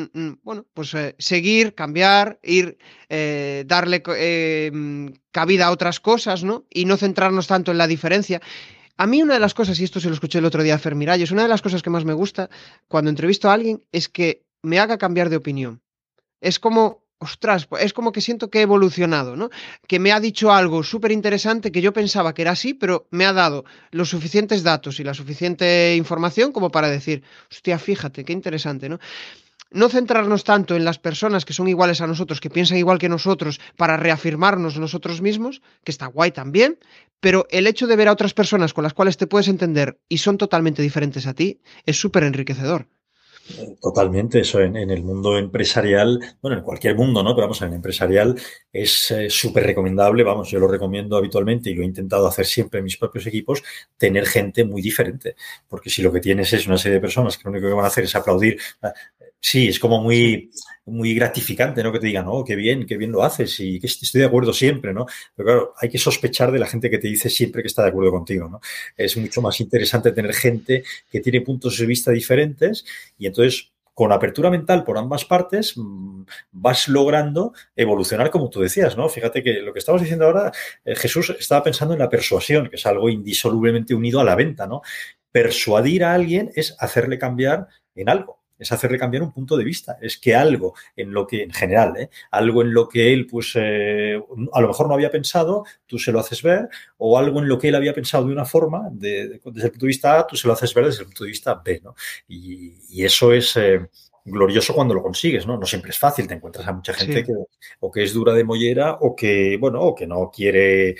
bueno, 0.41 0.65
pues 0.73 0.93
eh, 0.95 1.15
seguir, 1.19 1.75
cambiar, 1.75 2.39
ir, 2.41 2.79
eh, 3.09 3.63
darle 3.67 4.01
cabida 5.31 5.67
a 5.67 5.71
otras 5.71 5.99
cosas, 5.99 6.43
¿no? 6.43 6.65
Y 6.69 6.85
no 6.85 6.97
centrarnos 6.97 7.45
tanto 7.45 7.71
en 7.71 7.77
la 7.77 7.85
diferencia. 7.85 8.41
A 8.97 9.07
mí 9.07 9.23
una 9.23 9.33
de 9.33 9.39
las 9.39 9.53
cosas, 9.53 9.79
y 9.79 9.83
esto 9.83 9.99
se 9.99 10.07
lo 10.07 10.13
escuché 10.13 10.37
el 10.37 10.45
otro 10.45 10.61
día 10.61 10.75
a 10.75 10.79
Fermiralles, 10.79 11.31
una 11.31 11.43
de 11.43 11.47
las 11.47 11.61
cosas 11.61 11.81
que 11.81 11.89
más 11.89 12.05
me 12.05 12.13
gusta 12.13 12.49
cuando 12.87 13.09
entrevisto 13.09 13.49
a 13.49 13.53
alguien 13.53 13.83
es 13.91 14.07
que 14.07 14.43
me 14.61 14.79
haga 14.79 14.97
cambiar 14.97 15.29
de 15.29 15.37
opinión. 15.37 15.81
Es 16.41 16.59
como, 16.59 17.03
ostras, 17.17 17.67
es 17.79 17.91
como 17.91 18.11
que 18.11 18.21
siento 18.21 18.49
que 18.49 18.59
he 18.59 18.61
evolucionado, 18.61 19.35
¿no? 19.35 19.49
Que 19.87 19.97
me 19.97 20.11
ha 20.11 20.19
dicho 20.19 20.51
algo 20.51 20.83
súper 20.83 21.11
interesante 21.11 21.71
que 21.71 21.81
yo 21.81 21.91
pensaba 21.91 22.33
que 22.33 22.43
era 22.43 22.51
así, 22.51 22.75
pero 22.75 23.07
me 23.09 23.25
ha 23.25 23.33
dado 23.33 23.65
los 23.91 24.09
suficientes 24.09 24.61
datos 24.61 24.99
y 24.99 25.03
la 25.03 25.15
suficiente 25.15 25.95
información 25.95 26.51
como 26.51 26.69
para 26.69 26.89
decir, 26.89 27.23
hostia, 27.51 27.79
fíjate, 27.79 28.23
qué 28.23 28.33
interesante, 28.33 28.89
¿no? 28.89 28.99
No 29.73 29.89
centrarnos 29.89 30.43
tanto 30.43 30.75
en 30.75 30.85
las 30.85 30.99
personas 30.99 31.45
que 31.45 31.53
son 31.53 31.67
iguales 31.67 32.01
a 32.01 32.07
nosotros, 32.07 32.39
que 32.39 32.49
piensan 32.49 32.77
igual 32.77 32.99
que 32.99 33.09
nosotros, 33.09 33.59
para 33.75 33.97
reafirmarnos 33.97 34.77
nosotros 34.79 35.21
mismos, 35.21 35.61
que 35.83 35.91
está 35.91 36.05
guay 36.05 36.31
también, 36.31 36.77
pero 37.19 37.47
el 37.51 37.67
hecho 37.67 37.87
de 37.87 37.95
ver 37.95 38.07
a 38.07 38.13
otras 38.13 38.33
personas 38.33 38.73
con 38.73 38.83
las 38.83 38.93
cuales 38.93 39.17
te 39.17 39.27
puedes 39.27 39.47
entender 39.47 39.99
y 40.07 40.19
son 40.19 40.37
totalmente 40.37 40.81
diferentes 40.81 41.27
a 41.27 41.33
ti 41.33 41.61
es 41.85 41.99
súper 41.99 42.23
enriquecedor. 42.23 42.87
Totalmente, 43.81 44.39
eso 44.39 44.61
en, 44.61 44.77
el 44.77 45.03
mundo 45.03 45.37
empresarial, 45.37 46.17
bueno, 46.41 46.57
en 46.57 46.63
cualquier 46.63 46.95
mundo, 46.95 47.21
¿no? 47.23 47.35
Pero 47.35 47.47
vamos, 47.47 47.61
en 47.61 47.69
el 47.69 47.73
empresarial 47.73 48.35
es 48.71 49.11
eh, 49.11 49.29
súper 49.29 49.65
recomendable, 49.65 50.23
vamos, 50.23 50.49
yo 50.49 50.59
lo 50.59 50.67
recomiendo 50.67 51.17
habitualmente 51.17 51.69
y 51.69 51.73
lo 51.73 51.81
he 51.81 51.85
intentado 51.85 52.25
hacer 52.25 52.45
siempre 52.45 52.77
en 52.77 52.85
mis 52.85 52.95
propios 52.95 53.27
equipos, 53.27 53.61
tener 53.97 54.25
gente 54.27 54.63
muy 54.63 54.81
diferente, 54.81 55.35
porque 55.67 55.89
si 55.89 56.01
lo 56.01 56.13
que 56.13 56.21
tienes 56.21 56.53
es 56.53 56.67
una 56.67 56.77
serie 56.77 56.95
de 56.95 57.01
personas 57.01 57.37
que 57.37 57.43
lo 57.43 57.51
único 57.51 57.67
que 57.67 57.73
van 57.73 57.83
a 57.83 57.89
hacer 57.89 58.05
es 58.05 58.15
aplaudir, 58.15 58.57
Sí, 59.45 59.67
es 59.67 59.77
como 59.77 60.01
muy, 60.01 60.51
muy 60.85 61.13
gratificante, 61.13 61.83
¿no? 61.83 61.91
Que 61.91 61.99
te 61.99 62.07
digan, 62.07 62.25
oh, 62.29 62.45
qué 62.45 62.55
bien, 62.55 62.85
qué 62.85 62.95
bien 62.95 63.11
lo 63.11 63.23
haces 63.23 63.59
y 63.59 63.77
que 63.77 63.87
estoy 63.87 64.21
de 64.21 64.27
acuerdo 64.27 64.53
siempre, 64.53 64.93
¿no? 64.93 65.05
Pero 65.35 65.45
claro, 65.45 65.73
hay 65.81 65.89
que 65.89 65.97
sospechar 65.97 66.49
de 66.49 66.59
la 66.59 66.65
gente 66.65 66.89
que 66.89 66.97
te 66.97 67.09
dice 67.09 67.29
siempre 67.29 67.61
que 67.61 67.67
está 67.67 67.83
de 67.83 67.89
acuerdo 67.89 68.09
contigo, 68.11 68.47
¿no? 68.47 68.61
Es 68.95 69.17
mucho 69.17 69.41
más 69.41 69.59
interesante 69.59 70.13
tener 70.13 70.33
gente 70.33 70.83
que 71.11 71.19
tiene 71.19 71.41
puntos 71.41 71.77
de 71.77 71.85
vista 71.85 72.11
diferentes 72.11 72.85
y 73.17 73.27
entonces 73.27 73.73
con 73.93 74.13
apertura 74.13 74.49
mental 74.49 74.85
por 74.85 74.97
ambas 74.97 75.25
partes 75.25 75.73
mm, 75.75 76.23
vas 76.53 76.87
logrando 76.87 77.53
evolucionar 77.75 78.31
como 78.31 78.49
tú 78.49 78.61
decías, 78.61 78.95
¿no? 78.95 79.09
Fíjate 79.09 79.43
que 79.43 79.55
lo 79.61 79.73
que 79.73 79.79
estamos 79.79 80.01
diciendo 80.01 80.25
ahora, 80.25 80.53
eh, 80.85 80.95
Jesús 80.95 81.35
estaba 81.37 81.63
pensando 81.63 81.93
en 81.93 81.99
la 81.99 82.09
persuasión, 82.09 82.69
que 82.69 82.77
es 82.77 82.85
algo 82.85 83.09
indisolublemente 83.09 83.93
unido 83.93 84.21
a 84.21 84.23
la 84.23 84.35
venta, 84.35 84.67
¿no? 84.67 84.81
Persuadir 85.31 86.05
a 86.05 86.13
alguien 86.13 86.49
es 86.55 86.77
hacerle 86.79 87.19
cambiar 87.19 87.67
en 87.95 88.07
algo 88.09 88.42
es 88.63 88.71
hacerle 88.71 88.97
cambiar 88.97 89.23
un 89.23 89.31
punto 89.31 89.55
de 89.55 89.63
vista. 89.63 89.97
Es 90.01 90.17
que 90.17 90.35
algo 90.35 90.73
en 90.95 91.13
lo 91.13 91.27
que, 91.27 91.43
en 91.43 91.51
general, 91.51 91.95
¿eh? 91.97 92.09
algo 92.31 92.61
en 92.61 92.73
lo 92.73 92.89
que 92.89 93.13
él, 93.13 93.27
pues, 93.27 93.53
eh, 93.55 94.19
a 94.51 94.61
lo 94.61 94.67
mejor 94.67 94.87
no 94.87 94.93
había 94.93 95.11
pensado, 95.11 95.65
tú 95.85 95.99
se 95.99 96.11
lo 96.11 96.19
haces 96.19 96.41
ver, 96.41 96.69
o 96.97 97.17
algo 97.17 97.39
en 97.39 97.47
lo 97.47 97.59
que 97.59 97.69
él 97.69 97.75
había 97.75 97.93
pensado 97.93 98.25
de 98.25 98.33
una 98.33 98.45
forma, 98.45 98.89
desde 98.91 99.35
el 99.35 99.39
punto 99.39 99.85
de 99.85 99.87
vista 99.87 100.19
A, 100.19 100.27
tú 100.27 100.35
se 100.35 100.47
lo 100.47 100.53
haces 100.53 100.73
ver 100.73 100.85
desde 100.85 101.01
el 101.01 101.05
punto 101.05 101.23
de 101.23 101.29
vista 101.29 101.61
B, 101.63 101.81
¿no? 101.83 101.95
Y, 102.27 103.03
eso 103.03 103.33
es... 103.33 103.55
Eh, 103.57 103.81
glorioso 104.25 104.73
cuando 104.73 104.93
lo 104.93 105.03
consigues, 105.03 105.45
¿no? 105.45 105.57
No 105.57 105.65
siempre 105.65 105.91
es 105.91 105.99
fácil, 105.99 106.27
te 106.27 106.33
encuentras 106.33 106.65
a 106.65 106.71
mucha 106.71 106.93
gente 106.93 107.25
que 107.25 107.33
o 107.81 107.91
que 107.91 108.03
es 108.03 108.13
dura 108.13 108.31
de 108.31 108.45
mollera 108.45 108.93
o 109.01 109.13
que, 109.13 109.57
bueno, 109.59 109.81
o 109.81 109.93
que 109.93 110.07
no 110.07 110.31
quiere 110.33 110.95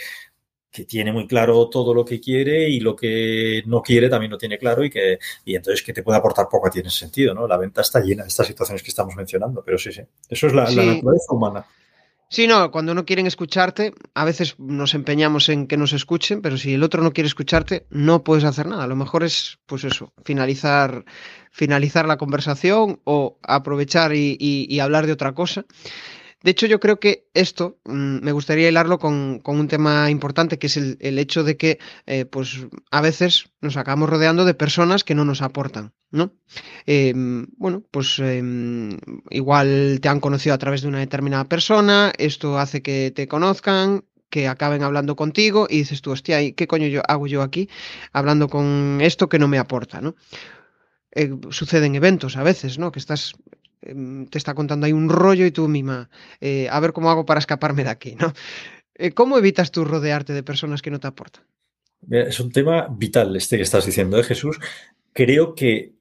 que 0.74 0.86
tiene 0.86 1.14
muy 1.14 1.28
claro 1.28 1.70
todo 1.70 1.94
lo 1.94 2.04
que 2.04 2.20
quiere 2.20 2.68
y 2.68 2.80
lo 2.80 2.96
que 2.96 3.62
no 3.68 3.84
quiere 3.84 4.10
también 4.10 4.32
lo 4.32 4.40
tiene 4.40 4.58
claro 4.58 4.84
y 4.84 4.90
que 4.90 5.20
y 5.46 5.56
entonces 5.56 5.84
que 5.84 5.94
te 5.94 6.02
puede 6.02 6.18
aportar 6.18 6.48
poco 6.50 6.68
a 6.68 6.72
ti 6.72 6.80
en 6.80 6.88
ese 6.88 6.98
sentido, 6.98 7.36
¿no? 7.36 7.48
La 7.48 7.58
venta 7.58 7.82
está 7.82 8.00
llena 8.00 8.24
de 8.24 8.30
estas 8.30 8.48
situaciones 8.48 8.82
que 8.82 8.90
estamos 8.90 9.16
mencionando, 9.16 9.64
pero 9.64 9.78
sí, 9.78 9.92
sí, 9.92 10.02
eso 10.28 10.48
es 10.48 10.54
la, 10.54 10.64
naturaleza 10.64 11.32
humana. 11.32 11.64
Sí, 12.28 12.48
no, 12.48 12.72
cuando 12.72 12.96
no 12.96 13.06
quieren 13.06 13.28
escucharte, 13.28 13.94
a 14.16 14.26
veces 14.26 14.56
nos 14.58 14.96
empeñamos 14.96 15.50
en 15.50 15.68
que 15.68 15.78
nos 15.78 15.94
escuchen, 15.94 16.42
pero 16.42 16.58
si 16.58 16.74
el 16.74 16.82
otro 16.82 17.04
no 17.04 17.14
quiere 17.14 17.28
escucharte, 17.28 17.86
no 17.92 18.24
puedes 18.24 18.44
hacer 18.44 18.66
nada. 18.66 18.86
A 18.86 18.88
lo 18.88 18.96
mejor 18.96 19.24
es, 19.24 19.60
pues 19.68 19.84
eso, 19.84 20.12
finalizar, 20.26 21.06
finalizar 21.52 22.08
la 22.08 22.18
conversación 22.18 23.00
o 23.04 23.38
aprovechar 23.44 24.14
y 24.16 24.80
hablar 24.80 25.06
de 25.06 25.14
otra 25.14 25.34
cosa. 25.34 25.66
De 26.44 26.52
hecho, 26.52 26.68
yo 26.68 26.80
creo 26.82 27.00
que 27.00 27.30
esto 27.34 27.80
mm, 27.86 28.20
me 28.22 28.34
gustaría 28.34 28.68
hilarlo 28.68 29.00
con, 29.00 29.42
un 29.44 29.68
tema 29.70 30.12
importante, 30.12 30.60
que 30.60 30.68
es 30.68 30.78
el, 30.78 31.18
hecho 31.18 31.44
de 31.44 31.56
que, 31.56 31.80
eh, 32.06 32.26
pues, 32.26 32.68
a 32.92 33.02
veces 33.02 33.46
nos 33.62 33.78
acabamos 33.78 34.10
rodeando 34.10 34.44
de 34.44 34.54
personas 34.54 35.06
que 35.06 35.16
no 35.16 35.24
nos 35.24 35.42
aportan, 35.42 35.94
¿no? 36.12 36.34
Em, 36.86 37.48
bueno, 37.58 37.84
pues 37.92 38.20
em, 38.20 38.98
igual 39.30 40.00
te 40.02 40.10
han 40.10 40.20
conocido 40.20 40.54
a 40.54 40.58
través 40.58 40.82
de 40.82 40.90
una 40.90 41.00
determinada 41.00 41.46
persona, 41.46 42.12
esto 42.18 42.60
hace 42.60 42.82
que 42.82 43.12
te 43.16 43.28
conozcan, 43.28 44.04
que 44.30 44.48
acaben 44.48 44.84
hablando 44.84 45.16
contigo 45.16 45.68
y 45.70 45.78
dices 45.78 46.02
tú, 46.02 46.12
hostia, 46.12 46.40
¿qué 46.54 46.68
coño 46.68 46.88
yo 46.88 47.04
hago 47.08 47.28
yo 47.28 47.42
aquí 47.42 47.70
hablando 48.12 48.50
con 48.50 49.00
esto 49.02 49.30
que 49.30 49.40
no 49.40 49.48
me 49.48 49.60
aporta, 49.60 50.02
¿no? 50.02 50.16
Eh, 51.12 51.32
suceden 51.52 51.96
eventos 51.96 52.36
a 52.36 52.44
veces, 52.44 52.80
¿no? 52.80 52.92
Que 52.92 53.00
estás 53.00 53.34
te 54.30 54.38
está 54.38 54.54
contando 54.54 54.86
ahí 54.86 54.94
un 54.94 55.10
rollo 55.10 55.46
y 55.46 55.52
tú 55.52 55.68
misma, 55.68 56.10
eh, 56.40 56.68
a 56.70 56.80
ver 56.80 56.94
cómo 56.94 57.10
hago 57.10 57.26
para 57.26 57.40
escaparme 57.40 57.84
de 57.84 57.90
aquí, 57.90 58.16
¿no? 58.16 58.34
Eh, 58.96 59.12
¿Cómo 59.12 59.38
evitas 59.38 59.72
tú 59.72 59.86
rodearte 59.86 60.34
de 60.34 60.44
personas 60.44 60.82
que 60.82 60.92
no 60.92 61.00
te 61.00 61.08
aportan? 61.08 61.44
Es 62.10 62.40
un 62.40 62.52
tema 62.52 62.88
vital 62.90 63.36
este 63.36 63.58
que 63.58 63.64
estás 63.64 63.86
diciendo, 63.86 64.20
¿eh, 64.20 64.24
Jesús. 64.24 64.60
Creo 65.14 65.56
que 65.56 65.94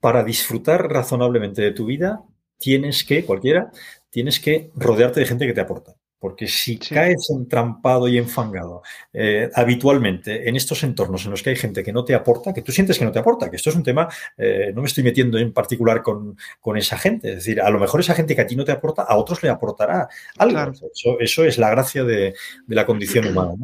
para 0.00 0.24
disfrutar 0.24 0.88
razonablemente 0.88 1.60
de 1.60 1.72
tu 1.72 1.84
vida, 1.84 2.22
tienes 2.58 3.04
que, 3.04 3.24
cualquiera, 3.24 3.70
tienes 4.08 4.40
que 4.40 4.70
rodearte 4.74 5.20
de 5.20 5.26
gente 5.26 5.46
que 5.46 5.52
te 5.52 5.60
aporta. 5.60 5.96
Porque 6.20 6.46
si 6.46 6.78
caes 6.78 7.30
entrampado 7.30 8.06
y 8.06 8.18
enfangado 8.18 8.82
eh, 9.12 9.48
habitualmente 9.54 10.48
en 10.48 10.54
estos 10.54 10.82
entornos 10.84 11.24
en 11.24 11.30
los 11.30 11.42
que 11.42 11.50
hay 11.50 11.56
gente 11.56 11.82
que 11.82 11.94
no 11.94 12.04
te 12.04 12.14
aporta, 12.14 12.52
que 12.52 12.60
tú 12.60 12.72
sientes 12.72 12.98
que 12.98 13.06
no 13.06 13.10
te 13.10 13.18
aporta, 13.18 13.50
que 13.50 13.56
esto 13.56 13.70
es 13.70 13.76
un 13.76 13.82
tema, 13.82 14.06
eh, 14.36 14.70
no 14.74 14.82
me 14.82 14.88
estoy 14.88 15.02
metiendo 15.02 15.38
en 15.38 15.52
particular 15.52 16.02
con, 16.02 16.36
esa 16.76 16.98
gente. 16.98 17.30
Es 17.30 17.34
decir, 17.36 17.60
a 17.60 17.70
lo 17.70 17.80
mejor 17.80 18.00
esa 18.00 18.14
gente 18.14 18.36
que 18.36 18.42
a 18.42 18.46
ti 18.46 18.54
no 18.54 18.64
te 18.64 18.72
aporta, 18.72 19.02
a 19.02 19.16
otros 19.16 19.42
le 19.42 19.48
aportará 19.48 20.08
algo. 20.36 20.72
Eso, 21.18 21.44
es 21.44 21.58
la 21.58 21.70
gracia 21.70 22.04
de, 22.04 22.34
la 22.68 22.84
condición 22.84 23.26
humana. 23.26 23.54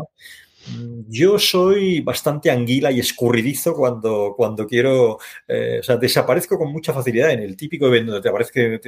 Mm, 0.68 1.02
yo 1.08 1.38
soy 1.38 2.00
bastante 2.00 2.50
anguila 2.50 2.90
y 2.90 3.00
escurridizo 3.00 3.74
cuando, 3.74 4.34
cuando 4.36 4.66
quiero, 4.66 5.18
eh, 5.46 5.78
o 5.80 5.82
sea, 5.82 5.96
desaparezco 5.96 6.58
con 6.58 6.72
mucha 6.72 6.92
facilidad 6.92 7.30
en 7.30 7.40
el 7.40 7.56
típico 7.56 7.86
evento 7.86 8.12
donde 8.12 8.22
te 8.22 8.28
aparece 8.28 8.80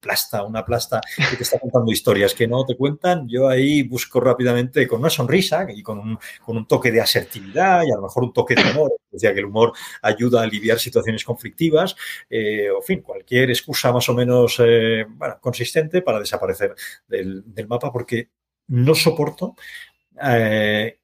plasta, 0.00 0.42
una 0.44 0.64
plasta 0.64 1.00
que 1.30 1.36
te 1.36 1.42
está 1.42 1.58
contando 1.58 1.90
historias 1.90 2.34
que 2.34 2.46
no 2.46 2.64
te 2.64 2.76
cuentan, 2.76 3.28
yo 3.28 3.48
ahí 3.48 3.82
busco 3.82 4.20
rápidamente 4.20 4.86
con 4.86 5.00
una 5.00 5.10
sonrisa 5.10 5.66
y 5.74 5.82
con 5.82 5.98
un, 5.98 6.18
con 6.44 6.56
un 6.56 6.66
toque 6.66 6.90
de 6.90 7.00
asertividad 7.00 7.82
y 7.86 7.90
a 7.90 7.96
lo 7.96 8.02
mejor 8.02 8.24
un 8.24 8.32
toque 8.32 8.54
de 8.54 8.70
humor. 8.70 8.92
Decía 9.10 9.32
que 9.32 9.40
el 9.40 9.46
humor 9.46 9.72
ayuda 10.02 10.40
a 10.40 10.44
aliviar 10.44 10.78
situaciones 10.78 11.24
conflictivas, 11.24 11.96
eh, 12.28 12.70
o 12.70 12.82
fin, 12.82 13.00
cualquier 13.00 13.50
excusa 13.50 13.92
más 13.92 14.08
o 14.08 14.14
menos 14.14 14.60
eh, 14.60 15.06
consistente 15.40 16.02
para 16.02 16.20
desaparecer 16.20 16.74
del, 17.06 17.44
mapa 17.68 17.92
porque 17.92 18.30
no 18.68 18.94
soporto 18.94 19.54
eh, 20.22 20.98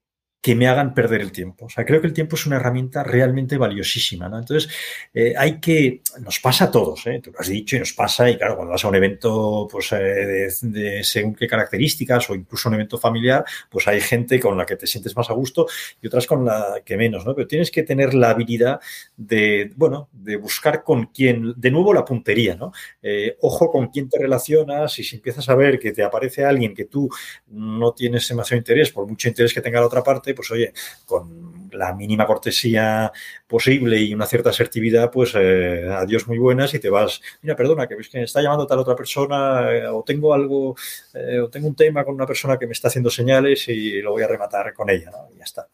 que 0.45 0.53
me 0.53 0.67
hagan 0.67 0.93
perder 0.93 1.21
el 1.21 1.31
tiempo. 1.31 1.65
O 1.65 1.69
sea, 1.69 1.83
creo 1.83 1.99
que 1.99 2.05
el 2.05 2.13
tiempo 2.13 2.35
es 2.35 2.45
una 2.45 2.57
herramienta 2.57 3.03
realmente 3.03 3.57
valiosísima, 3.57 4.29
¿no? 4.29 4.37
Entonces, 4.37 4.71
eh, 5.11 5.33
hay 5.35 5.59
que, 5.59 6.01
nos 6.19 6.39
pasa 6.39 6.65
a 6.65 6.71
todos, 6.71 7.07
¿eh? 7.07 7.19
Tú 7.19 7.31
lo 7.31 7.39
has 7.39 7.47
dicho 7.47 7.75
y 7.75 7.79
nos 7.79 7.93
pasa, 7.93 8.29
y 8.29 8.37
claro, 8.37 8.55
cuando 8.55 8.73
vas 8.73 8.85
a 8.85 8.87
un 8.87 8.93
evento, 8.93 9.67
pues, 9.71 9.91
eh, 9.93 10.47
de, 10.61 11.03
según 11.03 11.33
qué 11.33 11.47
características 11.47 12.29
o 12.29 12.35
incluso 12.35 12.69
un 12.69 12.75
evento 12.75 12.99
familiar, 12.99 13.43
pues 13.71 13.87
hay 13.87 13.99
gente 13.99 14.39
con 14.39 14.55
la 14.55 14.67
que 14.67 14.75
te 14.75 14.85
sientes 14.85 15.15
más 15.15 15.31
a 15.31 15.33
gusto 15.33 15.65
y 15.99 16.05
otras 16.05 16.27
con 16.27 16.45
la 16.45 16.79
que 16.85 16.95
menos, 16.95 17.25
¿no? 17.25 17.33
Pero 17.33 17.47
tienes 17.47 17.71
que 17.71 17.81
tener 17.81 18.13
la 18.13 18.29
habilidad 18.29 18.79
de, 19.17 19.71
bueno, 19.75 20.09
de 20.11 20.35
buscar 20.35 20.83
con 20.83 21.07
quién, 21.07 21.55
de 21.57 21.71
nuevo 21.71 21.91
la 21.91 22.05
puntería, 22.05 22.53
¿no? 22.53 22.71
Eh, 23.01 23.35
ojo 23.41 23.71
con 23.71 23.87
quién 23.87 24.07
te 24.09 24.19
relacionas 24.19 24.99
y 24.99 25.03
si 25.03 25.15
empiezas 25.15 25.49
a 25.49 25.55
ver 25.55 25.79
que 25.79 25.91
te 25.91 26.03
aparece 26.03 26.45
alguien 26.45 26.75
que 26.75 26.85
tú 26.85 27.09
no 27.47 27.93
tienes 27.93 28.27
demasiado 28.27 28.59
interés, 28.59 28.91
por 28.91 29.07
mucho 29.07 29.27
interés 29.27 29.51
que 29.51 29.61
tenga 29.61 29.79
la 29.79 29.87
otra 29.87 30.03
parte, 30.03 30.34
pues 30.35 30.51
oye, 30.51 30.73
con 31.05 31.69
la 31.71 31.93
mínima 31.93 32.25
cortesía 32.25 33.11
posible 33.47 33.99
y 33.99 34.13
una 34.13 34.25
cierta 34.25 34.49
asertividad, 34.49 35.11
pues 35.11 35.33
eh, 35.35 35.87
adiós 35.89 36.27
muy 36.27 36.37
buenas 36.37 36.73
y 36.73 36.79
te 36.79 36.89
vas, 36.89 37.21
mira, 37.41 37.55
perdona, 37.55 37.87
que 37.87 37.95
que 37.95 38.23
está 38.23 38.41
llamando 38.41 38.67
tal 38.67 38.79
otra 38.79 38.95
persona 38.95 39.71
eh, 39.71 39.87
o 39.87 40.03
tengo 40.03 40.33
algo, 40.33 40.75
eh, 41.13 41.39
o 41.39 41.49
tengo 41.49 41.67
un 41.67 41.75
tema 41.75 42.03
con 42.03 42.15
una 42.15 42.25
persona 42.27 42.57
que 42.57 42.67
me 42.67 42.73
está 42.73 42.87
haciendo 42.89 43.09
señales 43.09 43.67
y 43.67 44.01
lo 44.01 44.11
voy 44.11 44.23
a 44.23 44.27
rematar 44.27 44.73
con 44.73 44.89
ella, 44.89 45.11
¿no? 45.11 45.29
Y 45.33 45.37
ya 45.37 45.43
está. 45.43 45.67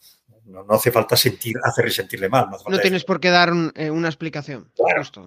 No, 0.52 0.66
hace 0.76 0.91
falta 0.91 1.16
sentir, 1.16 1.56
hacerle 1.64 1.91
sentirle 1.91 2.28
mal. 2.28 2.47
No, 2.68 2.80
tienes 2.80 3.06
por 3.06 3.20
qué 3.20 3.30
dar 3.30 3.54
eh, 3.76 3.89
una 3.89 4.10
explicación. 4.10 4.70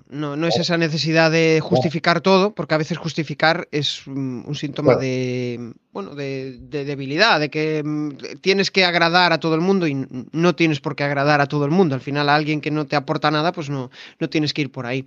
No, 0.08 0.36
no 0.36 0.46
es 0.46 0.56
esa 0.56 0.76
necesidad 0.76 1.30
de 1.30 1.60
justificar 1.62 2.20
todo, 2.20 2.54
porque 2.54 2.74
a 2.74 2.78
veces 2.78 2.98
justificar 2.98 3.66
es 3.70 4.06
un, 4.06 4.54
síntoma 4.54 4.96
de, 4.96 5.72
bueno, 5.92 6.14
de, 6.14 6.58
debilidad, 6.60 7.40
de 7.40 7.48
que 7.48 7.82
mm, 7.82 8.40
tienes 8.42 8.70
que 8.70 8.84
agradar 8.84 9.32
a 9.32 9.40
todo 9.40 9.54
el 9.54 9.62
mundo 9.62 9.86
y 9.86 10.06
no 10.32 10.54
tienes 10.54 10.80
por 10.80 10.94
qué 10.94 11.04
agradar 11.04 11.40
a 11.40 11.46
todo 11.46 11.64
el 11.64 11.70
mundo. 11.70 11.94
Al 11.94 12.02
final, 12.02 12.28
a 12.28 12.34
alguien 12.34 12.60
que 12.60 12.70
no 12.70 12.86
te 12.86 12.96
aporta 12.96 13.30
nada, 13.30 13.52
pues 13.52 13.70
no, 13.70 13.90
no 14.20 14.28
tienes 14.28 14.52
que 14.52 14.62
ir 14.62 14.70
por 14.70 14.84
ahí. 14.84 15.06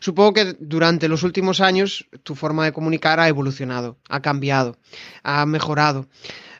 Supongo 0.00 0.34
que 0.34 0.56
durante 0.60 1.08
los 1.08 1.24
últimos 1.24 1.60
años 1.60 2.06
tu 2.22 2.36
forma 2.36 2.64
de 2.64 2.72
comunicar 2.72 3.18
ha 3.18 3.28
evolucionado, 3.28 3.98
ha 4.08 4.20
cambiado, 4.20 4.76
ha 5.24 5.44
mejorado. 5.46 6.06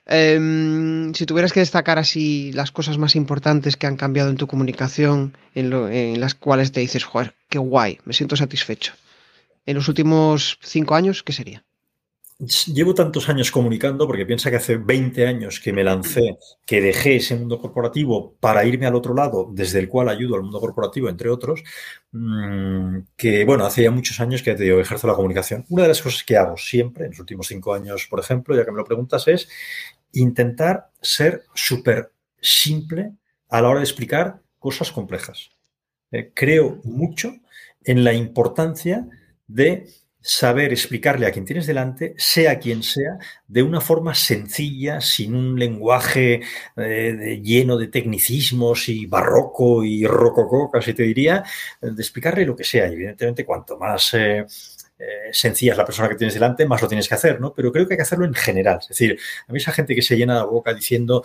Em, 0.09 1.13
si 1.13 1.27
tuvieras 1.27 1.53
que 1.53 1.61
destacar 1.61 1.99
así 1.99 2.51
las 2.53 2.73
cosas 2.73 2.97
más 2.97 3.15
importantes 3.15 3.77
que 3.77 3.87
han 3.87 3.97
cambiado 3.97 4.31
en 4.31 4.39
tu 4.39 4.47
comunicación, 4.47 5.37
en, 5.55 6.21
las 6.21 6.35
cuales 6.35 6.73
te 6.73 6.81
dices, 6.81 7.05
joder, 7.05 7.35
qué 7.51 7.59
guay, 7.59 7.99
me 8.05 8.15
siento 8.15 8.35
satisfecho. 8.35 8.95
En 9.67 9.75
los 9.77 9.89
últimos 9.89 10.59
cinco 10.63 10.95
años, 10.95 11.23
¿qué 11.23 11.35
sería? 11.35 11.63
Llevo 12.41 12.95
tantos 12.95 13.29
años 13.29 13.51
comunicando 13.51 14.07
porque 14.07 14.25
piensa 14.25 14.49
que 14.49 14.59
hace 14.59 14.77
20 14.77 15.27
años 15.27 15.59
que 15.59 15.73
me 15.73 15.83
lancé, 15.83 16.39
que 16.65 16.81
dejé 16.81 17.17
ese 17.17 17.35
mundo 17.35 17.61
corporativo 17.61 18.37
para 18.39 18.65
irme 18.65 18.87
al 18.87 18.95
otro 18.95 19.13
lado, 19.13 19.51
desde 19.53 19.81
el 19.81 19.89
cual 19.89 20.09
ayudo 20.09 20.37
al 20.37 20.45
mundo 20.45 20.61
corporativo, 20.61 21.09
entre 21.09 21.31
otros, 21.31 21.65
mm, 22.13 22.99
que 23.17 23.45
bueno, 23.45 23.65
hace 23.65 23.83
ya 23.83 23.91
muchos 23.91 24.21
años 24.21 24.41
que 24.45 24.55
te 24.55 24.81
ejerzo 24.81 25.09
la 25.09 25.15
comunicación. 25.17 25.65
Una 25.69 25.83
de 25.83 25.89
las 25.89 26.01
cosas 26.01 26.23
que 26.23 26.37
hago 26.37 26.57
siempre, 26.57 27.07
en 27.07 27.11
los 27.11 27.19
últimos 27.19 27.49
cinco 27.49 27.75
años, 27.75 28.07
por 28.09 28.21
ejemplo, 28.21 28.55
ya 28.55 28.65
que 28.65 28.71
me 28.71 28.79
lo 28.79 28.85
preguntas, 28.85 29.27
es 29.27 29.49
intentar 30.13 30.91
ser 31.01 31.43
súper 31.55 32.13
simple 32.41 33.15
a 33.49 33.61
la 33.61 33.69
hora 33.69 33.81
de 33.81 33.85
explicar 33.85 34.41
cosas 34.61 34.93
complejas. 34.93 35.51
Eh, 36.13 36.31
creo 36.35 36.81
mucho 36.85 37.35
en 37.83 38.05
la 38.05 38.13
importancia 38.13 39.09
de 39.49 39.89
saber 40.21 40.73
explicarle 40.73 41.27
a 41.27 41.31
quien 41.31 41.45
tienes 41.45 41.67
delante, 41.67 42.15
sea 42.17 42.59
quien 42.59 42.83
sea, 42.83 43.19
de 43.47 43.63
una 43.63 43.81
forma 43.81 44.15
sencilla, 44.15 45.01
sin 45.01 45.35
un 45.35 45.59
lenguaje 45.59 46.41
eh, 46.77 47.41
lleno 47.43 47.77
de 47.77 47.89
tecnicismos 47.89 48.89
y 48.89 49.07
barroco 49.07 49.85
y 49.85 50.07
rococó, 50.07 50.71
casi 50.71 50.95
te 50.95 51.05
diría, 51.05 51.45
de 51.81 52.03
explicarle 52.03 52.45
lo 52.45 52.57
que 52.57 52.65
sea. 52.65 52.87
Evidentemente, 52.87 53.45
cuanto 53.45 53.79
más 53.79 54.13
eh, 54.15 54.45
eh, 54.99 55.31
sencilla 55.33 55.73
es 55.73 55.79
la 55.79 55.85
persona 55.85 56.09
que 56.09 56.17
tienes 56.17 56.35
delante, 56.35 56.67
más 56.67 56.83
lo 56.83 56.89
tienes 56.89 57.09
que 57.09 57.15
hacer, 57.15 57.41
¿no? 57.41 57.55
Pero 57.55 57.71
creo 57.71 57.87
que 57.87 57.95
hay 57.95 57.99
que 57.99 58.03
hacerlo 58.03 58.25
en 58.25 58.35
general. 58.35 58.79
Es 58.81 58.89
decir, 58.89 59.19
a 59.47 59.53
mí 59.53 59.59
esa 59.59 59.73
gente 59.73 59.95
que 59.95 60.03
se 60.03 60.17
llena 60.17 60.35
la 60.35 60.45
boca 60.45 60.75
diciendo, 60.75 61.23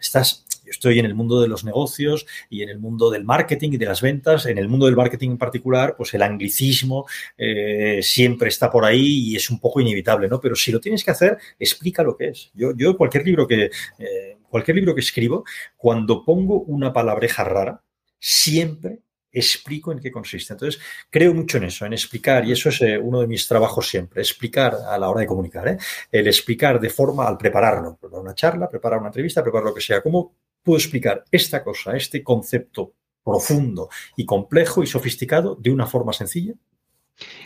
estás 0.00 0.44
yo 0.64 0.70
estoy 0.70 0.98
en 0.98 1.06
el 1.06 1.14
mundo 1.14 1.40
de 1.40 1.48
los 1.48 1.64
negocios 1.64 2.26
y 2.48 2.62
en 2.62 2.68
el 2.68 2.78
mundo 2.78 3.10
del 3.10 3.24
marketing 3.24 3.70
y 3.72 3.76
de 3.76 3.86
las 3.86 4.00
ventas. 4.00 4.46
En 4.46 4.58
el 4.58 4.68
mundo 4.68 4.86
del 4.86 4.96
marketing 4.96 5.30
en 5.30 5.38
particular, 5.38 5.94
pues 5.96 6.14
el 6.14 6.22
anglicismo 6.22 7.06
eh, 7.36 8.00
siempre 8.02 8.48
está 8.48 8.70
por 8.70 8.84
ahí 8.84 9.30
y 9.30 9.36
es 9.36 9.50
un 9.50 9.60
poco 9.60 9.80
inevitable, 9.80 10.28
¿no? 10.28 10.40
Pero 10.40 10.54
si 10.54 10.72
lo 10.72 10.80
tienes 10.80 11.04
que 11.04 11.10
hacer, 11.10 11.38
explica 11.58 12.02
lo 12.02 12.16
que 12.16 12.28
es. 12.28 12.50
Yo, 12.54 12.72
yo 12.76 12.96
cualquier 12.96 13.24
libro 13.24 13.46
que, 13.46 13.70
eh, 13.98 14.36
cualquier 14.48 14.76
libro 14.76 14.94
que 14.94 15.00
escribo, 15.00 15.44
cuando 15.76 16.24
pongo 16.24 16.60
una 16.62 16.92
palabreja 16.92 17.44
rara, 17.44 17.82
siempre 18.18 19.00
explico 19.32 19.92
en 19.92 20.00
qué 20.00 20.10
consiste. 20.10 20.52
Entonces, 20.52 20.80
creo 21.08 21.34
mucho 21.34 21.58
en 21.58 21.64
eso, 21.64 21.86
en 21.86 21.92
explicar, 21.92 22.44
y 22.44 22.52
eso 22.52 22.68
es 22.68 22.80
eh, 22.82 22.98
uno 22.98 23.20
de 23.20 23.26
mis 23.26 23.46
trabajos 23.46 23.88
siempre, 23.88 24.20
explicar 24.20 24.74
a 24.74 24.98
la 24.98 25.08
hora 25.08 25.20
de 25.20 25.26
comunicar, 25.26 25.78
el 26.10 26.26
explicar 26.26 26.80
de 26.80 26.90
forma 26.90 27.26
al 27.28 27.36
prepararlo, 27.36 27.96
preparar 27.96 28.22
una 28.22 28.34
charla, 28.34 28.68
preparar 28.68 28.98
una 28.98 29.08
entrevista, 29.08 29.42
preparar 29.42 29.66
lo 29.66 29.74
que 29.74 29.80
sea, 29.80 30.02
cómo 30.02 30.34
puedo 30.62 30.78
explicar 30.78 31.24
esta 31.30 31.62
cosa, 31.64 31.96
este 31.96 32.22
concepto 32.22 32.94
profundo 33.24 33.88
y 34.16 34.24
complejo 34.24 34.82
y 34.82 34.86
sofisticado 34.86 35.56
de 35.56 35.70
una 35.70 35.86
forma 35.86 36.12
sencilla. 36.12 36.54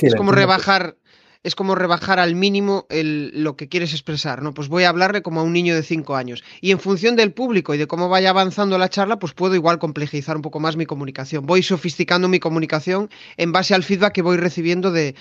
Es 0.00 0.14
como 0.14 0.32
rebajar, 0.32 0.96
es 1.44 1.54
como 1.54 1.74
rebajar 1.74 2.18
al 2.18 2.34
mínimo 2.34 2.86
lo 2.90 3.54
que 3.54 3.68
quieres 3.68 3.92
expresar, 3.92 4.42
¿no? 4.42 4.54
Pues 4.54 4.68
voy 4.68 4.84
a 4.84 4.88
hablarle 4.88 5.20
como 5.20 5.40
a 5.40 5.42
un 5.42 5.52
niño 5.52 5.74
de 5.74 5.82
cinco 5.82 6.16
años. 6.16 6.42
Y 6.62 6.70
en 6.70 6.80
función 6.80 7.16
del 7.16 7.32
público 7.32 7.74
y 7.74 7.78
de 7.78 7.86
cómo 7.86 8.08
vaya 8.08 8.30
avanzando 8.30 8.78
la 8.78 8.88
charla, 8.88 9.18
pues 9.18 9.34
puedo 9.34 9.54
igual 9.54 9.78
complejizar 9.78 10.36
un 10.36 10.42
poco 10.42 10.58
más 10.58 10.76
mi 10.76 10.86
comunicación. 10.86 11.44
Voy 11.44 11.62
sofisticando 11.62 12.28
mi 12.28 12.40
comunicación 12.40 13.10
en 13.36 13.52
base 13.52 13.74
al 13.74 13.84
feedback 13.84 14.14
que 14.14 14.22
voy 14.22 14.38
recibiendo 14.38 14.90
de, 14.90 15.14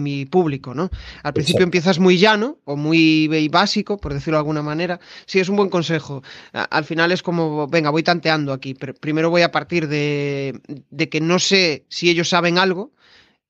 mi 0.00 0.26
público, 0.26 0.74
¿no? 0.74 0.90
Al 1.24 1.32
principio 1.32 1.64
empiezas 1.64 1.98
muy 1.98 2.16
llano 2.16 2.58
o 2.64 2.76
muy 2.76 3.48
básico, 3.50 3.98
por 3.98 4.14
decirlo 4.14 4.36
de 4.36 4.42
alguna 4.42 4.62
manera. 4.62 5.00
Sí, 5.26 5.40
es 5.40 5.48
un 5.48 5.56
buen 5.56 5.70
consejo. 5.70 6.22
Al 6.52 6.84
final 6.84 7.10
es 7.10 7.24
como, 7.24 7.66
venga, 7.66 7.90
voy 7.90 8.04
tanteando 8.04 8.52
aquí. 8.52 8.74
Primero 8.74 9.28
voy 9.28 9.42
a 9.42 9.50
partir 9.50 9.88
de, 9.88 10.60
de 10.90 11.08
que 11.08 11.20
no 11.20 11.40
sé 11.40 11.84
si 11.88 12.08
ellos 12.10 12.28
saben 12.28 12.56
algo 12.56 12.92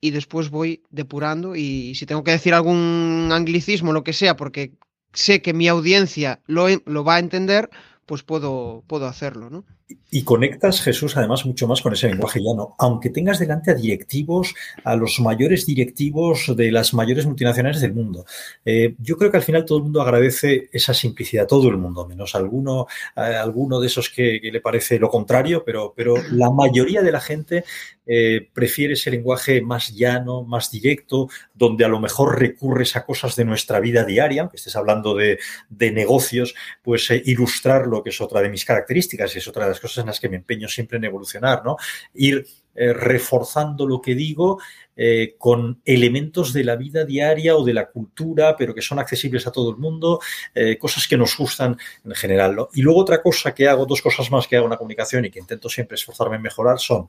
y 0.01 0.11
después 0.11 0.51
voy 0.51 0.83
depurando 0.91 1.57
y 1.57 1.95
si 1.95 2.07
tengo 2.07 2.25
que 2.25 2.31
decir 2.33 2.55
algún 2.55 3.31
anglicismo, 3.33 3.93
lo 3.93 4.05
que 4.05 4.13
sea, 4.13 4.37
porque 4.37 4.73
sé 5.13 5.43
que 5.43 5.53
mi 5.53 5.69
audiencia 5.69 6.41
lo, 6.47 6.67
lo 6.87 7.05
va 7.05 7.17
a 7.17 7.21
entender, 7.21 7.71
pues 8.07 8.23
puedo, 8.23 8.85
puedo 8.87 9.07
hacerlo, 9.07 9.51
¿no? 9.51 9.65
Y 10.13 10.25
conectas, 10.25 10.81
Jesús, 10.81 11.17
además 11.17 11.47
mucho 11.47 11.69
más 11.69 11.83
con 11.83 11.93
ese 11.93 12.09
lenguaje 12.09 12.41
llano, 12.41 12.75
aunque 12.79 13.11
tengas 13.11 13.39
delante 13.39 13.71
a 13.71 13.75
directivos, 13.75 14.55
a 14.83 14.97
los 14.97 15.21
mayores 15.21 15.67
directivos 15.67 16.53
de 16.57 16.73
las 16.73 16.93
mayores 16.95 17.27
multinacionales 17.27 17.81
del 17.81 17.95
mundo. 17.95 18.25
Eh, 18.65 18.97
yo 18.99 19.17
creo 19.17 19.31
que 19.31 19.37
al 19.37 19.43
final 19.43 19.65
todo 19.65 19.79
el 19.79 19.85
mundo 19.85 20.03
agradece 20.03 20.69
esa 20.73 20.95
simplicidad, 20.95 21.47
todo 21.47 21.69
el 21.69 21.79
mundo, 21.79 22.07
menos 22.07 22.35
alguno, 22.35 22.87
eh, 23.17 23.21
alguno 23.21 23.81
de 23.81 23.87
esos 23.87 24.11
que, 24.11 24.41
le 24.43 24.61
parece 24.61 24.99
lo 24.99 25.09
contrario, 25.09 25.63
pero, 25.65 25.93
pero 25.97 26.17
la 26.33 26.51
mayoría 26.51 27.03
de 27.03 27.13
la 27.13 27.21
gente 27.21 27.65
eh, 28.07 28.49
prefiere 28.53 28.95
ese 28.95 29.11
lenguaje 29.11 29.63
más 29.63 29.95
llano, 29.95 30.43
más 30.43 30.71
directo, 30.71 31.29
donde 31.55 31.85
a 31.85 31.89
lo 31.89 32.01
mejor 32.01 32.41
recurres 32.41 32.97
a 32.97 33.05
cosas 33.05 33.37
de 33.37 33.45
nuestra 33.45 33.79
vida 33.79 34.05
diaria, 34.05 34.43
aunque 34.43 34.57
estés 34.57 34.75
hablando 34.75 35.15
de, 35.15 35.39
de 35.69 35.93
negocios, 35.93 36.55
pues 36.83 37.09
ilustrarlo, 37.25 38.03
que 38.03 38.11
es 38.11 38.21
otra 38.21 38.41
de 38.43 38.49
mis 38.49 38.65
características, 38.65 39.37
es 39.37 39.47
otra 39.47 39.65
de 39.65 39.71
las 39.71 39.80
cosas 39.81 39.99
en 39.99 40.07
las 40.07 40.21
que 40.21 40.29
me 40.29 40.37
empeño 40.37 40.69
siempre 40.69 40.99
en 40.99 41.05
evolucionar, 41.05 41.65
¿no? 41.65 41.77
Ir 42.15 42.47
eh, 42.75 42.93
reforzando 42.93 43.85
lo 43.85 44.01
que 44.01 44.15
digo 44.15 44.61
eh, 44.97 45.35
con 45.39 45.83
elementos 45.85 46.53
de 46.53 46.63
la 46.63 46.77
vida 46.77 47.05
diaria 47.05 47.57
o 47.57 47.65
de 47.65 47.75
la 47.75 47.91
cultura, 47.91 48.57
pero 48.57 48.75
que 48.75 48.81
son 48.81 48.99
accesibles 48.99 49.47
a 49.47 49.53
todo 49.53 49.71
el 49.71 49.77
mundo, 49.77 50.21
eh, 50.55 50.79
cosas 50.79 51.09
que 51.09 51.17
nos 51.17 51.37
gustan 51.37 51.77
en 52.05 52.13
general. 52.13 52.57
Y 52.73 52.83
luego 52.83 53.01
otra 53.01 53.21
cosa 53.23 53.53
que 53.55 53.69
hago, 53.69 53.87
dos 53.87 54.01
cosas 54.01 54.31
más 54.31 54.47
que 54.47 54.57
hago 54.57 54.67
en 54.67 54.71
la 54.71 54.79
comunicación 54.79 55.25
y 55.25 55.31
que 55.31 55.41
intento 55.41 55.69
siempre 55.69 55.97
esforzarme 55.97 56.37
en 56.37 56.43
mejorar 56.43 56.79
son 56.79 57.09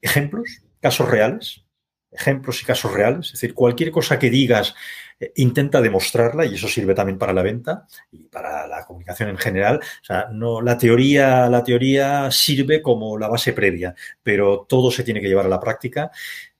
ejemplos, 0.00 0.62
casos 0.80 1.08
reales, 1.10 1.64
ejemplos 2.10 2.62
y 2.62 2.64
casos 2.64 2.92
reales, 2.92 3.26
es 3.26 3.32
decir, 3.32 3.54
cualquier 3.54 3.90
cosa 3.90 4.18
que 4.18 4.30
digas 4.30 4.74
eh, 5.20 5.32
intenta 5.36 5.80
demostrarla 5.80 6.46
y 6.46 6.54
eso 6.54 6.68
sirve 6.68 6.94
también 6.94 7.18
para 7.18 7.32
la 7.32 7.42
venta 7.42 7.86
y 8.12 8.28
para 8.28 8.66
la 8.66 8.84
comunicación 8.84 9.28
en 9.30 9.38
general. 9.38 9.80
O 9.82 10.04
sea, 10.04 10.28
no, 10.32 10.60
la 10.60 10.78
teoría, 10.78 11.48
la 11.48 11.64
teoría 11.64 12.30
sirve 12.30 12.80
como 12.82 13.18
la 13.18 13.28
base 13.28 13.52
previa, 13.52 13.94
pero 14.22 14.66
todo 14.68 14.90
se 14.90 15.04
tiene 15.04 15.20
que 15.20 15.28
llevar 15.28 15.46
a 15.46 15.50
la 15.50 15.60
práctica. 15.60 16.10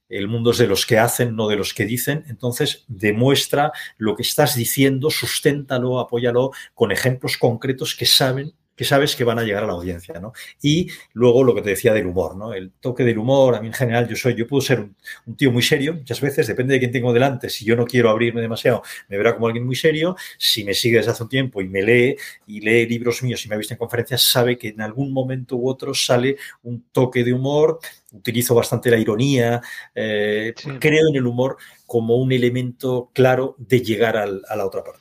El 0.09 0.27
mundo 0.27 0.51
es 0.51 0.57
de 0.57 0.67
los 0.67 0.85
que 0.85 0.97
hacen, 0.97 1.35
no 1.35 1.47
de 1.47 1.55
los 1.55 1.73
que 1.73 1.85
dicen. 1.85 2.25
Entonces, 2.27 2.83
demuestra 2.87 3.71
lo 3.97 4.15
que 4.15 4.23
estás 4.23 4.55
diciendo, 4.55 5.11
susténtalo, 5.11 5.99
apóyalo 5.99 6.51
con 6.73 6.91
ejemplos 6.91 7.37
concretos 7.37 7.95
que 7.95 8.07
saben 8.07 8.53
que 8.79 8.85
sabes 8.85 9.17
que 9.17 9.25
van 9.25 9.37
a 9.37 9.43
llegar 9.43 9.65
a 9.65 9.67
la 9.67 9.73
audiencia, 9.73 10.21
¿no? 10.21 10.31
Y 10.61 10.89
luego 11.11 11.43
lo 11.43 11.53
que 11.53 11.61
te 11.61 11.71
decía 11.71 11.93
del 11.93 12.07
humor, 12.07 12.37
¿no? 12.37 12.53
El 12.53 12.71
toque 12.71 13.03
del 13.03 13.17
humor, 13.17 13.55
a 13.55 13.59
mí 13.59 13.67
en 13.67 13.73
general 13.73 14.07
yo 14.07 14.15
soy, 14.15 14.35
yo 14.35 14.47
puedo 14.47 14.61
ser 14.61 14.79
un, 14.79 15.35
tío 15.35 15.51
muy 15.51 15.61
serio, 15.61 15.95
muchas 15.95 16.21
veces, 16.21 16.47
depende 16.47 16.75
de 16.75 16.79
quién 16.79 16.93
tengo 16.93 17.11
delante, 17.11 17.49
si 17.49 17.65
yo 17.65 17.75
no 17.75 17.85
quiero 17.85 18.09
abrirme 18.09 18.39
demasiado, 18.39 18.81
me 19.09 19.17
verá 19.17 19.33
como 19.33 19.47
alguien 19.47 19.65
muy 19.65 19.75
serio, 19.75 20.15
si 20.37 20.63
me 20.63 20.73
sigue 20.73 20.95
desde 20.95 21.11
hace 21.11 21.23
un 21.23 21.27
tiempo 21.27 21.61
y 21.61 21.67
me 21.67 21.81
lee 21.81 22.15
y 22.47 22.61
lee 22.61 22.87
libros 22.87 23.21
míos 23.21 23.45
y 23.45 23.49
me 23.49 23.55
ha 23.55 23.57
visto 23.57 23.73
en 23.73 23.79
conferencias, 23.79 24.21
sabe 24.21 24.57
que 24.57 24.69
en 24.69 24.79
algún 24.79 25.11
momento 25.11 25.57
u 25.57 25.67
otro 25.67 25.93
sale 25.93 26.37
un 26.63 26.85
toque 26.93 27.25
de 27.25 27.33
humor, 27.33 27.79
utilizo 28.13 28.55
bastante 28.55 28.89
la 28.89 28.97
ironía, 28.97 29.59
eh, 29.93 30.53
creo 30.79 31.09
en 31.09 31.17
el 31.17 31.27
humor 31.27 31.57
como 31.85 32.15
un 32.15 32.31
elemento 32.31 33.11
claro 33.13 33.57
de 33.57 33.81
llegar 33.81 34.15
a 34.15 34.25
la 34.25 34.65
otra 34.65 34.85
parte. 34.85 34.98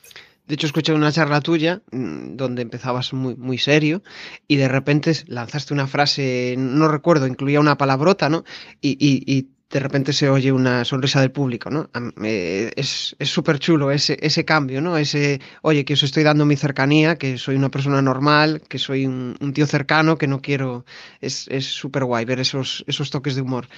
De 0.49 0.55
hecho, 0.55 0.67
escuché 0.67 0.95
una 0.95 1.13
charla 1.13 1.43
tuya 1.43 1.83
mm, 1.93 2.37
donde 2.37 2.63
empezabas 2.63 3.13
muy, 3.13 3.37
muy 3.37 3.59
serio 3.59 4.03
y 4.49 4.57
de 4.57 4.67
repente 4.67 5.13
lanzaste 5.27 5.75
una 5.75 5.87
frase, 5.87 6.55
no 6.57 6.89
recuerdo, 6.89 7.27
incluía 7.27 7.61
una 7.61 7.77
palabrota, 7.77 8.31
¿no? 8.31 8.45
Y, 8.81 8.97
y, 8.99 9.49
de 9.71 9.81
repente 9.81 10.15
se 10.15 10.31
oye 10.31 10.51
una 10.51 10.83
sonrisa 10.87 11.21
del 11.21 11.31
público, 11.31 11.69
¿no? 11.69 11.91
Es 12.23 13.15
súper 13.21 13.59
chulo 13.59 13.91
ese, 13.91 14.17
ese 14.23 14.47
cambio, 14.47 14.81
¿no? 14.81 14.97
Ese, 14.97 15.43
oye, 15.61 15.85
que 15.85 15.93
os 15.93 16.03
estoy 16.03 16.23
dando 16.23 16.47
mi 16.47 16.57
cercanía, 16.57 17.17
que 17.17 17.37
soy 17.37 17.57
una 17.57 17.71
persona 17.71 18.01
normal, 18.01 18.63
que 18.67 18.79
soy 18.79 19.05
un, 19.05 19.37
tío 19.53 19.67
cercano, 19.67 20.17
que 20.17 20.27
no 20.27 20.41
quiero... 20.41 20.87
Es 21.21 21.47
súper 21.67 22.07
guay 22.07 22.25
ver 22.25 22.41
esos, 22.41 22.83
esos 22.87 23.11
toques 23.11 23.35
de 23.35 23.43
humor. 23.43 23.69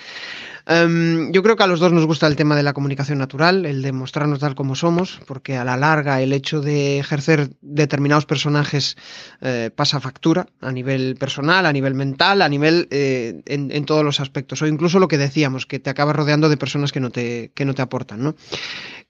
Em, 0.66 1.32
yo 1.32 1.42
creo 1.42 1.56
que 1.56 1.62
a 1.62 1.66
los 1.66 1.80
dos 1.80 1.92
nos 1.92 2.06
gusta 2.06 2.26
el 2.26 2.36
tema 2.36 2.56
de 2.56 2.62
la 2.62 2.72
comunicación 2.72 3.18
natural, 3.18 3.66
el 3.66 3.82
de 3.82 3.92
mostrarnos 3.92 4.40
tal 4.40 4.54
como 4.54 4.74
somos, 4.74 5.20
porque 5.26 5.56
a 5.56 5.64
la 5.64 5.76
larga 5.76 6.20
el 6.22 6.32
hecho 6.32 6.61
de 6.61 6.98
ejercer 6.98 7.50
determinados 7.61 8.26
personajes 8.26 8.96
eh, 9.40 9.70
pasa 9.74 10.00
factura 10.00 10.46
a 10.61 10.72
nivel 10.72 11.16
personal, 11.16 11.66
a 11.66 11.72
nivel 11.72 11.94
mental, 11.94 12.42
a 12.42 12.48
nivel 12.48 12.88
eh, 12.90 13.42
en, 13.46 13.84
todos 13.84 14.04
los 14.04 14.20
aspectos, 14.20 14.62
o 14.62 14.66
incluso 14.66 14.98
lo 14.98 15.08
que 15.08 15.18
decíamos, 15.18 15.66
que 15.66 15.78
te 15.78 15.90
acabas 15.90 16.16
rodeando 16.16 16.48
de 16.48 16.56
personas 16.56 16.92
que 16.92 17.00
no 17.00 17.11
te, 17.11 17.52
que 17.54 17.64
no 17.64 17.74
te 17.74 17.82
aportan. 17.82 18.22
¿no? 18.22 18.36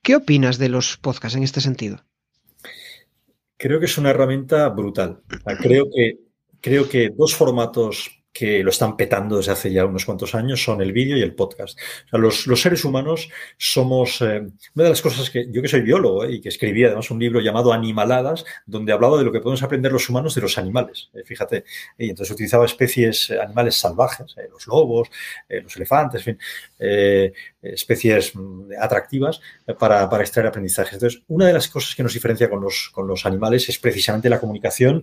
¿Qué 0.02 0.16
opinas 0.16 0.58
de 0.58 0.68
los 0.68 0.96
podcasts 0.96 1.36
en 1.36 1.42
este 1.42 1.60
sentido? 1.60 2.04
Creo 3.56 3.78
que 3.78 3.86
es 3.86 3.98
una 3.98 4.10
herramienta 4.10 4.68
brutal. 4.70 5.20
Creo 5.60 5.84
que, 5.94 6.18
creo 6.62 6.88
que 6.88 7.10
dos 7.10 7.34
formatos 7.34 8.19
que 8.32 8.62
lo 8.62 8.70
están 8.70 8.96
petando 8.96 9.36
desde 9.38 9.52
hace 9.52 9.72
ya 9.72 9.84
unos 9.84 10.04
cuantos 10.04 10.34
años 10.34 10.62
son 10.62 10.80
el 10.80 10.92
vídeo 10.92 11.16
y 11.16 11.22
el 11.22 11.34
podcast. 11.34 11.78
los, 12.12 12.44
seres 12.60 12.84
humanos 12.84 13.28
somos, 13.56 14.20
eh, 14.22 14.40
una 14.74 14.84
de 14.84 14.90
las 14.90 15.02
cosas 15.02 15.30
que 15.30 15.46
yo 15.50 15.60
que 15.62 15.68
soy 15.68 15.80
biólogo 15.80 16.24
eh, 16.24 16.34
y 16.34 16.40
que 16.40 16.48
escribí 16.48 16.84
además 16.84 17.10
un 17.10 17.18
libro 17.18 17.40
llamado 17.40 17.72
Animaladas, 17.72 18.44
donde 18.66 18.92
hablaba 18.92 19.18
de 19.18 19.24
lo 19.24 19.32
que 19.32 19.40
podemos 19.40 19.62
aprender 19.62 19.92
los 19.92 20.08
humanos 20.08 20.34
de 20.34 20.42
los 20.42 20.58
animales, 20.58 21.10
eh, 21.14 21.22
fíjate, 21.24 21.64
y 21.98 22.10
entonces 22.10 22.32
utilizaba 22.32 22.64
especies, 22.64 23.30
animales 23.30 23.76
salvajes, 23.76 24.34
los 24.50 24.66
lobos, 24.66 25.08
los 25.48 25.76
elefantes, 25.76 26.26
en 26.26 26.36
fin, 26.36 27.32
especies 27.62 28.34
mm, 28.34 28.72
atractivas 28.80 29.40
para, 29.78 30.08
para, 30.08 30.22
extraer 30.22 30.46
aprendizajes. 30.48 30.94
Entonces, 30.94 31.22
una 31.28 31.46
de 31.46 31.52
las 31.52 31.68
cosas 31.68 31.94
que 31.94 32.02
nos 32.02 32.14
diferencia 32.14 32.48
con 32.48 32.60
los, 32.60 32.90
con 32.92 33.06
los 33.06 33.26
animales 33.26 33.68
es 33.68 33.78
precisamente 33.78 34.28
la 34.28 34.40
comunicación 34.40 35.02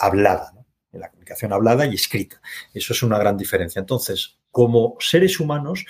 hablada 0.00 0.52
en 0.92 1.00
la 1.00 1.10
comunicación 1.10 1.52
hablada 1.52 1.86
y 1.86 1.94
escrita. 1.94 2.40
Eso 2.72 2.92
es 2.92 3.02
una 3.02 3.18
gran 3.18 3.36
diferencia. 3.36 3.80
Entonces, 3.80 4.38
como 4.50 4.96
seres 5.00 5.40
humanos, 5.40 5.84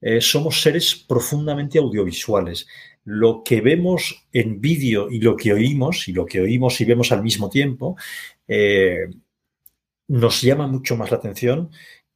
eh, 0.00 0.20
somos 0.20 0.60
seres 0.60 0.94
profundamente 0.94 1.78
audiovisuales. 1.78 2.66
Lo 3.04 3.42
que 3.44 3.60
vemos 3.60 4.26
en 4.32 4.60
vídeo 4.60 5.10
y 5.10 5.20
lo 5.20 5.36
que 5.36 5.52
oímos, 5.52 6.08
y 6.08 6.12
lo 6.12 6.26
que 6.26 6.40
oímos 6.40 6.80
y 6.80 6.84
vemos 6.84 7.12
al 7.12 7.22
mismo 7.22 7.48
tiempo, 7.48 7.96
eh, 8.46 9.08
nos 10.08 10.42
llama 10.42 10.66
mucho 10.66 10.96
más 10.96 11.10
la 11.10 11.16
atención 11.16 11.70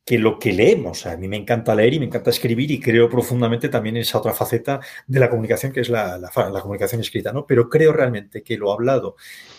que 0.05 0.19
lo 0.19 0.39
que 0.39 0.53
leemos. 0.53 1.05
a 1.07 1.17
mí 1.17 1.27
me 1.27 1.37
encanta 1.37 1.75
leer 1.75 1.95
y 1.95 1.99
me 1.99 2.07
encanta 2.07 2.31
escribir 2.31 2.71
y 2.71 2.79
creo 2.81 3.09
profundamente 3.09 3.69
también 3.69 3.97
en 3.97 4.03
esa 4.03 4.19
otra 4.19 4.33
faceta 4.33 4.81
de 5.07 5.19
la 5.19 5.29
comunicación 5.29 5.73
que 5.73 5.81
es 5.81 5.89
la, 5.89 6.17
la, 6.17 6.61
comunicación 6.61 7.01
escrita, 7.01 7.33
¿no? 7.33 7.45
Pero 7.45 7.69
creo 7.69 7.93
realmente 7.93 8.43
que 8.45 8.57
lo 8.57 8.73
hablado 8.73 9.17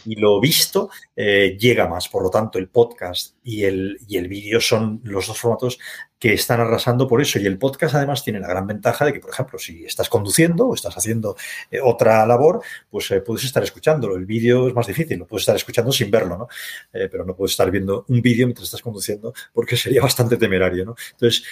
y 0.08 0.16
lo 0.16 0.40
visto 0.40 0.90
eh, 1.16 1.58
llega 1.60 1.88
más. 1.88 2.08
Por 2.08 2.24
lo 2.24 2.30
tanto, 2.30 2.58
el 2.58 2.70
podcast 2.70 3.36
y 3.44 3.66
el, 3.66 4.00
y 4.08 4.18
el 4.18 4.30
vídeo 4.30 4.62
son 4.62 5.02
los 5.04 5.28
dos 5.28 5.38
formatos 5.38 5.80
que 6.18 6.34
están 6.34 6.62
arrasando 6.62 7.08
por 7.10 7.22
eso. 7.22 7.40
Y 7.40 7.46
el 7.46 7.58
podcast 7.58 7.96
además 7.96 8.24
tiene 8.24 8.40
la 8.40 8.48
gran 8.48 8.66
ventaja 8.66 9.06
de 9.06 9.12
que, 9.12 9.20
por 9.20 9.32
ejemplo, 9.32 9.60
si 9.60 9.84
estás 9.84 10.08
conduciendo 10.08 10.70
o 10.70 10.74
estás 10.74 10.98
haciendo 10.98 11.36
eh, 11.70 11.80
otra 11.84 12.26
labor, 12.26 12.62
pues 12.90 13.12
eh, 13.12 13.20
puedes 13.20 13.44
estar 13.44 13.62
escuchándolo. 13.62 14.16
El 14.16 14.26
vídeo 14.26 14.70
es 14.70 14.74
más 14.74 14.88
difícil, 14.88 15.20
lo 15.20 15.28
puedes 15.28 15.42
estar 15.42 15.58
escuchando 15.58 15.92
sin 15.92 16.10
verlo, 16.10 16.38
¿no? 16.38 16.48
pero 16.92 17.26
no 17.26 17.36
puedes 17.36 17.52
estar 17.52 17.70
viendo 17.70 18.06
un 18.08 18.22
vídeo 18.22 18.48
mientras 18.48 18.66
estás 18.66 18.82
conduciendo 18.82 19.34
porque 19.54 19.76
sería 19.76 20.02
bastante 20.02 20.38
temerario, 20.38 20.86
¿no? 20.86 20.96
Entonces, 21.12 21.44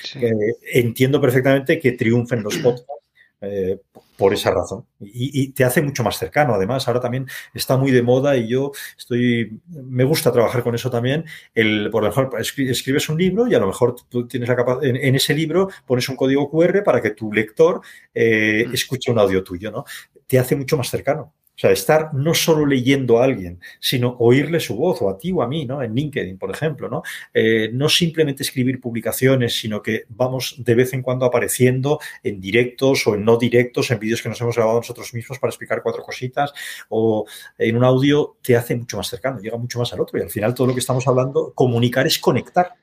entiendo 0.73 1.21
perfectamente 1.21 1.79
que 1.79 1.91
triunfen 1.91 2.41
los 2.41 2.57
podcasts 2.63 3.04
eh, 3.41 3.79
por 4.17 4.33
esa 4.33 4.51
razón. 4.51 4.85
Y, 4.99 5.49
te 5.51 5.65
hace 5.65 5.81
mucho 5.81 6.03
más 6.03 6.17
cercano. 6.17 6.53
Además, 6.53 6.87
ahora 6.87 7.01
también 7.01 7.27
está 7.53 7.77
muy 7.77 7.91
de 7.91 8.01
moda 8.01 8.37
y 8.37 8.47
yo 8.47 8.71
estoy, 8.97 9.59
me 9.67 10.03
gusta 10.05 10.31
trabajar 10.31 10.63
con 10.63 10.73
eso 10.73 10.89
también. 10.89 11.25
El, 11.53 11.89
por 11.91 12.05
ejemplo, 12.05 12.39
escribes 12.39 13.09
un 13.09 13.17
libro 13.17 13.47
y 13.47 13.55
a 13.55 13.59
lo 13.59 13.67
mejor 13.67 13.95
tú 14.09 14.27
tienes 14.27 14.47
la 14.47 14.55
capacidad, 14.55 14.95
en, 14.95 15.15
ese 15.15 15.33
libro 15.33 15.69
pones 15.85 16.07
un 16.07 16.15
código 16.15 16.49
QR 16.49 16.81
para 16.83 17.01
que 17.01 17.11
tu 17.11 17.31
lector 17.31 17.81
eh, 18.13 18.65
mm. 18.67 18.73
escuche 18.73 19.11
un 19.11 19.19
audio 19.19 19.43
tuyo, 19.43 19.69
¿no? 19.69 19.83
Te 20.27 20.39
hace 20.39 20.55
mucho 20.55 20.77
más 20.77 20.89
cercano. 20.89 21.33
O 21.55 21.57
sea, 21.57 21.71
estar 21.71 22.13
no 22.13 22.33
solo 22.33 22.65
leyendo 22.65 23.19
a 23.19 23.23
alguien, 23.23 23.61
sino 23.79 24.17
oírle 24.19 24.59
su 24.59 24.75
voz, 24.75 25.01
o 25.01 25.09
a 25.09 25.17
ti 25.17 25.31
o 25.31 25.41
a 25.41 25.47
mí, 25.47 25.65
¿no? 25.65 25.81
En 25.81 25.95
LinkedIn, 25.95 26.37
por 26.37 26.51
ejemplo, 26.51 26.89
¿no? 26.89 27.01
Eh, 27.33 27.69
no 27.71 27.87
simplemente 27.87 28.43
escribir 28.43 28.81
publicaciones, 28.81 29.55
sino 29.57 29.81
que 29.81 30.03
vamos 30.09 30.55
de 30.57 30.75
vez 30.75 30.93
en 30.93 31.01
cuando 31.01 31.25
apareciendo 31.25 31.99
en 32.23 32.41
directos 32.41 33.07
o 33.07 33.15
en 33.15 33.23
no 33.23 33.37
directos, 33.37 33.89
en 33.91 33.99
vídeos 33.99 34.21
que 34.21 34.29
nos 34.29 34.41
hemos 34.41 34.55
grabado 34.55 34.79
nosotros 34.79 35.13
mismos 35.13 35.39
para 35.39 35.49
explicar 35.49 35.81
cuatro 35.81 36.03
cositas, 36.03 36.53
o 36.89 37.25
en 37.57 37.77
un 37.77 37.85
audio 37.85 38.37
te 38.41 38.57
hace 38.57 38.75
mucho 38.75 38.97
más 38.97 39.07
cercano, 39.07 39.39
llega 39.39 39.57
mucho 39.57 39.79
más 39.79 39.93
al 39.93 40.01
otro. 40.01 40.19
Y 40.19 40.23
al 40.23 40.29
final 40.29 40.53
todo 40.53 40.67
lo 40.67 40.73
que 40.73 40.81
estamos 40.81 41.07
hablando, 41.07 41.53
comunicar 41.53 42.05
es 42.05 42.19
conectar. 42.19 42.73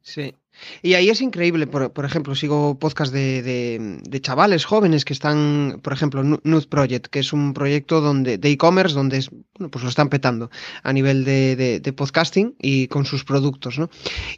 Sí. 0.00 0.34
Y 0.82 0.94
ahí 0.94 1.08
es 1.08 1.20
increíble, 1.20 1.66
por, 1.66 2.04
ejemplo, 2.04 2.34
sigo 2.34 2.78
podcast 2.78 3.12
de, 3.12 4.20
chavales 4.20 4.64
jóvenes 4.64 5.04
que 5.04 5.12
están, 5.12 5.80
por 5.82 5.92
ejemplo, 5.92 6.22
Nude 6.22 6.66
Project, 6.68 7.06
que 7.06 7.20
es 7.20 7.32
un 7.32 7.54
proyecto 7.54 8.00
donde, 8.00 8.38
de 8.38 8.50
e-commerce 8.50 8.94
donde 8.94 9.26
bueno, 9.58 9.70
pues 9.70 9.82
lo 9.82 9.88
están 9.88 10.08
petando 10.08 10.50
a 10.82 10.92
nivel 10.92 11.24
de, 11.24 11.94
podcasting 11.96 12.54
y 12.60 12.88
con 12.88 13.04
sus 13.04 13.24
productos, 13.24 13.78
¿no? 13.78 13.90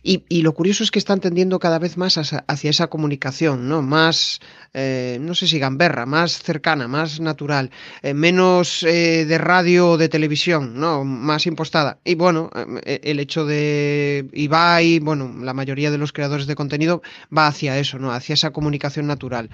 Y, 0.03 0.25
y, 0.29 0.43
lo 0.43 0.55
curioso 0.55 0.83
es 0.83 0.91
que 0.91 0.99
están 0.99 1.21
tendiendo 1.21 1.59
cada 1.59 1.79
vez 1.79 1.97
más 1.97 2.19
hacia 2.19 2.71
esa 2.71 2.89
comunicación, 2.89 3.69
¿no? 3.69 3.83
Más 3.83 4.41
eh, 4.77 5.19
no 5.21 5.37
sé 5.37 5.47
si 5.47 5.61
gamberra, 5.61 6.05
más 6.05 6.43
cercana, 6.43 6.89
más 6.89 7.21
natural, 7.21 7.71
eh, 8.03 8.13
menos 8.13 8.83
eh, 8.83 9.25
de 9.25 9.39
radio 9.39 9.91
o 9.91 9.97
de 9.97 10.09
televisión, 10.09 10.81
¿no? 10.81 11.05
Más 11.05 11.47
impostada. 11.47 12.01
Y 12.05 12.17
bueno, 12.17 12.51
el 12.85 13.21
hecho 13.21 13.47
de 13.47 14.29
Ibai, 14.33 14.99
bueno, 14.99 15.33
la 15.41 15.55
mayoría 15.55 15.93
de 15.93 15.99
los 15.99 16.04
creadores 16.13 16.47
de 16.47 16.55
contenido 16.55 17.03
va 17.37 17.47
hacia 17.47 17.79
eso, 17.79 17.99
¿no? 17.99 18.13
Hacia 18.13 18.35
esa 18.35 18.53
comunicación 18.53 19.07
natural. 19.07 19.51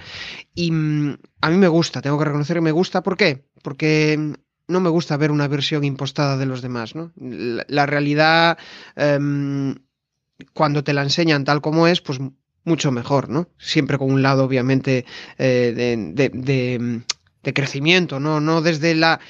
Y 0.54 0.70
mm, 0.70 1.18
a 1.40 1.50
mí 1.50 1.56
me 1.56 1.68
gusta, 1.68 2.02
tengo 2.02 2.18
que 2.18 2.24
reconocer 2.24 2.56
que 2.56 2.62
me 2.62 2.72
gusta. 2.72 3.02
¿Por 3.02 3.16
qué? 3.16 3.44
Porque 3.62 4.34
no 4.68 4.80
me 4.80 4.88
gusta 4.88 5.16
ver 5.16 5.30
una 5.30 5.48
versión 5.48 5.84
impostada 5.84 6.36
de 6.36 6.46
los 6.46 6.62
demás, 6.62 6.94
¿no? 6.94 7.12
La, 7.16 7.86
realidad, 7.86 8.58
em, 8.96 9.74
cuando 10.54 10.84
te 10.84 10.94
la 10.94 11.02
enseñan 11.02 11.44
tal 11.44 11.60
como 11.60 11.86
es, 11.86 12.00
pues 12.00 12.20
mucho 12.64 12.92
mejor, 12.92 13.28
¿no? 13.28 13.48
Siempre 13.58 13.98
con 13.98 14.12
un 14.12 14.22
lado, 14.22 14.44
obviamente, 14.44 15.04
eh, 15.38 15.72
de, 16.14 17.52
crecimiento, 17.52 18.20
¿no? 18.20 18.40
No 18.40 18.62
desde 18.62 18.94
la 18.94 19.20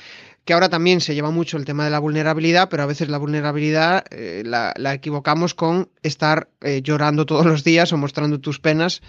que 0.50 0.54
ahora 0.54 0.68
también 0.68 1.00
se 1.00 1.14
lleva 1.14 1.30
mucho 1.30 1.58
el 1.58 1.64
tema 1.64 1.84
de 1.84 1.90
la 1.90 2.00
vulnerabilidad, 2.00 2.68
pero 2.68 2.82
a 2.82 2.86
veces 2.86 3.08
la 3.08 3.18
vulnerabilidad 3.18 4.04
eh, 4.10 4.42
la, 4.44 4.74
equivocamos 4.92 5.54
con 5.54 5.90
estar 6.02 6.48
eh, 6.60 6.82
llorando 6.82 7.24
todos 7.24 7.46
los 7.46 7.62
días 7.62 7.92
o 7.92 7.96
mostrando 7.96 8.40
tus 8.40 8.58
penas 8.58 9.00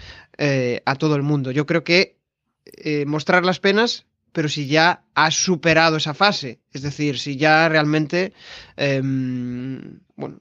a 0.84 0.94
todo 0.94 1.16
el 1.16 1.22
mundo. 1.22 1.50
Yo 1.50 1.66
creo 1.66 1.82
que 1.82 2.14
mostrar 3.06 3.44
las 3.44 3.58
penas, 3.58 4.06
pero 4.30 4.48
si 4.48 4.68
ya 4.68 5.02
has 5.14 5.34
superado 5.34 5.96
esa 5.96 6.14
fase, 6.14 6.60
es 6.72 6.82
decir, 6.82 7.18
si 7.18 7.36
ya 7.36 7.68
realmente, 7.68 8.32
em, 8.76 9.98
bueno, 10.14 10.38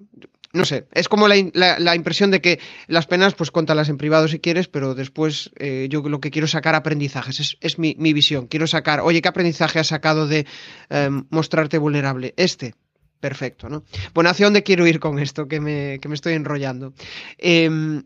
no 0.54 0.66
sé, 0.66 0.88
es 0.92 1.08
como 1.08 1.28
la, 1.28 1.96
impresión 1.96 2.32
de 2.32 2.42
que 2.42 2.60
las 2.88 3.08
penas, 3.08 3.36
pues 3.36 3.52
cuéntalas 3.52 3.90
en 3.90 3.98
privado 3.98 4.28
si 4.28 4.40
quieres, 4.40 4.68
pero 4.68 4.96
después 4.96 5.52
eh, 5.58 5.88
yo 5.90 6.02
lo 6.02 6.20
que 6.20 6.32
quiero 6.32 6.48
sacar 6.48 6.76
aprendizajes, 6.76 7.58
es, 7.60 7.80
mi, 7.80 7.94
visión. 7.96 8.48
Quiero 8.48 8.68
sacar, 8.68 9.00
oye, 9.02 9.22
¿qué 9.22 9.30
aprendizaje 9.30 9.80
has 9.80 9.88
sacado 9.88 10.28
de 10.28 10.46
em, 10.90 11.26
mostrarte 11.30 11.78
vulnerable? 11.78 12.34
Este. 12.38 12.76
Perfecto, 13.20 13.70
¿no? 13.70 13.84
Bueno, 14.16 14.32
¿hacia 14.32 14.48
dónde 14.48 14.64
quiero 14.64 14.88
ir 14.88 15.00
con 15.00 15.20
esto? 15.20 15.48
Que 15.48 15.60
me, 15.60 16.00
que 16.02 16.10
me 16.10 16.16
estoy 16.16 16.34
enrollando. 16.34 16.94
Em, 17.38 18.02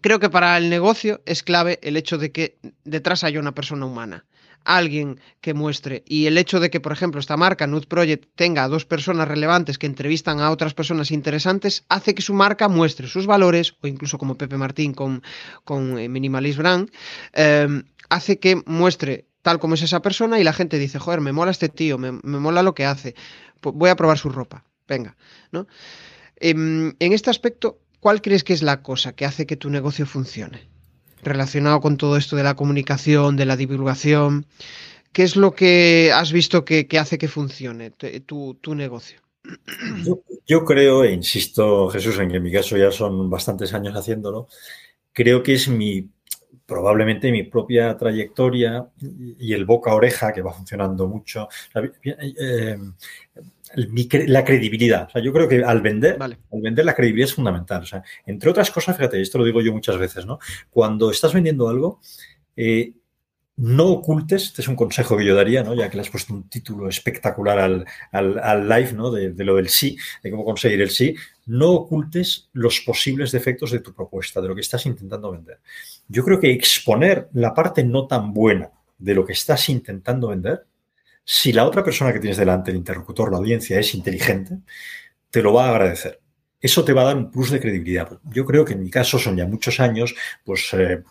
creo 0.00 0.20
que 0.20 0.30
para 0.30 0.56
el 0.56 0.70
negocio 0.70 1.20
es 1.26 1.42
clave 1.42 1.78
el 1.82 1.98
hecho 1.98 2.16
de 2.16 2.32
que 2.32 2.56
detrás 2.82 3.24
haya 3.24 3.38
una 3.40 3.52
persona 3.52 3.84
humana 3.84 4.24
alguien 4.64 5.20
que 5.40 5.54
muestre. 5.54 6.02
Y 6.06 6.26
el 6.26 6.38
hecho 6.38 6.60
de 6.60 6.70
que, 6.70 6.80
por 6.80 6.92
ejemplo, 6.92 7.20
esta 7.20 7.36
marca, 7.36 7.66
Nude 7.66 7.86
Project, 7.86 8.30
tenga 8.34 8.64
a 8.64 8.68
dos 8.68 8.84
personas 8.84 9.28
relevantes 9.28 9.78
que 9.78 9.86
entrevistan 9.86 10.40
a 10.40 10.50
otras 10.50 10.74
personas 10.74 11.10
interesantes, 11.10 11.84
hace 11.88 12.14
que 12.14 12.22
su 12.22 12.34
marca 12.34 12.68
muestre 12.68 13.06
sus 13.06 13.26
valores, 13.26 13.74
o 13.80 13.86
incluso 13.86 14.18
como 14.18 14.36
Pepe 14.36 14.56
Martín 14.56 14.94
con, 14.94 15.22
con 15.64 15.98
eh, 15.98 16.08
Minimalist 16.08 16.58
Brand, 16.58 16.90
em, 17.32 17.84
hace 18.08 18.38
que 18.38 18.62
muestre 18.66 19.26
tal 19.42 19.58
como 19.58 19.74
es 19.74 19.82
esa 19.82 20.00
persona 20.00 20.38
y 20.38 20.44
la 20.44 20.52
gente 20.52 20.78
dice, 20.78 20.98
joder, 20.98 21.20
me 21.20 21.32
mola 21.32 21.50
este 21.50 21.68
tío, 21.68 21.98
me, 21.98 22.12
mola 22.12 22.62
lo 22.62 22.74
que 22.74 22.84
hace, 22.84 23.14
voy 23.60 23.90
a 23.90 23.96
probar 23.96 24.18
su 24.18 24.30
ropa, 24.30 24.64
venga, 24.86 25.16
¿no? 25.50 25.66
Em, 26.36 26.94
en 26.98 27.12
este 27.12 27.30
aspecto, 27.30 27.80
¿cuál 28.00 28.22
crees 28.22 28.44
que 28.44 28.52
es 28.52 28.62
la 28.62 28.82
cosa 28.82 29.12
que 29.14 29.24
hace 29.24 29.46
que 29.46 29.56
tu 29.56 29.68
negocio 29.68 30.06
funcione? 30.06 30.71
Relacionado 31.22 31.80
con 31.80 31.96
todo 31.96 32.16
esto 32.16 32.36
de 32.36 32.42
la 32.42 32.54
comunicación, 32.54 33.36
de 33.36 33.46
la 33.46 33.56
divulgación. 33.56 34.46
¿Qué 35.12 35.22
es 35.22 35.36
lo 35.36 35.52
que 35.52 36.10
has 36.12 36.32
visto 36.32 36.64
que, 36.64 36.86
hace 36.98 37.18
que 37.18 37.28
funcione 37.28 37.90
tu, 37.90 38.74
negocio? 38.74 39.20
Yo, 40.46 40.64
creo, 40.64 41.04
e 41.04 41.12
insisto, 41.12 41.88
Jesús, 41.88 42.18
en 42.18 42.30
que 42.30 42.36
en 42.36 42.42
mi 42.42 42.52
caso 42.52 42.76
ya 42.76 42.90
son 42.90 43.28
bastantes 43.30 43.72
años 43.74 43.94
haciéndolo, 43.94 44.48
creo 45.12 45.42
que 45.42 45.54
es 45.54 45.68
mi 45.68 46.08
probablemente 46.64 47.30
mi 47.30 47.42
propia 47.42 47.96
trayectoria 47.98 48.86
y 49.38 49.52
el 49.52 49.66
boca 49.66 49.94
oreja 49.94 50.32
que 50.32 50.40
va 50.40 50.54
funcionando 50.54 51.06
mucho. 51.06 51.48
La 53.74 54.44
credibilidad. 54.44 55.06
O 55.08 55.10
sea, 55.10 55.22
yo 55.22 55.32
creo 55.32 55.48
que 55.48 55.64
al 55.64 55.80
vender, 55.80 56.20
al 56.22 56.38
vender 56.60 56.84
la 56.84 56.94
credibilidad 56.94 57.28
es 57.28 57.34
fundamental. 57.34 57.82
O 57.82 57.86
sea, 57.86 58.02
entre 58.26 58.50
otras 58.50 58.70
cosas, 58.70 58.96
fíjate, 58.96 59.20
esto 59.20 59.38
lo 59.38 59.44
digo 59.44 59.60
yo 59.60 59.72
muchas 59.72 59.98
veces, 59.98 60.26
¿no? 60.26 60.38
Cuando 60.70 61.10
estás 61.10 61.32
vendiendo 61.32 61.68
algo, 61.68 62.00
eh, 62.56 62.92
no 63.56 63.88
ocultes, 63.88 64.44
este 64.44 64.62
es 64.62 64.68
un 64.68 64.76
consejo 64.76 65.16
que 65.16 65.24
yo 65.24 65.34
daría, 65.34 65.62
¿no? 65.62 65.74
ya 65.74 65.90
que 65.90 65.96
le 65.96 66.00
has 66.00 66.10
puesto 66.10 66.32
un 66.32 66.48
título 66.48 66.88
espectacular 66.88 67.58
al, 67.58 67.86
al, 68.10 68.68
live 68.68 68.92
¿no? 68.94 69.10
de, 69.10 69.32
de, 69.32 69.44
lo 69.44 69.56
del 69.56 69.68
sí, 69.68 69.96
de 70.22 70.30
cómo 70.30 70.44
conseguir 70.44 70.80
el 70.80 70.90
sí, 70.90 71.14
no 71.46 71.70
ocultes 71.70 72.48
los 72.54 72.80
posibles 72.80 73.30
defectos 73.30 73.70
de 73.70 73.80
tu 73.80 73.92
propuesta, 73.94 74.40
de 74.40 74.48
lo 74.48 74.54
que 74.54 74.62
estás 74.62 74.86
intentando 74.86 75.32
vender. 75.32 75.60
Yo 76.08 76.24
creo 76.24 76.40
que 76.40 76.50
exponer 76.50 77.28
la 77.34 77.52
parte 77.52 77.84
no 77.84 78.06
tan 78.06 78.32
buena 78.32 78.70
de 78.98 79.14
lo 79.14 79.24
que 79.24 79.34
estás 79.34 79.68
intentando 79.68 80.28
vender 80.28 80.64
si 81.24 81.52
la 81.52 81.66
otra 81.66 81.84
persona 81.84 82.12
que 82.12 82.20
tienes 82.20 82.36
delante, 82.36 82.70
el 82.70 82.78
interlocutor, 82.78 83.30
la 83.30 83.38
audiencia, 83.38 83.78
es 83.78 83.94
inteligente, 83.94 84.58
te 85.30 85.42
lo 85.42 85.52
va 85.52 85.66
a 85.66 85.70
agradecer. 85.70 86.20
Eso 86.60 86.84
te 86.84 86.92
va 86.92 87.02
a 87.02 87.04
dar 87.06 87.16
un 87.16 87.30
plus 87.30 87.50
de 87.50 87.60
credibilidad. 87.60 88.20
Yo 88.24 88.44
creo 88.44 88.64
que 88.64 88.74
en 88.74 88.82
mi 88.82 88.90
caso 88.90 89.18
son 89.18 89.36
ya 89.36 89.46
muchos 89.46 89.80
años, 89.80 90.14
pues 90.44 90.72
eh, 90.74 91.02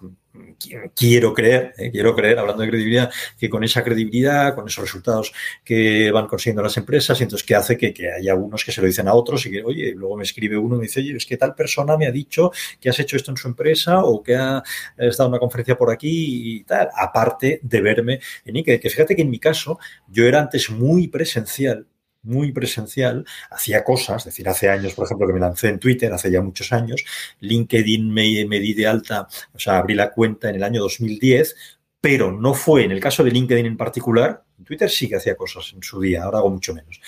quiero 0.96 1.34
creer, 1.34 1.74
eh, 1.78 1.92
quiero 1.92 2.16
creer, 2.16 2.40
hablando 2.40 2.64
de 2.64 2.70
credibilidad, 2.70 3.12
que 3.38 3.50
con 3.50 3.64
esa 3.64 3.84
credibilidad, 3.84 4.56
con 4.56 4.68
esos 4.68 4.84
resultados 4.84 5.34
que 5.64 6.12
van 6.12 6.28
consiguiendo 6.28 6.64
las 6.64 6.78
empresas, 6.78 7.20
y 7.20 7.24
entonces 7.24 7.46
que 7.46 7.56
hace 7.56 7.78
que, 7.78 7.94
haya 8.12 8.36
unos 8.36 8.64
que 8.64 8.72
se 8.72 8.82
lo 8.82 8.88
dicen 8.88 9.08
a 9.08 9.14
otros 9.14 9.46
y 9.46 9.52
que, 9.52 9.64
oye, 9.64 9.94
luego 9.96 10.18
me 10.18 10.24
escribe 10.24 10.58
uno 10.58 10.76
y 10.76 10.80
me 10.80 10.84
dice, 10.86 11.00
oye, 11.00 11.16
es 11.16 11.26
que 11.26 11.38
tal 11.38 11.56
persona 11.56 11.98
me 11.98 12.08
ha 12.08 12.12
dicho 12.12 12.52
que 12.80 12.90
has 12.90 13.00
hecho 13.00 13.18
esto 13.18 13.32
en 13.32 13.38
su 13.38 13.48
empresa 13.48 14.04
o 14.04 14.22
que 14.24 14.36
ha 14.36 14.64
estado 14.98 15.28
en 15.28 15.34
una 15.34 15.40
conferencia 15.40 15.78
por 15.78 15.92
aquí 15.92 16.58
y 16.58 16.64
tal, 16.64 16.90
aparte 16.96 17.60
de 17.64 17.82
verme 17.82 18.20
en 18.46 18.56
Ike. 18.56 18.80
Que 18.80 18.90
fíjate 18.90 19.16
que 19.16 19.22
en 19.22 19.30
mi 19.30 19.40
caso 19.40 19.80
yo 20.08 20.26
era 20.26 20.40
antes 20.40 20.70
muy 20.70 21.08
presencial 21.08 21.88
muy 22.24 22.52
presencial, 22.52 23.26
hacía 23.50 23.84
cosas, 23.84 24.18
es 24.18 24.26
decir, 24.26 24.48
hace 24.48 24.70
años, 24.70 24.94
por 24.94 25.06
ejemplo, 25.06 25.28
que 25.28 25.34
me 25.34 25.40
lancé 25.40 25.70
en 25.70 25.80
Twitter, 25.80 26.12
hace 26.14 26.32
ya 26.32 26.42
muchos 26.42 26.72
años, 26.72 27.04
LinkedIn 27.40 28.14
me, 28.14 28.46
me 28.46 28.60
di 28.60 28.74
de 28.74 28.88
alta, 28.88 29.28
o 29.54 29.60
sea, 29.60 29.78
abrí 29.78 29.96
la 29.96 30.12
cuenta 30.12 30.50
en 30.50 30.56
el 30.56 30.64
año 30.64 30.82
2010, 30.82 31.56
pero 32.00 32.32
no 32.32 32.54
fue 32.54 32.84
en 32.84 32.92
el 32.92 33.00
caso 33.00 33.24
de 33.24 33.32
LinkedIn 33.32 33.66
en 33.66 33.78
particular, 33.78 34.44
Twitter 34.64 34.90
sí 34.90 35.10
que 35.10 35.16
hacía 35.18 35.36
cosas 35.36 35.72
en 35.74 35.84
su 35.84 36.00
día, 36.00 36.24
ahora 36.24 36.40
hago 36.40 36.50
mucho 36.50 36.74
menos, 36.74 37.02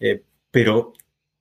eh, 0.00 0.22
pero 0.50 0.92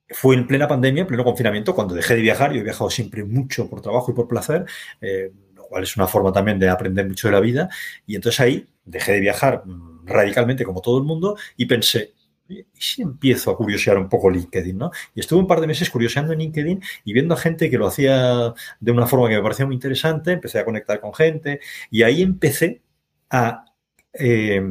fue 0.10 0.36
en 0.36 0.48
plena 0.48 0.68
pandemia, 0.68 1.02
en 1.02 1.08
pleno 1.08 1.24
confinamiento, 1.24 1.76
cuando 1.76 1.94
dejé 1.96 2.16
de 2.16 2.22
viajar. 2.22 2.54
Yo 2.54 2.62
he 2.62 2.64
viajado 2.64 2.90
siempre 2.90 3.24
mucho 3.24 3.70
por 3.70 3.82
trabajo 3.82 4.12
y 4.12 4.16
por 4.16 4.28
placer, 4.28 4.66
eh, 5.02 5.32
lo 5.54 5.64
cual 5.66 5.84
es 5.84 5.96
una 5.98 6.08
forma 6.08 6.32
también 6.32 6.60
de 6.60 6.70
aprender 6.70 7.08
mucho 7.08 7.28
de 7.28 7.34
la 7.34 7.40
vida. 7.40 7.70
Y 8.06 8.16
entonces 8.16 8.40
ahí 8.40 8.68
dejé 8.86 9.14
de 9.14 9.20
viajar 9.20 9.64
mm, 9.66 10.06
radicalmente 10.06 10.64
como 10.64 10.82
todo 10.82 10.98
el 10.98 11.04
mundo 11.04 11.38
y 11.58 11.66
pensé, 11.66 12.14
¿y 12.50 12.66
si 12.74 13.02
empiezo 13.02 13.52
a 13.52 13.58
curiosear 13.58 13.98
un 13.98 14.10
poco 14.10 14.30
LinkedIn? 14.30 14.78
¿no? 14.78 14.92
Y 15.16 15.20
estuve 15.20 15.40
un 15.40 15.48
par 15.48 15.62
de 15.62 15.68
meses 15.68 15.90
curioseando 15.90 16.34
en 16.34 16.40
LinkedIn 16.40 16.82
y 17.06 17.14
viendo 17.14 17.34
a 17.34 17.38
gente 17.38 17.70
que 17.70 17.78
lo 17.78 17.88
hacía 17.88 18.54
de 18.80 18.92
una 18.92 19.08
forma 19.08 19.30
que 19.30 19.36
me 19.36 19.44
parecía 19.44 19.66
muy 19.66 19.76
interesante, 19.76 20.34
empecé 20.34 20.60
a 20.60 20.66
conectar 20.66 21.00
con 21.00 21.14
gente 21.14 21.60
y 21.92 22.04
ahí 22.04 22.22
empecé 22.22 22.82
a, 23.30 23.66
eh, 24.14 24.62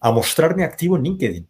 a 0.00 0.12
mostrarme 0.12 0.64
activo 0.64 0.96
en 0.96 1.04
LinkedIn 1.04 1.48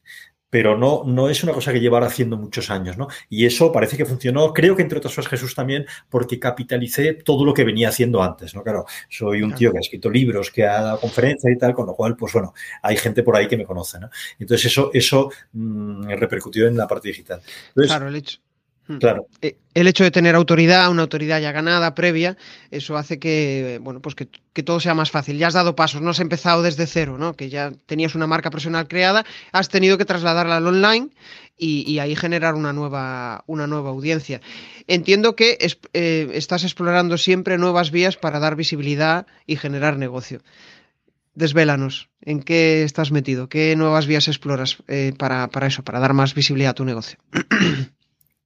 pero 0.51 0.76
no, 0.76 1.05
no 1.07 1.28
es 1.28 1.42
una 1.44 1.53
cosa 1.53 1.72
que 1.72 1.80
llevar 1.80 2.03
haciendo 2.05 2.36
muchos 2.36 2.70
años, 2.70 2.98
¿no? 2.98 3.09
Y 3.28 3.46
eso 3.46 3.72
parece 3.72 3.96
que 3.96 4.05
funcionó, 4.05 4.53
creo 4.53 4.76
que 4.76 4.82
entre 4.82 4.98
otras 4.98 5.14
cosas 5.14 5.30
Jesús 5.30 5.55
también, 5.55 5.86
porque 6.09 6.38
capitalicé 6.38 7.14
todo 7.14 7.44
lo 7.44 7.55
que 7.55 7.64
venía 7.64 7.88
haciendo 7.88 8.22
antes, 8.22 8.55
¿no? 8.55 8.62
Claro, 8.62 8.84
soy 9.09 9.42
un 9.42 9.55
tío 9.55 9.72
que 9.72 9.78
ha 9.78 9.80
escrito 9.80 10.11
libros, 10.11 10.51
que 10.51 10.64
ha 10.64 10.82
dado 10.82 11.01
conferencias 11.01 11.53
y 11.53 11.57
tal, 11.57 11.72
con 11.72 11.86
lo 11.86 11.94
cual, 11.94 12.16
pues 12.16 12.32
bueno, 12.32 12.53
hay 12.82 12.96
gente 12.96 13.22
por 13.22 13.36
ahí 13.36 13.46
que 13.46 13.57
me 13.57 13.64
conoce, 13.64 14.01
¿no? 14.01 14.11
Entonces 14.38 14.66
eso, 14.66 14.90
eso 14.92 15.30
mmm, 15.53 16.09
repercutió 16.11 16.66
en 16.66 16.76
la 16.76 16.88
parte 16.88 17.09
digital. 17.09 17.40
Entonces, 17.68 17.90
claro, 17.90 18.09
el 18.09 18.16
hecho. 18.16 18.40
Hmm. 18.91 18.99
Claro. 18.99 19.28
Eh, 19.41 19.57
el 19.74 19.86
hecho 19.86 20.03
de 20.03 20.11
tener 20.11 20.34
autoridad, 20.34 20.91
una 20.91 21.03
autoridad 21.03 21.41
ya 21.41 21.53
ganada, 21.53 21.95
previa, 21.95 22.36
eso 22.72 22.97
hace 22.97 23.20
que, 23.20 23.78
bueno, 23.80 24.01
pues 24.01 24.16
que, 24.16 24.28
que, 24.53 24.64
todo 24.64 24.80
sea 24.80 24.95
más 24.95 25.12
fácil. 25.12 25.38
Ya 25.38 25.47
has 25.47 25.55
dado 25.55 25.76
pasos, 25.76 26.03
no 26.03 26.11
has 26.11 26.18
empezado 26.18 26.62
desde 26.62 26.88
cero, 26.88 27.16
¿no? 27.16 27.34
Que 27.34 27.49
ya 27.51 27.70
tenías 27.86 28.16
una 28.16 28.26
marca 28.26 28.51
personal 28.51 28.88
creada, 28.88 29.24
has 29.53 29.68
tenido 29.68 29.97
que 29.97 30.05
trasladarla 30.05 30.57
al 30.57 30.66
online 30.66 31.11
y, 31.57 31.88
y 31.88 32.01
ahí 32.01 32.16
generar 32.16 32.55
una 32.55 32.72
nueva, 32.72 33.45
una 33.47 33.68
nueva 33.68 33.91
audiencia. 33.91 34.41
Entiendo 34.88 35.36
que 35.36 35.57
es, 35.61 35.78
eh, 35.93 36.28
estás 36.32 36.64
explorando 36.64 37.16
siempre 37.16 37.59
nuevas 37.59 37.93
vías 37.93 38.16
para 38.16 38.41
dar 38.41 38.57
visibilidad 38.57 39.28
y 39.47 39.55
generar 39.55 39.99
negocio. 39.99 40.41
Desvélanos, 41.34 42.09
¿en 42.22 42.43
qué 42.43 42.82
estás 42.82 43.12
metido? 43.12 43.49
¿Qué 43.49 43.76
nuevas 43.76 44.09
vías 44.09 44.26
exploras 44.26 44.78
eh, 44.88 45.12
para, 45.16 45.47
para 45.47 45.68
eso, 45.68 45.84
para 45.84 46.01
dar 46.01 46.12
más 46.12 46.34
visibilidad 46.34 46.72
a 46.72 46.74
tu 46.74 46.84
negocio? 46.84 47.20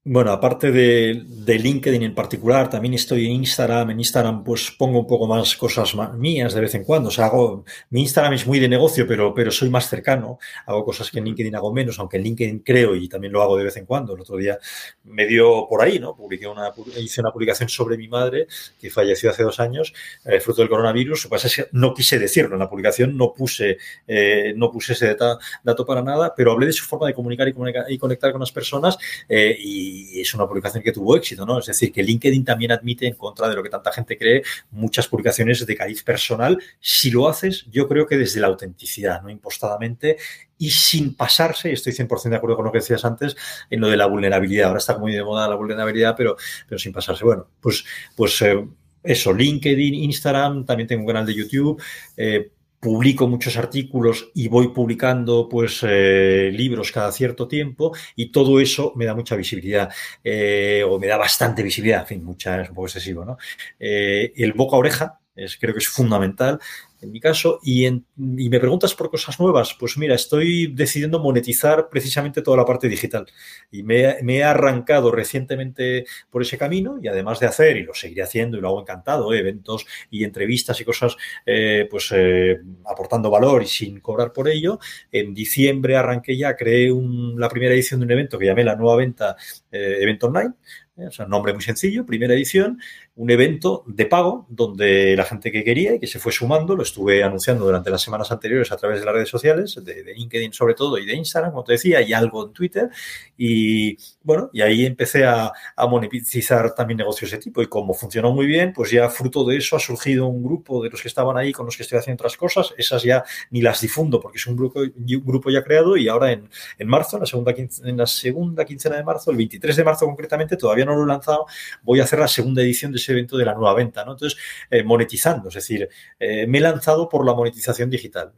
Bueno, 0.06 0.32
aparte 0.32 0.70
de, 0.70 1.22
de, 1.26 1.58
LinkedIn 1.58 2.02
en 2.02 2.14
particular, 2.14 2.68
también 2.68 2.92
estoy 2.92 3.24
en 3.24 3.32
Instagram. 3.32 3.88
En 3.88 4.00
Instagram, 4.00 4.44
pues 4.44 4.70
pongo 4.70 4.98
un 4.98 5.06
poco 5.06 5.26
más 5.26 5.56
cosas 5.56 5.94
más 5.94 6.12
mías 6.12 6.52
de 6.52 6.60
vez 6.60 6.74
en 6.74 6.84
cuando. 6.84 7.08
O 7.08 7.10
sea, 7.10 7.24
hago, 7.24 7.64
mi 7.88 8.02
Instagram 8.02 8.34
es 8.34 8.46
muy 8.46 8.58
de 8.58 8.68
negocio, 8.68 9.06
pero, 9.06 9.32
pero 9.32 9.50
soy 9.50 9.70
más 9.70 9.88
cercano. 9.88 10.38
Hago 10.66 10.84
cosas 10.84 11.10
que 11.10 11.20
en 11.20 11.24
LinkedIn 11.24 11.56
hago 11.56 11.72
menos, 11.72 11.98
aunque 11.98 12.18
en 12.18 12.24
LinkedIn 12.24 12.58
creo 12.58 12.94
y 12.94 13.08
también 13.08 13.32
lo 13.32 13.40
hago 13.40 13.56
de 13.56 13.64
vez 13.64 13.78
en 13.78 13.86
cuando. 13.86 14.14
El 14.14 14.20
otro 14.20 14.36
día 14.36 14.58
me 15.04 15.26
dio 15.26 15.66
por 15.66 15.80
ahí, 15.80 15.98
¿no? 15.98 16.14
Publiqué 16.14 16.46
una, 16.48 16.70
hice 16.98 17.22
una 17.22 17.32
publicación 17.32 17.70
sobre 17.70 17.96
mi 17.96 18.06
madre, 18.06 18.46
que 18.78 18.90
falleció 18.90 19.30
hace 19.30 19.42
dos 19.42 19.58
años, 19.58 19.94
eh, 20.26 20.38
fruto 20.38 20.60
del 20.60 20.68
coronavirus. 20.68 21.24
Lo 21.24 21.30
que 21.30 21.34
pasa 21.34 21.46
es 21.46 21.56
que 21.56 21.66
no 21.72 21.94
quise 21.94 22.18
decirlo 22.18 22.56
en 22.56 22.58
la 22.58 22.68
publicación, 22.68 23.16
no 23.16 23.32
puse, 23.32 23.78
eh, 24.06 24.52
no 24.54 24.70
puse 24.70 24.92
ese 24.92 25.16
dato 25.16 25.86
para 25.86 26.02
nada, 26.02 26.34
pero 26.36 26.52
hablé 26.52 26.66
de 26.66 26.74
su 26.74 26.84
forma 26.84 27.06
de 27.06 27.14
comunicar 27.14 27.48
y, 27.48 27.54
comunicar, 27.54 27.86
y 27.88 27.96
conectar 27.96 28.32
con 28.32 28.40
las 28.40 28.52
personas 28.52 28.98
eh, 29.30 29.56
y 29.58 29.93
es 30.20 30.34
una 30.34 30.46
publicación 30.46 30.82
que 30.82 30.92
tuvo 30.92 31.16
éxito, 31.16 31.44
¿no? 31.44 31.58
Es 31.58 31.66
decir, 31.66 31.92
que 31.92 32.02
LinkedIn 32.02 32.44
también 32.44 32.72
admite, 32.72 33.06
en 33.06 33.14
contra 33.14 33.48
de 33.48 33.56
lo 33.56 33.62
que 33.62 33.70
tanta 33.70 33.92
gente 33.92 34.16
cree, 34.18 34.42
muchas 34.70 35.08
publicaciones 35.08 35.64
de 35.64 35.76
cariz 35.76 36.02
personal. 36.02 36.58
Si 36.80 37.10
lo 37.10 37.28
haces, 37.28 37.66
yo 37.70 37.88
creo 37.88 38.06
que 38.06 38.16
desde 38.16 38.40
la 38.40 38.48
autenticidad, 38.48 39.22
no 39.22 39.30
impostadamente 39.30 40.16
y 40.58 40.70
sin 40.70 41.14
pasarse, 41.14 41.72
estoy 41.72 41.92
100% 41.92 42.30
de 42.30 42.36
acuerdo 42.36 42.56
con 42.56 42.64
lo 42.64 42.72
que 42.72 42.78
decías 42.78 43.04
antes, 43.04 43.36
en 43.70 43.80
lo 43.80 43.88
de 43.88 43.96
la 43.96 44.06
vulnerabilidad. 44.06 44.68
Ahora 44.68 44.78
está 44.78 44.96
muy 44.98 45.12
de 45.12 45.22
moda 45.22 45.48
la 45.48 45.56
vulnerabilidad, 45.56 46.14
pero, 46.16 46.36
pero 46.68 46.78
sin 46.78 46.92
pasarse. 46.92 47.24
Bueno, 47.24 47.48
pues, 47.60 47.84
pues 48.16 48.40
eh, 48.42 48.64
eso, 49.02 49.32
LinkedIn, 49.32 49.94
Instagram, 49.94 50.64
también 50.64 50.86
tengo 50.86 51.02
un 51.02 51.08
canal 51.08 51.26
de 51.26 51.34
YouTube. 51.34 51.82
Eh, 52.16 52.50
publico 52.84 53.26
muchos 53.26 53.56
artículos 53.56 54.30
y 54.34 54.48
voy 54.48 54.68
publicando 54.68 55.48
pues 55.48 55.80
eh, 55.88 56.50
libros 56.52 56.92
cada 56.92 57.10
cierto 57.12 57.48
tiempo 57.48 57.96
y 58.14 58.30
todo 58.30 58.60
eso 58.60 58.92
me 58.94 59.06
da 59.06 59.14
mucha 59.14 59.36
visibilidad 59.36 59.90
eh, 60.22 60.84
o 60.86 60.98
me 60.98 61.06
da 61.06 61.16
bastante 61.16 61.62
visibilidad, 61.62 62.00
en 62.00 62.06
fin, 62.06 62.24
mucha 62.24 62.60
es 62.60 62.68
un 62.68 62.74
poco 62.74 62.88
excesivo, 62.88 63.24
¿no? 63.24 63.38
Eh, 63.80 64.34
el 64.36 64.52
boca 64.52 64.76
oreja 64.76 65.18
es, 65.34 65.56
creo 65.56 65.72
que 65.72 65.78
es 65.78 65.88
fundamental 65.88 66.60
en 67.04 67.12
mi 67.12 67.20
caso, 67.20 67.60
y, 67.62 67.84
en, 67.84 68.06
y, 68.16 68.48
me 68.48 68.58
preguntas 68.58 68.94
por 68.94 69.10
cosas 69.10 69.38
nuevas, 69.38 69.76
pues 69.78 69.96
mira, 69.98 70.14
estoy 70.14 70.68
decidiendo 70.68 71.20
monetizar 71.20 71.88
precisamente 71.88 72.42
toda 72.42 72.56
la 72.56 72.64
parte 72.64 72.88
digital 72.88 73.26
y 73.70 73.82
me, 73.82 74.18
he 74.20 74.42
arrancado 74.42 75.10
recientemente 75.10 76.06
por 76.30 76.42
ese 76.42 76.58
camino 76.58 76.98
y 77.00 77.08
además 77.08 77.40
de 77.40 77.46
hacer, 77.46 77.76
y 77.76 77.82
lo 77.82 77.94
seguiré 77.94 78.22
haciendo 78.22 78.56
y 78.56 78.60
lo 78.60 78.68
hago 78.68 78.80
encantado, 78.80 79.32
¿eh? 79.32 79.38
eventos 79.38 79.86
y 80.10 80.24
entrevistas 80.24 80.80
y 80.80 80.84
cosas, 80.84 81.16
eh, 81.44 81.86
pues 81.90 82.10
eh, 82.12 82.60
aportando 82.86 83.30
valor 83.30 83.62
y 83.62 83.66
sin 83.66 84.00
cobrar 84.00 84.32
por 84.32 84.48
ello, 84.48 84.78
en 85.12 85.34
diciembre 85.34 85.96
arranqué 85.96 86.36
ya, 86.36 86.56
creé 86.56 86.90
un, 86.90 87.38
la 87.38 87.48
primera 87.48 87.74
edición 87.74 88.00
de 88.00 88.06
un 88.06 88.12
evento 88.12 88.38
que 88.38 88.46
llamé 88.46 88.64
la 88.64 88.76
nueva 88.76 88.96
venta, 88.96 89.36
evento 89.70 90.28
online, 90.28 90.54
o 90.96 91.10
sea, 91.10 91.26
nombre 91.26 91.52
muy 91.52 91.62
sencillo, 91.62 92.06
primera 92.06 92.34
edición, 92.34 92.80
un 93.16 93.30
evento 93.30 93.84
de 93.86 94.06
pago 94.06 94.46
donde 94.48 95.16
la 95.16 95.24
gente 95.24 95.52
que 95.52 95.62
quería 95.62 95.94
y 95.94 96.00
que 96.00 96.06
se 96.06 96.18
fue 96.18 96.32
sumando, 96.32 96.74
lo 96.74 96.82
estuve 96.82 97.22
anunciando 97.22 97.64
durante 97.64 97.90
las 97.90 98.02
semanas 98.02 98.32
anteriores 98.32 98.72
a 98.72 98.76
través 98.76 99.00
de 99.00 99.06
las 99.06 99.14
redes 99.14 99.28
sociales, 99.28 99.80
de, 99.82 100.14
LinkedIn 100.14 100.52
sobre 100.52 100.74
todo 100.74 100.98
y 100.98 101.06
de 101.06 101.14
Instagram, 101.14 101.52
como 101.52 101.64
te 101.64 101.72
decía, 101.72 102.02
y 102.02 102.12
algo 102.12 102.46
en 102.46 102.52
Twitter. 102.52 102.90
Y 103.36 103.96
bueno, 104.22 104.50
y 104.52 104.62
ahí 104.62 104.84
empecé 104.84 105.24
a, 105.24 105.52
a 105.76 105.86
monetizar 105.86 106.74
también 106.74 106.98
negocios 106.98 107.30
de 107.30 107.38
tipo. 107.38 107.62
Y 107.62 107.66
como 107.66 107.94
funcionó 107.94 108.32
muy 108.32 108.46
bien, 108.46 108.72
pues 108.72 108.90
ya 108.90 109.08
fruto 109.08 109.44
de 109.44 109.56
eso 109.58 109.76
ha 109.76 109.80
surgido 109.80 110.26
un 110.26 110.42
grupo 110.42 110.82
de 110.82 110.90
los 110.90 111.00
que 111.00 111.08
estaban 111.08 111.36
ahí 111.36 111.52
con 111.52 111.66
los 111.66 111.76
que 111.76 111.84
estoy 111.84 111.98
haciendo 111.98 112.22
otras 112.22 112.36
cosas. 112.36 112.74
Esas 112.76 113.02
ya 113.04 113.24
ni 113.50 113.62
las 113.62 113.80
difundo 113.80 114.20
porque 114.20 114.38
es 114.38 114.46
un 114.46 114.56
grupo, 114.56 114.80
un 114.80 115.24
grupo 115.24 115.50
ya 115.50 115.62
creado 115.62 115.96
y 115.96 116.08
ahora 116.08 116.32
en, 116.32 116.48
en 116.78 116.88
marzo, 116.88 117.16
en 117.16 117.20
la, 117.20 117.26
segunda 117.26 117.54
quincena, 117.54 117.88
en 117.88 117.96
la 117.96 118.06
segunda 118.06 118.64
quincena 118.64 118.96
de 118.96 119.04
marzo, 119.04 119.30
el 119.30 119.36
23 119.36 119.76
de 119.76 119.84
marzo 119.84 120.06
concretamente, 120.06 120.56
todavía 120.56 120.84
no 120.84 120.96
lo 120.96 121.04
he 121.04 121.06
lanzado, 121.06 121.46
voy 121.82 122.00
a 122.00 122.04
hacer 122.04 122.18
la 122.18 122.28
segunda 122.28 122.62
edición 122.62 122.90
de 122.92 122.98
ese 123.04 123.12
evento 123.12 123.36
de 123.36 123.44
la 123.44 123.54
nueva 123.54 123.74
venta, 123.74 124.04
¿no? 124.04 124.12
Entonces, 124.12 124.38
eh, 124.70 124.82
monetizando, 124.82 125.48
es 125.48 125.54
decir, 125.54 125.88
eh, 126.18 126.46
me 126.46 126.58
he 126.58 126.60
lanzado 126.60 127.08
por 127.08 127.24
la 127.24 127.34
monetización 127.34 127.90
digital. 127.90 128.32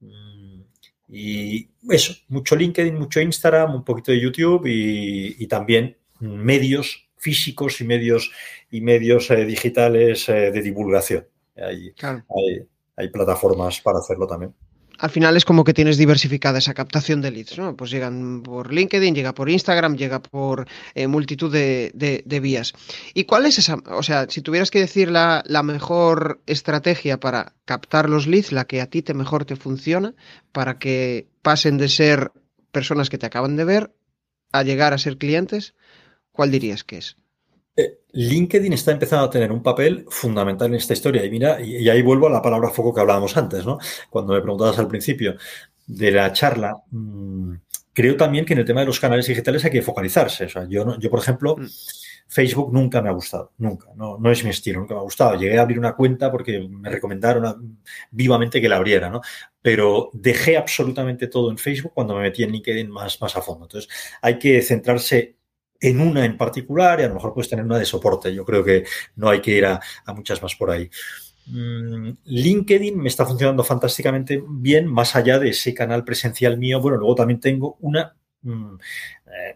¿no? 0.00 0.64
Y 1.08 1.68
eso, 1.90 2.14
mucho 2.28 2.56
LinkedIn, 2.56 2.94
mucho 2.94 3.20
Instagram, 3.20 3.74
un 3.74 3.84
poquito 3.84 4.10
de 4.10 4.20
YouTube 4.20 4.66
y, 4.66 5.36
y 5.38 5.46
también 5.46 5.96
medios 6.20 7.08
físicos 7.16 7.80
y 7.80 7.84
medios, 7.84 8.32
y 8.70 8.80
medios 8.80 9.30
eh, 9.30 9.44
digitales 9.44 10.26
de 10.26 10.62
divulgación. 10.62 11.26
Hay, 11.56 11.92
claro. 11.92 12.24
hay, 12.28 12.66
hay 12.96 13.08
plataformas 13.10 13.80
para 13.80 13.98
hacerlo 13.98 14.26
también 14.26 14.54
al 14.98 15.10
final 15.10 15.36
es 15.36 15.44
como 15.44 15.64
que 15.64 15.74
tienes 15.74 15.96
diversificada 15.96 16.58
esa 16.58 16.74
captación 16.74 17.20
de 17.20 17.30
leads, 17.30 17.58
¿no? 17.58 17.76
Pues 17.76 17.90
llegan 17.90 18.42
por 18.42 18.72
LinkedIn, 18.72 19.14
llega 19.14 19.34
por 19.34 19.50
Instagram, 19.50 19.96
llega 19.96 20.20
por 20.20 20.66
eh, 20.94 21.06
multitud 21.06 21.52
de, 21.52 22.40
vías. 22.42 22.72
¿Y 23.14 23.24
cuál 23.24 23.46
es 23.46 23.58
esa? 23.58 23.76
O 23.86 24.02
sea, 24.02 24.26
si 24.28 24.40
tuvieras 24.40 24.70
que 24.70 24.80
decir 24.80 25.10
la, 25.10 25.42
la, 25.46 25.62
mejor 25.62 26.40
estrategia 26.46 27.18
para 27.18 27.54
captar 27.64 28.08
los 28.08 28.26
leads, 28.26 28.52
la 28.52 28.66
que 28.66 28.80
a 28.80 28.86
ti 28.86 29.02
te 29.02 29.14
mejor 29.14 29.44
te 29.44 29.56
funciona, 29.56 30.14
para 30.52 30.78
que 30.78 31.28
pasen 31.42 31.78
de 31.78 31.88
ser 31.88 32.32
personas 32.70 33.10
que 33.10 33.18
te 33.18 33.26
acaban 33.26 33.56
de 33.56 33.64
ver 33.64 33.94
a 34.52 34.62
llegar 34.62 34.92
a 34.92 34.98
ser 34.98 35.18
clientes, 35.18 35.74
¿cuál 36.32 36.50
dirías 36.50 36.84
que 36.84 36.98
es? 36.98 37.16
Eh, 37.76 38.00
LinkedIn 38.12 38.72
está 38.72 38.92
empezando 38.92 39.24
a 39.26 39.30
tener 39.30 39.50
un 39.50 39.62
papel 39.62 40.06
fundamental 40.08 40.68
en 40.68 40.74
esta 40.74 40.92
historia. 40.92 41.24
Y 41.24 41.30
mira, 41.30 41.60
y, 41.60 41.88
ahí 41.88 42.02
vuelvo 42.02 42.28
a 42.28 42.30
la 42.30 42.42
palabra 42.42 42.70
foco 42.70 42.94
que 42.94 43.00
hablábamos 43.00 43.36
antes, 43.36 43.66
¿no? 43.66 43.78
Cuando 44.10 44.32
me 44.32 44.40
preguntabas 44.40 44.78
al 44.78 44.88
principio 44.88 45.36
de 45.86 46.10
la 46.12 46.32
charla, 46.32 46.76
mmm, 46.90 47.54
creo 47.92 48.16
también 48.16 48.44
que 48.44 48.52
en 48.52 48.60
el 48.60 48.64
tema 48.64 48.80
de 48.80 48.86
los 48.86 49.00
canales 49.00 49.26
digitales 49.26 49.64
hay 49.64 49.70
que 49.70 49.82
focalizarse. 49.82 50.44
O 50.44 50.48
sea, 50.48 50.66
yo, 50.68 50.98
yo 50.98 51.10
por 51.10 51.20
ejemplo, 51.20 51.56
mm. 51.56 51.66
Facebook 52.28 52.72
nunca 52.72 53.02
me 53.02 53.08
ha 53.08 53.12
gustado, 53.12 53.52
nunca, 53.58 53.88
no, 53.96 54.18
no 54.18 54.30
es 54.30 54.42
mi 54.44 54.50
estilo, 54.50 54.80
nunca 54.80 54.94
me 54.94 55.00
ha 55.00 55.04
gustado. 55.04 55.38
Llegué 55.38 55.58
a 55.58 55.62
abrir 55.62 55.78
una 55.78 55.94
cuenta 55.94 56.30
porque 56.30 56.66
me 56.68 56.90
recomendaron 56.90 57.46
a, 57.46 57.56
vivamente 58.10 58.60
que 58.60 58.68
la 58.68 58.76
abriera, 58.76 59.10
¿no? 59.10 59.20
Pero 59.60 60.10
dejé 60.12 60.56
absolutamente 60.56 61.26
todo 61.28 61.50
en 61.50 61.58
Facebook 61.58 61.92
cuando 61.94 62.14
me 62.14 62.22
metí 62.22 62.42
en 62.42 62.52
LinkedIn 62.52 62.90
más, 62.90 63.20
más 63.20 63.36
a 63.36 63.42
fondo. 63.42 63.66
Entonces, 63.66 63.90
hay 64.22 64.38
que 64.38 64.62
centrarse 64.62 65.36
en 65.80 66.00
una 66.00 66.24
en 66.24 66.36
particular 66.36 67.00
y 67.00 67.04
a 67.04 67.08
lo 67.08 67.14
mejor 67.14 67.34
puedes 67.34 67.48
tener 67.48 67.64
una 67.64 67.78
de 67.78 67.84
soporte. 67.84 68.34
Yo 68.34 68.44
creo 68.44 68.64
que 68.64 68.84
no 69.16 69.28
hay 69.28 69.40
que 69.40 69.52
ir 69.52 69.66
a, 69.66 69.80
muchas 70.14 70.42
más 70.42 70.54
por 70.54 70.70
ahí. 70.70 70.90
Mm, 71.46 72.10
LinkedIn 72.24 72.98
me 72.98 73.08
está 73.08 73.26
funcionando 73.26 73.62
fantásticamente 73.64 74.42
bien, 74.48 74.86
más 74.86 75.14
allá 75.14 75.38
de 75.38 75.50
ese 75.50 75.74
canal 75.74 76.04
presencial 76.04 76.58
mío. 76.58 76.80
Bueno, 76.80 76.98
luego 76.98 77.14
también 77.14 77.40
tengo 77.40 77.76
una 77.80 78.14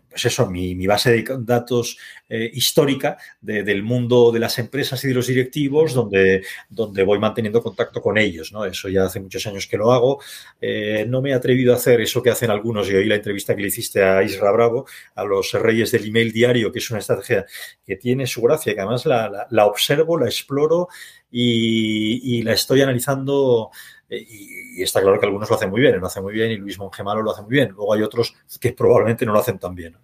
pues 0.08 0.24
eso, 0.24 0.50
mi, 0.50 0.86
base 0.86 1.12
de 1.12 1.24
datos 1.40 1.98
eh, 2.28 2.50
histórica 2.54 3.18
del 3.40 3.82
mundo 3.82 4.32
de 4.32 4.40
las 4.40 4.58
empresas 4.58 5.02
y 5.04 5.08
de 5.08 5.14
los 5.14 5.26
directivos, 5.26 5.92
donde, 5.92 6.42
donde 6.68 7.04
voy 7.04 7.18
manteniendo 7.18 7.62
contacto 7.62 8.00
con 8.00 8.18
ellos. 8.18 8.52
¿no? 8.52 8.64
Eso 8.64 8.88
ya 8.88 9.04
hace 9.04 9.20
muchos 9.20 9.46
años 9.46 9.66
que 9.66 9.76
lo 9.76 9.92
hago. 9.92 10.20
Eh, 10.60 11.04
no 11.08 11.20
me 11.20 11.30
he 11.30 11.34
atrevido 11.34 11.72
a 11.72 11.76
hacer 11.76 12.00
eso 12.00 12.22
que 12.22 12.30
hacen 12.30 12.50
algunos, 12.50 12.90
y 12.90 12.94
oí 12.94 13.06
la 13.06 13.16
entrevista 13.16 13.54
que 13.54 13.62
le 13.62 13.68
hiciste 13.68 14.02
a 14.02 14.22
Isra 14.22 14.50
Bravo, 14.50 14.86
a 15.14 15.24
los 15.24 15.52
reyes 15.52 15.92
del 15.92 16.06
email 16.06 16.32
diario, 16.32 16.72
que 16.72 16.78
es 16.78 16.90
una 16.90 17.00
estrategia 17.00 17.44
que 17.86 17.96
tiene 17.96 18.26
su 18.26 18.42
gracia, 18.42 18.74
que 18.74 18.80
además 18.80 19.06
la, 19.06 19.66
observo, 19.66 20.18
la 20.18 20.26
exploro 20.26 20.88
y 21.30 22.42
la 22.42 22.54
estoy 22.54 22.80
analizando 22.80 23.70
y, 24.10 24.82
está 24.82 25.00
claro 25.00 25.20
que 25.20 25.26
algunos 25.26 25.50
lo 25.50 25.56
hacen 25.56 25.70
muy 25.70 25.80
bien, 25.80 25.98
lo 25.98 26.06
hacen 26.06 26.22
muy 26.22 26.32
bien 26.32 26.50
y 26.50 26.56
Luis 26.56 26.78
Mongemalo 26.78 27.22
lo 27.22 27.32
hace 27.32 27.42
muy 27.42 27.50
bien. 27.50 27.70
Luego 27.70 27.92
hay 27.94 28.02
otros 28.02 28.34
que 28.60 28.72
probablemente 28.72 29.26
no 29.26 29.32
lo 29.32 29.40
hacen 29.40 29.58
tan 29.58 29.74
bien. 29.74 29.96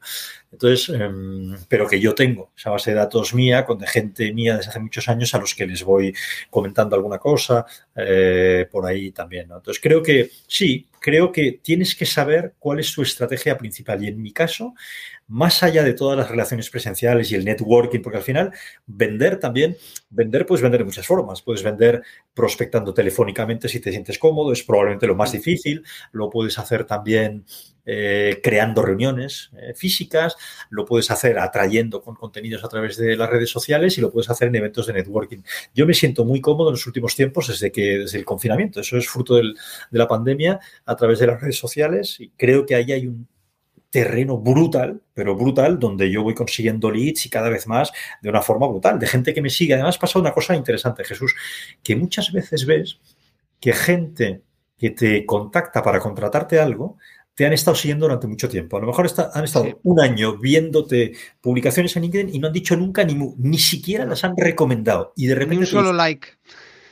Entonces, 0.53 0.89
em, 0.91 1.57
pero 1.69 1.89
que 1.89 1.99
yo 1.99 2.15
tengo 2.15 2.53
esa 2.57 2.71
base 2.71 2.91
de 2.91 2.97
datos 2.97 3.35
mía, 3.35 3.65
con 3.65 3.79
de 3.79 3.87
gente 3.87 4.33
mía 4.33 4.57
desde 4.57 4.71
hace 4.71 4.81
muchos 4.81 5.09
años 5.09 5.35
a 5.35 5.39
los 5.39 5.55
que 5.55 5.67
les 5.67 5.83
voy 5.83 6.15
comentando 6.51 6.97
alguna 6.97 7.19
cosa 7.19 7.65
eh, 7.97 8.69
por 8.71 8.87
ahí 8.87 9.11
también. 9.11 9.45
Entonces, 9.51 9.81
creo 9.83 10.03
que 10.03 10.31
sí, 10.47 10.87
creo 11.01 11.33
que 11.33 11.61
tienes 11.63 11.95
que 11.95 12.07
saber 12.07 12.55
cuál 12.59 12.81
es 12.81 12.93
tu 12.95 13.03
estrategia 13.03 13.57
principal. 13.57 14.03
Y 14.05 14.09
en 14.09 14.21
mi 14.23 14.33
caso, 14.33 14.75
más 15.27 15.63
allá 15.63 15.83
de 15.83 15.95
todas 15.95 16.17
las 16.17 16.29
relaciones 16.29 16.71
presenciales 16.71 17.31
y 17.31 17.35
el 17.35 17.45
networking, 17.45 18.01
porque 18.01 18.19
al 18.19 18.25
final 18.25 18.53
vender 18.87 19.39
también, 19.39 19.77
vender 20.11 20.47
puedes 20.47 20.63
vender 20.63 20.81
de 20.81 20.85
muchas 20.85 21.07
formas. 21.07 21.43
Puedes 21.43 21.63
vender 21.63 22.03
prospectando 22.35 22.93
telefónicamente 22.93 23.69
si 23.69 23.81
te 23.81 23.91
sientes 23.91 24.19
cómodo, 24.19 24.53
es 24.53 24.63
probablemente 24.63 25.07
lo 25.07 25.15
más 25.15 25.33
difícil. 25.33 25.83
Lo 26.13 26.31
puedes 26.31 26.59
hacer 26.59 26.85
también 26.85 27.45
eh, 27.87 28.41
creando 28.43 28.81
reuniones 28.81 29.51
eh, 29.59 29.75
físicas, 29.75 30.37
lo 30.71 30.87
puedes 30.87 31.11
hacer 31.11 31.39
atrayendo 31.39 32.01
con 32.01 32.15
contenidos 32.15 32.65
a 32.65 32.69
través 32.69 32.97
de 32.97 33.15
las 33.15 33.29
redes 33.29 33.51
sociales 33.51 33.99
y 33.99 34.01
lo 34.01 34.11
puedes 34.11 34.31
hacer 34.31 34.49
en 34.49 34.55
eventos 34.55 34.87
de 34.87 34.95
networking. 34.95 35.43
Yo 35.75 35.87
me 35.87 35.93
siento 35.93 36.25
muy 36.25 36.41
cómodo 36.41 36.71
en 36.71 36.75
los 36.75 36.87
últimos 36.87 37.15
tiempos 37.15 37.49
desde 37.49 37.71
que 37.71 37.99
desde 37.99 38.19
el 38.19 38.25
confinamiento. 38.25 38.81
Eso 38.81 38.97
es 38.97 39.07
fruto 39.07 39.37
de 39.37 39.55
la 39.91 40.09
pandemia 40.09 40.61
a 40.87 40.97
través 40.97 41.19
de 41.19 41.27
las 41.27 41.41
redes 41.43 41.59
sociales 41.59 42.19
y 42.21 42.31
creo 42.31 42.65
que 42.65 42.75
ahí 42.75 42.91
hay 42.91 43.07
un, 43.07 43.29
terreno 43.95 44.39
brutal, 44.39 45.01
pero 45.15 45.37
brutal, 45.37 45.79
donde 45.79 46.11
yo 46.11 46.25
voy 46.25 46.35
consiguiendo 46.35 46.91
leads 46.91 47.27
y 47.27 47.31
cada 47.31 47.49
vez 47.49 47.69
más 47.69 47.93
de 48.21 48.29
una 48.29 48.43
forma 48.43 48.67
brutal, 48.67 48.99
de 48.99 49.07
gente 49.07 49.33
que 49.33 49.41
me 49.41 49.51
sigue. 49.51 49.75
Además, 49.75 49.99
pasa 49.99 50.19
una 50.19 50.33
cosa 50.33 50.57
interesante, 50.57 51.05
Jesús, 51.05 51.37
que 51.81 51.95
muchas 51.95 52.33
veces 52.33 52.67
ves 52.67 52.99
que 53.61 53.73
gente 53.73 54.43
que 54.77 54.91
te 54.91 55.25
contacta 55.25 55.81
para 55.81 56.01
contratarte 56.01 56.59
algo, 56.59 56.99
te 57.37 57.47
han 57.47 57.53
estado 57.53 57.77
siguiendo 57.77 58.07
durante 58.07 58.27
mucho 58.27 58.49
tiempo. 58.49 58.79
A 58.79 58.81
lo 58.81 58.89
mejor 58.89 59.09
han 59.33 59.45
estado 59.45 59.79
un 59.85 60.01
año 60.01 60.39
viéndote 60.39 61.13
publicaciones 61.41 61.95
en 61.95 62.03
LinkedIn 62.03 62.35
y 62.35 62.41
no 62.41 62.49
han 62.49 62.53
dicho 62.53 62.75
nunca 62.75 63.05
ni, 63.05 63.15
ni 63.15 63.59
siquiera 63.59 64.05
las 64.07 64.25
han 64.25 64.37
recomendado. 64.37 65.13
Y 65.15 65.29
de 65.29 65.37
repente. 65.37 65.59
un 65.59 65.67
solo 65.67 65.93
like. 65.93 66.31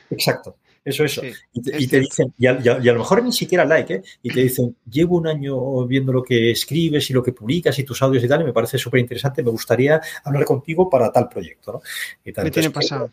Exacto. 0.09 0.55
Eso, 0.85 1.05
eso. 1.05 1.21
y, 1.53 1.87
te, 1.87 1.99
dicen, 1.99 2.33
y 2.37 2.45
a, 2.45 2.53
lo 2.53 2.99
mejor 2.99 3.23
ni 3.23 3.31
siquiera 3.31 3.63
like, 3.63 3.93
¿eh? 3.93 4.03
Y 4.21 4.33
te 4.33 4.41
dicen, 4.41 4.75
llevo 4.89 5.15
un 5.15 5.27
año 5.27 5.85
viendo 5.85 6.11
lo 6.11 6.21
que 6.21 6.51
escribes 6.51 7.09
y 7.09 7.13
lo 7.13 7.23
que 7.23 7.31
publicas 7.31 7.79
y 7.79 7.83
tus 7.83 8.01
audios 8.01 8.23
y 8.23 8.27
tal, 8.27 8.41
y 8.41 8.45
me 8.45 8.53
parece 8.53 8.77
súper 8.77 8.99
interesante, 8.99 9.43
me 9.43 9.51
gustaría 9.51 10.01
hablar 10.25 10.43
contigo 10.43 10.89
para 10.89 11.09
tal 11.11 11.29
proyecto, 11.29 11.73
¿no? 11.73 11.81
Y 12.25 12.33
Me 12.43 12.51
tiene 12.51 12.69
pasado. 12.69 13.09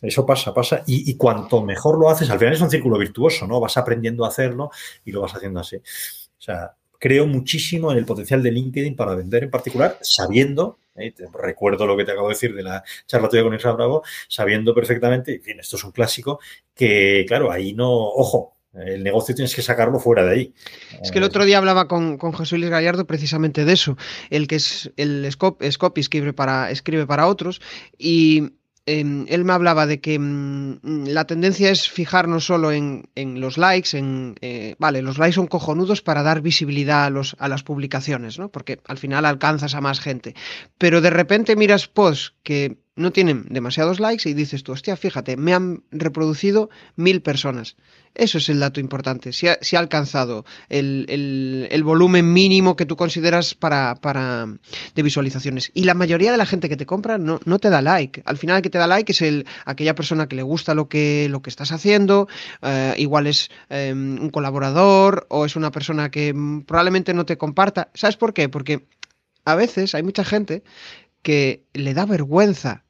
Eso 0.00 0.26
pasa, 0.26 0.52
pasa. 0.52 0.82
Y, 0.86 1.10
y, 1.10 1.14
cuanto 1.16 1.62
mejor 1.62 1.98
lo 1.98 2.08
haces, 2.08 2.28
al 2.30 2.38
final 2.38 2.54
es 2.54 2.60
un 2.60 2.70
círculo 2.70 2.98
virtuoso, 2.98 3.46
¿no? 3.46 3.60
Vas 3.60 3.76
aprendiendo 3.76 4.24
a 4.24 4.28
hacerlo 4.28 4.70
y 5.04 5.12
lo 5.12 5.20
vas 5.20 5.34
haciendo 5.34 5.60
así. 5.60 5.76
O 5.76 6.40
sea, 6.44 6.74
creo 7.02 7.26
muchísimo 7.26 7.90
en 7.90 7.98
el 7.98 8.04
potencial 8.04 8.44
de 8.44 8.52
LinkedIn 8.52 8.94
para 8.94 9.16
vender 9.16 9.42
en 9.42 9.50
particular, 9.50 9.98
sabiendo 10.02 10.78
¿eh? 10.94 11.12
recuerdo 11.34 11.84
lo 11.84 11.96
que 11.96 12.04
te 12.04 12.12
acabo 12.12 12.28
de 12.28 12.34
decir 12.34 12.54
de 12.54 12.62
la 12.62 12.84
charla 13.06 13.28
tuya 13.28 13.42
con 13.42 13.52
Isra 13.52 13.72
Bravo, 13.72 14.04
sabiendo 14.28 14.72
perfectamente, 14.72 15.34
en 15.34 15.42
fin, 15.42 15.58
esto 15.58 15.74
es 15.74 15.82
un 15.82 15.90
clásico, 15.90 16.38
que 16.76 17.24
claro, 17.26 17.50
ahí 17.50 17.72
no, 17.72 17.90
ojo, 17.90 18.54
el 18.74 19.02
negocio 19.02 19.34
tienes 19.34 19.52
que 19.52 19.62
sacarlo 19.62 19.98
fuera 19.98 20.24
de 20.24 20.30
ahí. 20.30 20.54
Es 21.02 21.10
que 21.10 21.18
el 21.18 21.24
otro 21.24 21.44
día 21.44 21.58
hablaba 21.58 21.88
con, 21.88 22.18
con 22.18 22.30
José 22.30 22.56
Luis 22.56 22.70
Gallardo 22.70 23.04
precisamente 23.04 23.64
de 23.64 23.72
eso, 23.72 23.98
el 24.30 24.46
que 24.46 24.54
es 24.54 24.92
el 24.96 25.28
Scopy 25.28 26.00
escribe 26.00 26.32
para, 26.32 26.70
escribe 26.70 27.04
para 27.04 27.26
otros 27.26 27.60
y 27.98 28.52
Em, 28.84 29.26
él 29.28 29.44
me 29.44 29.52
hablaba 29.52 29.86
de 29.86 30.00
que 30.00 30.18
mm, 30.18 31.06
la 31.06 31.24
tendencia 31.24 31.70
es 31.70 31.88
fijarnos 31.88 32.46
solo 32.46 32.72
en, 32.72 33.04
los 33.14 33.56
likes, 33.56 33.96
en, 33.96 34.34
eh, 34.40 34.74
vale, 34.78 35.02
los 35.02 35.18
likes 35.18 35.36
son 35.36 35.46
cojonudos 35.46 36.02
para 36.02 36.24
dar 36.24 36.40
visibilidad 36.40 37.04
a, 37.04 37.10
los, 37.10 37.36
a 37.38 37.46
las 37.48 37.62
publicaciones, 37.62 38.40
¿no? 38.40 38.48
Porque 38.50 38.80
al 38.86 38.98
final 38.98 39.24
alcanzas 39.24 39.74
a 39.74 39.80
más 39.80 40.00
gente. 40.00 40.34
Pero 40.78 41.00
de 41.00 41.10
repente 41.10 41.54
miras 41.54 41.86
posts 41.86 42.34
que 42.42 42.81
no 42.94 43.10
tienen 43.10 43.46
demasiados 43.48 44.00
likes 44.00 44.28
y 44.28 44.34
dices 44.34 44.62
tú, 44.62 44.72
hostia, 44.72 44.96
fíjate, 44.96 45.36
me 45.36 45.54
han 45.54 45.82
reproducido 45.90 46.68
mil 46.94 47.22
personas. 47.22 47.76
Eso 48.14 48.36
es 48.36 48.50
el 48.50 48.60
dato 48.60 48.80
importante. 48.80 49.32
Si 49.32 49.48
ha, 49.48 49.52
ha 49.58 49.78
alcanzado 49.78 50.44
el, 50.68 51.82
volumen 51.82 52.30
mínimo 52.30 52.76
que 52.76 52.84
tú 52.84 52.94
consideras 52.96 53.54
para, 53.54 53.94
para, 53.94 54.46
de 54.94 55.02
visualizaciones. 55.02 55.70
Y 55.72 55.84
la 55.84 55.94
mayoría 55.94 56.30
de 56.30 56.36
la 56.36 56.44
gente 56.44 56.68
que 56.68 56.76
te 56.76 56.84
compra 56.84 57.16
no, 57.16 57.40
no 57.46 57.58
te 57.58 57.70
da 57.70 57.80
like. 57.80 58.22
Al 58.26 58.36
final 58.36 58.56
el 58.56 58.62
que 58.62 58.68
te 58.68 58.76
da 58.76 58.86
like 58.86 59.10
es 59.10 59.22
el, 59.22 59.46
aquella 59.64 59.94
persona 59.94 60.28
que 60.28 60.36
le 60.36 60.42
gusta 60.42 60.74
lo 60.74 60.88
que, 60.88 61.28
lo 61.30 61.40
que 61.40 61.48
estás 61.48 61.72
haciendo. 61.72 62.28
Eh, 62.60 62.94
igual 62.98 63.26
es 63.26 63.50
em, 63.70 64.20
un 64.20 64.28
colaborador 64.28 65.26
o 65.30 65.46
es 65.46 65.56
una 65.56 65.70
persona 65.70 66.10
que 66.10 66.34
probablemente 66.66 67.14
no 67.14 67.24
te 67.24 67.38
comparta. 67.38 67.90
¿Sabes 67.94 68.18
por 68.18 68.34
qué? 68.34 68.50
Porque 68.50 68.84
a 69.44 69.54
veces 69.54 69.94
hay 69.94 70.02
mucha 70.02 70.24
gente 70.24 70.62
que 71.22 71.64
le 71.72 71.94
da 71.94 72.04
vergüenza 72.06 72.84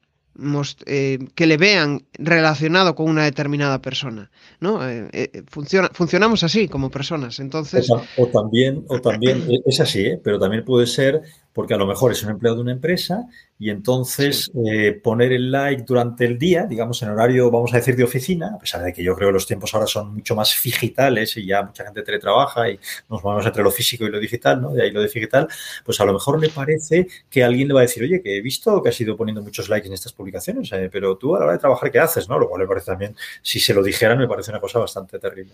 eh, 0.87 1.19
que 1.35 1.45
le 1.45 1.57
vean 1.57 2.05
relacionado 2.13 2.95
con 2.95 3.07
una 3.07 3.23
determinada 3.23 3.81
persona, 3.81 4.31
¿no? 4.59 4.87
Eh, 4.87 5.07
eh, 5.13 5.43
funciona, 5.47 5.91
funcionamos 5.93 6.43
así 6.43 6.67
como 6.67 6.89
personas, 6.89 7.39
entonces... 7.39 7.87
O, 8.17 8.27
también, 8.27 8.83
o 8.87 8.99
también, 8.99 9.43
es 9.65 9.79
así, 9.79 10.17
pero 10.23 10.39
también 10.39 10.65
puede 10.65 10.87
ser 10.87 11.21
porque 11.53 11.75
a 11.75 11.77
lo 11.77 11.85
mejor 11.85 12.11
es 12.11 12.23
un 12.23 12.31
empleado 12.31 12.57
de 12.57 12.63
una 12.63 12.71
empresa 12.71 13.27
y 13.59 13.69
entonces 13.69 14.51
eh, 14.65 14.91
poner 14.91 15.31
el 15.31 15.51
like 15.51 15.83
durante 15.83 16.25
el 16.25 16.37
día, 16.37 16.65
digamos 16.65 17.01
en 17.03 17.09
horario, 17.09 17.49
vamos 17.51 17.73
a 17.73 17.77
decir, 17.77 17.95
de 17.95 18.03
oficina, 18.03 18.51
a 18.55 18.57
pesar 18.57 18.83
de 18.83 18.91
que 18.91 19.03
yo 19.03 19.15
creo 19.15 19.29
que 19.29 19.33
los 19.33 19.45
tiempos 19.45 19.73
ahora 19.73 19.87
son 19.87 20.15
mucho 20.15 20.35
más 20.35 20.59
digitales 20.63 21.37
y 21.37 21.45
ya 21.45 21.61
mucha 21.61 21.85
gente 21.85 22.01
teletrabaja 22.01 22.69
y 22.69 22.79
nos 23.09 23.23
movemos 23.23 23.45
entre 23.45 23.63
lo 23.63 23.71
físico 23.71 24.05
y 24.05 24.09
lo 24.09 24.19
digital, 24.19 24.61
¿no? 24.61 24.71
De 24.71 24.83
ahí 24.83 24.91
lo 24.91 25.01
digital, 25.01 25.47
pues 25.85 25.99
a 26.01 26.05
lo 26.05 26.13
mejor 26.13 26.41
le 26.41 26.49
parece 26.49 27.07
que 27.29 27.43
alguien 27.43 27.67
le 27.67 27.75
va 27.75 27.81
a 27.81 27.83
decir, 27.83 28.03
oye, 28.03 28.21
que 28.21 28.37
he 28.37 28.41
visto 28.41 28.81
que 28.81 28.89
has 28.89 28.99
ido 28.99 29.15
poniendo 29.15 29.41
muchos 29.41 29.69
likes 29.69 29.87
en 29.87 29.93
estas 29.93 30.13
publicaciones, 30.13 30.71
eh, 30.73 30.89
pero 30.91 31.17
tú 31.17 31.35
a 31.35 31.39
la 31.39 31.45
hora 31.45 31.53
de 31.53 31.59
trabajar, 31.59 31.91
¿qué 31.91 31.99
haces? 31.99 32.27
¿no? 32.27 32.39
Lo 32.39 32.49
cual 32.49 32.61
me 32.61 32.67
parece 32.67 32.87
también, 32.87 33.15
si 33.41 33.59
se 33.59 33.73
lo 33.73 33.83
dijeran, 33.83 34.17
me 34.17 34.27
parece 34.27 34.51
una 34.51 34.59
cosa 34.59 34.79
bastante 34.79 35.19
terrible. 35.19 35.53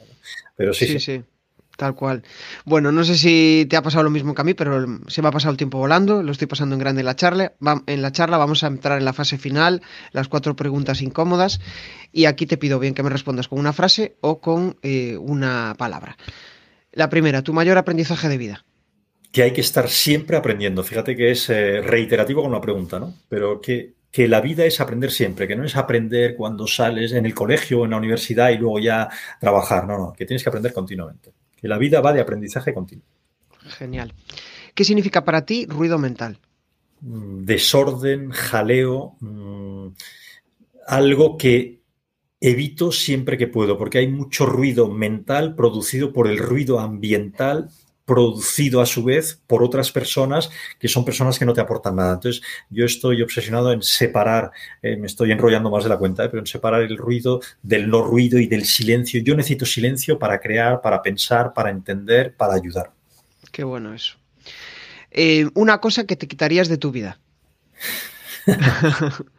Pero 0.56 0.74
sí. 0.74 0.88
sí. 0.88 1.00
sí. 1.00 1.24
Tal 1.80 1.96
cual. 1.96 2.24
Bueno, 2.66 2.92
no 2.92 3.06
sé 3.06 3.16
si 3.16 3.66
te 3.70 3.78
ha 3.78 3.82
pasado 3.82 4.04
lo 4.04 4.10
mismo 4.10 4.36
que 4.36 4.42
a 4.42 4.44
mí, 4.44 4.54
pero 4.54 4.86
se 5.08 5.22
me 5.22 5.30
ha 5.30 5.32
pasado 5.32 5.52
el 5.52 5.58
tiempo 5.58 5.78
volando, 5.78 6.22
lo 6.22 6.34
estoy 6.34 6.46
pasando 6.46 6.76
en 6.76 6.80
grande 6.80 7.00
en 7.00 7.06
la 7.06 7.16
charla. 7.16 7.54
En 7.88 8.02
la 8.02 8.12
charla 8.12 8.38
vamos 8.38 8.66
a 8.66 8.68
entrar 8.68 8.98
en 8.98 9.06
la 9.06 9.14
fase 9.14 9.38
final, 9.38 9.82
las 10.12 10.28
cuatro 10.28 10.58
preguntas 10.58 11.02
incómodas, 11.02 11.62
y 12.12 12.26
aquí 12.26 12.46
te 12.48 12.58
pido 12.58 12.80
bien 12.80 12.94
que 12.94 13.02
me 13.02 13.10
respondas 13.10 13.48
con 13.48 13.60
una 13.60 13.72
frase 13.72 14.18
o 14.20 14.42
con 14.42 14.78
eh, 14.82 15.16
una 15.16 15.74
palabra. 15.78 16.18
La 16.92 17.08
primera, 17.10 17.44
tu 17.44 17.54
mayor 17.54 17.78
aprendizaje 17.78 18.28
de 18.28 18.38
vida. 18.38 18.66
Que 19.32 19.44
hay 19.44 19.54
que 19.54 19.62
estar 19.62 19.88
siempre 19.88 20.36
aprendiendo. 20.36 20.84
Fíjate 20.84 21.16
que 21.16 21.32
es 21.32 21.50
eh, 21.50 21.80
reiterativo 21.80 22.42
con 22.42 22.52
una 22.52 22.60
pregunta, 22.60 23.00
¿no? 23.00 23.14
Pero 23.30 23.62
que, 23.62 23.94
que 24.12 24.28
la 24.28 24.42
vida 24.42 24.66
es 24.66 24.82
aprender 24.82 25.12
siempre, 25.12 25.48
que 25.48 25.56
no 25.56 25.64
es 25.64 25.78
aprender 25.78 26.36
cuando 26.36 26.68
sales 26.68 27.14
en 27.14 27.26
el 27.26 27.34
colegio 27.34 27.86
en 27.86 27.92
la 27.92 27.98
universidad 27.98 28.50
y 28.50 28.58
luego 28.58 28.80
ya 28.80 29.08
trabajar, 29.40 29.88
no, 29.88 29.98
no, 29.98 30.12
que 30.12 30.26
tienes 30.26 30.44
que 30.44 30.50
aprender 30.50 30.74
continuamente 30.74 31.39
que 31.60 31.68
la 31.68 31.78
vida 31.78 32.02
va 32.02 32.14
de 32.14 32.22
aprendizaje 32.22 32.74
continuo. 32.74 33.06
Genial. 33.78 34.14
¿Qué 34.74 34.84
significa 34.84 35.26
para 35.26 35.46
ti 35.46 35.66
ruido 35.66 35.98
mental? 35.98 36.38
Mm, 37.02 37.44
desorden, 37.46 38.32
jaleo, 38.32 39.16
mm, 39.20 39.88
algo 40.88 41.38
que 41.38 41.80
evito 42.42 42.92
siempre 42.92 43.38
que 43.38 43.48
puedo, 43.48 43.78
porque 43.78 44.00
hay 44.00 44.08
mucho 44.08 44.46
ruido 44.46 44.90
mental 44.90 45.56
producido 45.56 46.14
por 46.14 46.28
el 46.28 46.38
ruido 46.38 46.80
ambiental 46.80 47.70
producido 48.10 48.82
a 48.82 48.88
su 48.88 49.04
vez 49.04 49.40
por 49.46 49.62
otras 49.62 49.92
personas 49.92 50.50
que 50.80 50.88
son 50.88 51.06
personas 51.06 51.38
que 51.38 51.46
no 51.46 51.54
te 51.54 51.62
aportan 51.62 51.96
nada. 51.96 52.16
Entonces, 52.16 52.42
yo 52.72 52.86
estoy 52.86 53.22
obsesionado 53.22 53.72
en 53.72 53.84
separar, 53.84 54.50
eh, 54.82 54.98
me 54.98 55.06
estoy 55.06 55.32
enrollando 55.32 55.70
más 55.70 55.84
de 55.84 55.90
la 55.92 55.98
cuenta, 55.98 56.26
eh, 56.26 56.30
pero 56.30 56.40
en 56.40 56.48
separar 56.48 56.82
el 56.82 56.98
ruido 56.98 57.40
del 57.62 57.88
no 57.88 58.02
ruido 58.02 58.40
y 58.40 58.48
del 58.48 58.66
silencio. 58.66 59.22
Yo 59.22 59.36
necesito 59.36 59.68
silencio 59.68 60.18
para 60.18 60.40
crear, 60.40 60.82
para 60.82 61.04
pensar, 61.04 61.54
para 61.54 61.70
entender, 61.70 62.34
para 62.36 62.56
ayudar. 62.56 62.92
Qué 63.52 63.64
bueno 63.64 63.94
eso. 63.94 64.18
Eh, 65.12 65.48
una 65.54 65.80
cosa 65.80 66.06
que 66.06 66.16
te 66.16 66.28
quitarías 66.28 66.68
de 66.68 66.80
tu 66.80 66.92
vida. 66.92 67.20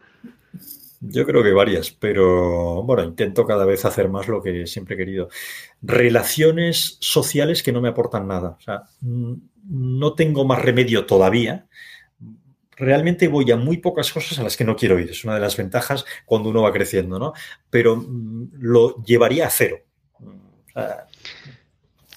Yo 1.03 1.27
creo 1.27 1.43
que 1.43 1.53
varias, 1.53 1.91
pero 1.91 2.83
bueno, 2.83 3.03
intento 3.03 3.47
cada 3.47 3.65
vez 3.65 3.87
hacer 3.87 4.11
más 4.11 4.29
lo 4.29 4.43
que 4.43 4.67
siempre 4.67 4.95
he 4.95 4.99
querido. 4.99 5.31
Relaciones 5.81 6.99
sociales 7.01 7.63
que 7.63 7.73
no 7.73 7.81
me 7.81 7.89
aportan 7.89 8.29
nada. 8.29 8.57
O 8.59 8.61
sea, 8.61 8.83
no 9.01 10.15
tengo 10.15 10.45
más 10.45 10.61
remedio 10.61 11.07
todavía. 11.07 11.67
Realmente 12.77 13.29
voy 13.29 13.51
a 13.51 13.57
muy 13.57 13.79
pocas 13.79 14.13
cosas 14.13 14.39
a 14.39 14.43
las 14.43 14.59
que 14.59 14.65
no 14.65 14.77
quiero 14.77 14.99
ir. 14.99 15.11
Es 15.11 15.25
una 15.25 15.35
de 15.35 15.41
las 15.41 15.57
ventajas 15.57 16.05
cuando 16.27 16.51
uno 16.51 16.63
va 16.63 16.73
creciendo, 16.73 17.19
¿no? 17.19 17.33
Pero 17.71 17.97
mm, 17.97 18.51
lo 18.59 19.03
llevaría 19.03 19.47
a 19.47 19.51
cero. 19.51 19.79
O 20.23 20.73
sea, 20.73 21.07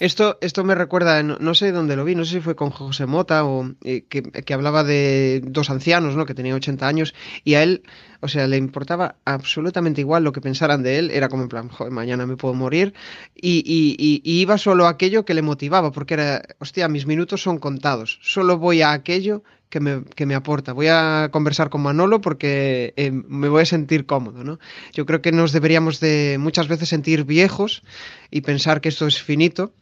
esto, 0.04 0.38
esto 0.42 0.66
me 0.66 0.76
recuerda, 0.76 1.24
no, 1.24 1.56
sé 1.56 1.72
dónde 1.72 1.96
lo 1.96 2.04
vi, 2.04 2.14
no 2.14 2.26
sé 2.26 2.34
si 2.34 2.40
fue 2.42 2.58
con 2.58 2.72
José 2.72 3.06
Mota 3.06 3.46
o 3.46 3.74
eh, 3.86 4.04
que, 4.10 4.54
hablaba 4.54 4.84
de 4.84 5.42
dos 5.46 5.70
ancianos, 5.70 6.18
¿no? 6.18 6.26
Que 6.26 6.34
tenían 6.34 6.58
80 6.58 6.86
años 6.86 7.16
y 7.46 7.54
a 7.54 7.64
él, 7.64 7.84
o 8.20 8.28
sea, 8.28 8.48
le 8.48 8.58
importaba 8.58 9.16
absolutamente 9.24 10.02
igual 10.02 10.26
lo 10.26 10.34
que 10.34 10.42
pensaran 10.42 10.84
de 10.84 11.00
él, 11.00 11.10
era 11.10 11.30
como 11.30 11.44
en 11.44 11.50
plan, 11.50 11.70
joder, 11.70 11.94
mañana 11.94 12.26
me 12.26 12.36
puedo 12.36 12.54
morir 12.54 12.94
y, 13.34 13.64
y, 13.66 14.22
iba 14.42 14.58
solo 14.58 14.88
a 14.88 14.90
aquello 14.90 15.24
que 15.24 15.34
le 15.34 15.42
motivaba, 15.42 15.94
porque 15.94 16.16
era, 16.16 16.44
hostia, 16.60 16.90
mis 16.90 17.06
minutos 17.06 17.42
son 17.42 17.58
contados, 17.58 18.20
solo 18.22 18.58
voy 18.58 18.82
a 18.82 18.92
aquello 18.92 19.44
que 19.74 19.80
me, 19.80 20.04
que 20.04 20.28
me, 20.28 20.36
aporta. 20.36 20.72
Voy 20.72 20.86
a 20.88 21.30
conversar 21.32 21.72
con 21.72 21.82
Manolo 21.82 22.22
porque 22.22 22.94
eh, 22.96 23.10
me 23.10 23.50
voy 23.50 23.64
a 23.64 23.66
sentir 23.66 24.06
cómodo, 24.06 24.44
¿no? 24.44 24.60
Yo 24.94 25.08
creo 25.08 25.24
que 25.24 25.32
nos 25.32 25.52
deberíamos 25.52 26.00
de 26.00 26.38
muchas 26.40 26.68
veces 26.68 26.90
sentir 26.90 27.24
viejos 27.24 27.82
y 28.30 28.42
pensar 28.42 28.82
que 28.82 28.90
esto 28.90 29.08
es 29.08 29.20
finito 29.20 29.74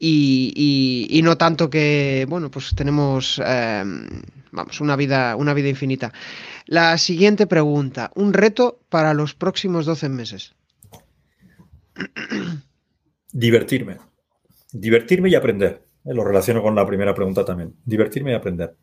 y, 0.00 1.06
y, 1.08 1.22
no 1.22 1.38
tanto 1.38 1.70
que, 1.70 2.26
bueno, 2.28 2.50
pues 2.50 2.74
tenemos, 2.74 3.40
eh, 3.46 3.84
vamos, 4.50 4.80
una 4.80 4.96
vida, 4.96 5.36
una 5.36 5.54
vida 5.54 5.68
infinita. 5.68 6.12
La 6.66 6.98
siguiente 6.98 7.46
pregunta, 7.46 8.10
un 8.16 8.32
reto 8.32 8.80
para 8.88 9.14
los 9.14 9.34
próximos 9.34 9.86
12 9.86 10.08
meses. 10.08 10.56
Divertirme. 13.30 13.98
Divertirme 14.72 15.28
y 15.30 15.36
aprender. 15.36 15.84
Eh, 16.04 16.14
lo 16.14 16.24
relaciono 16.24 16.62
con 16.62 16.74
la 16.74 16.84
primera 16.84 17.14
pregunta 17.14 17.44
también. 17.44 17.76
Divertirme 17.84 18.32
y 18.32 18.34
aprender. 18.34 18.74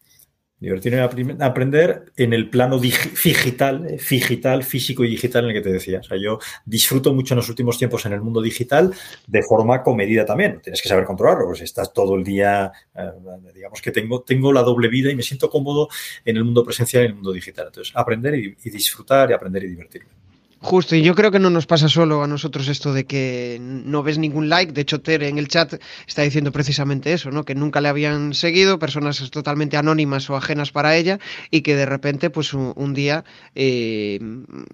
Divertirme 0.64 1.02
a 1.02 1.46
aprender 1.46 2.06
en 2.16 2.32
el 2.32 2.50
plano 2.50 2.80
digital, 2.80 3.86
eh, 3.86 4.00
digital, 4.10 4.64
físico 4.64 5.04
y 5.04 5.10
digital 5.10 5.44
en 5.44 5.50
el 5.50 5.56
que 5.58 5.62
te 5.62 5.74
decía. 5.74 6.00
O 6.00 6.04
sea, 6.04 6.18
yo 6.18 6.40
disfruto 6.64 7.14
mucho 7.14 7.34
en 7.34 7.40
los 7.40 7.50
últimos 7.50 7.78
tiempos 7.78 8.06
en 8.06 8.14
el 8.14 8.22
mundo 8.22 8.42
digital 8.42 8.94
de 9.28 9.44
forma 9.44 9.84
comedida 9.84 10.26
también. 10.26 10.62
Tienes 10.62 10.82
que 10.82 10.88
saber 10.88 11.04
controlarlo, 11.04 11.48
pues 11.48 11.60
estás 11.60 11.92
todo 11.92 12.16
el 12.16 12.24
día, 12.24 12.72
eh, 12.96 13.12
digamos 13.54 13.82
que 13.82 13.92
tengo, 13.92 14.22
tengo 14.22 14.54
la 14.54 14.62
doble 14.62 14.88
vida 14.88 15.12
y 15.12 15.18
me 15.18 15.22
siento 15.22 15.50
cómodo 15.50 15.90
en 16.24 16.38
el 16.38 16.46
mundo 16.46 16.64
presencial 16.64 17.04
y 17.04 17.06
en 17.08 17.12
el 17.12 17.16
mundo 17.16 17.34
digital. 17.34 17.66
Entonces, 17.68 17.94
aprender 17.94 18.34
y 18.36 18.70
disfrutar 18.70 19.32
y 19.32 19.34
aprender 19.34 19.66
y 19.66 19.68
divertirme. 19.68 20.23
Justo, 20.64 20.96
y 20.96 21.02
yo 21.02 21.14
creo 21.14 21.30
que 21.30 21.40
no 21.40 21.50
nos 21.50 21.66
pasa 21.66 21.90
solo 21.90 22.24
a 22.24 22.28
nosotros 22.28 22.70
esto 22.70 22.94
de 22.94 23.06
que 23.06 23.58
no 23.60 24.02
ves 24.02 24.18
ningún 24.18 24.48
like. 24.48 24.72
De 24.72 24.80
hecho, 24.80 25.02
Tere 25.02 25.28
en 25.28 25.38
el 25.38 25.50
chat 25.50 25.74
está 26.08 26.22
diciendo 26.22 26.54
precisamente 26.54 27.12
eso, 27.12 27.32
¿no? 27.32 27.44
Que 27.44 27.54
nunca 27.54 27.82
le 27.82 27.90
habían 27.90 28.34
seguido, 28.34 28.80
personas 28.80 29.30
totalmente 29.30 29.76
anónimas 29.76 30.30
o 30.30 30.38
ajenas 30.38 30.72
para 30.72 30.96
ella, 30.96 31.20
y 31.52 31.64
que 31.64 31.76
de 31.76 31.86
repente, 31.86 32.30
pues 32.30 32.54
un, 32.54 32.94
día 32.94 33.26
eh, 33.56 34.22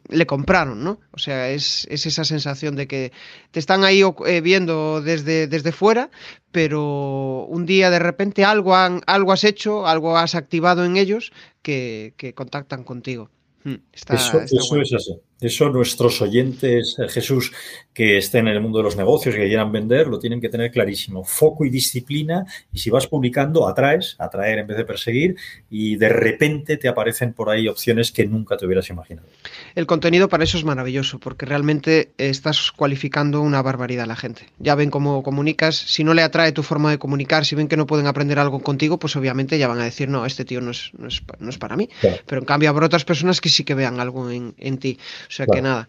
le 0.10 0.26
compraron, 0.28 0.84
¿no? 0.84 1.00
O 1.10 1.18
sea, 1.18 1.50
es, 1.50 1.88
esa 1.90 2.24
sensación 2.24 2.76
de 2.76 2.88
que 2.88 3.12
te 3.50 3.60
están 3.60 3.84
ahí 3.84 4.04
eh, 4.28 4.42
viendo 4.42 5.02
desde, 5.02 5.48
desde 5.48 5.72
fuera, 5.72 6.12
pero 6.52 7.48
un 7.50 7.66
día 7.66 7.90
de 7.90 7.98
repente 7.98 8.46
algo, 8.46 8.76
han, 8.76 9.02
algo 9.08 9.32
has 9.32 9.44
hecho, 9.44 9.88
algo 9.88 10.20
has 10.20 10.36
activado 10.36 10.86
en 10.86 10.98
ellos 10.98 11.32
que, 11.64 12.14
que 12.16 12.36
contactan 12.36 12.84
contigo. 12.84 13.32
Hmm, 13.64 13.78
eso, 13.92 14.40
es 14.42 14.94
así. 14.94 15.20
Eso 15.42 15.70
nuestros 15.70 16.22
oyentes, 16.22 16.98
eh, 17.00 17.08
Jesús, 17.08 17.54
que 17.94 18.18
estén 18.18 18.48
en 18.48 18.56
el 18.56 18.62
mundo 18.62 18.80
de 18.80 18.84
los 18.84 18.98
negocios, 18.98 19.36
que 19.36 19.48
quieran 19.48 19.72
vender, 19.72 20.08
lo 20.08 20.20
tienen 20.20 20.42
que 20.42 20.50
tener 20.50 20.72
clarísimo. 20.72 21.24
Foco 21.24 21.66
y 21.66 21.70
disciplina. 21.70 22.46
Y 22.74 22.80
si 22.80 22.90
vas 22.90 23.08
publicando, 23.08 23.68
atraes, 23.68 24.16
atraer 24.20 24.60
en 24.60 24.68
vez 24.68 24.78
de 24.78 24.86
perseguir, 24.86 25.36
y 25.70 25.96
de 25.96 26.10
repente 26.10 26.78
te 26.78 26.88
aparecen 26.88 27.34
por 27.34 27.50
ahí 27.50 27.68
opciones 27.68 28.12
que 28.12 28.26
nunca 28.26 28.58
te 28.58 28.66
hubieras 28.66 28.90
imaginado. 28.90 29.28
El 29.76 29.86
contenido 29.86 30.28
para 30.28 30.44
eso 30.44 30.58
es 30.58 30.64
maravilloso, 30.64 31.20
porque 31.20 31.46
realmente 31.46 32.12
estás 32.18 32.72
cualificando 32.72 33.42
una 33.42 33.62
barbaridad 33.62 34.04
a 34.04 34.08
la 34.08 34.16
gente. 34.16 34.44
Ya 34.60 34.76
ven 34.76 34.90
cómo 34.90 35.24
comunicas. 35.24 35.76
Si 35.76 36.04
no 36.04 36.14
le 36.14 36.22
atrae 36.22 36.52
tu 36.52 36.64
forma 36.64 36.92
de 36.92 37.00
comunicar, 37.00 37.46
si 37.46 37.56
ven 37.56 37.68
que 37.68 37.78
no 37.78 37.88
pueden 37.88 38.08
aprender 38.08 38.40
algo 38.40 38.60
contigo, 38.60 39.00
pues 39.00 39.16
obviamente 39.16 39.58
ya 39.58 39.68
van 39.68 39.80
a 39.80 39.86
decir, 39.86 40.10
no, 40.10 40.26
este 40.26 40.46
tío 40.46 40.60
no 40.62 40.72
es, 40.72 40.92
no 40.98 41.08
es, 41.08 41.58
para 41.58 41.78
mí. 41.78 41.90
Pero 42.02 42.42
en 42.42 42.46
cambio 42.46 42.70
habrá 42.70 42.86
otras 42.86 43.06
personas 43.06 43.42
que 43.42 43.50
sí 43.50 43.64
que 43.64 43.76
vean 43.76 44.00
algo 44.00 44.30
en, 44.30 44.54
en 44.58 44.78
ti. 44.78 44.98
O 45.30 45.32
sea 45.32 45.46
que 45.46 45.62
nada, 45.62 45.88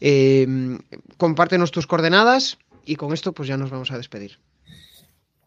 eh, 0.00 0.46
compártenos 1.16 1.70
tus 1.70 1.86
coordenadas 1.86 2.58
y 2.84 2.96
con 2.96 3.12
esto 3.12 3.32
pues 3.32 3.48
ya 3.48 3.56
nos 3.56 3.70
vamos 3.70 3.92
a 3.92 3.96
despedir. 3.96 4.38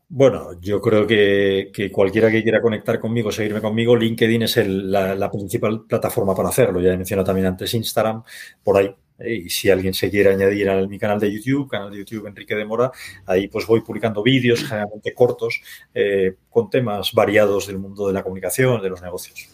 Bueno, 0.08 0.60
yo 0.62 0.80
creo 0.80 1.08
que, 1.08 1.72
cualquiera 1.91 2.30
que 2.30 2.44
quiera 2.44 2.62
conectar 2.62 3.00
conmigo, 3.00 3.32
seguirme 3.32 3.62
conmigo, 3.62 3.96
LinkedIn 3.96 4.44
es 4.44 4.58
la, 4.68 5.32
principal 5.32 5.86
plataforma 5.88 6.36
para 6.36 6.50
hacerlo. 6.50 6.80
Ya 6.80 6.94
he 6.94 6.98
mencionado 6.98 7.26
también 7.26 7.48
antes 7.48 7.74
Instagram, 7.74 8.24
por 8.64 8.78
ahí. 8.78 8.96
Eh, 9.18 9.44
y 9.46 9.50
si 9.50 9.72
alguien 9.72 9.94
se 9.94 10.10
quiere 10.12 10.30
añadir 10.32 10.70
a 10.70 10.86
mi 10.88 11.00
canal 11.00 11.20
de 11.20 11.32
YouTube, 11.34 11.68
canal 11.70 11.91
de 11.91 11.98
YouTube 11.98 12.28
Enrique 12.28 12.56
de 12.56 12.64
Mora, 12.64 12.91
ahí 13.26 13.48
pues 13.48 13.66
voy 13.66 13.82
publicando 13.82 14.22
vídeos 14.22 14.64
generalmente 14.64 15.14
cortos 15.14 15.62
eh, 15.94 16.36
con 16.50 16.70
temas 16.70 17.12
variados 17.14 17.68
del 17.68 17.80
mundo 17.80 18.08
de 18.08 18.14
la 18.14 18.24
comunicación, 18.24 18.82
de 18.82 18.89
los 18.89 19.02
negocios. 19.02 19.53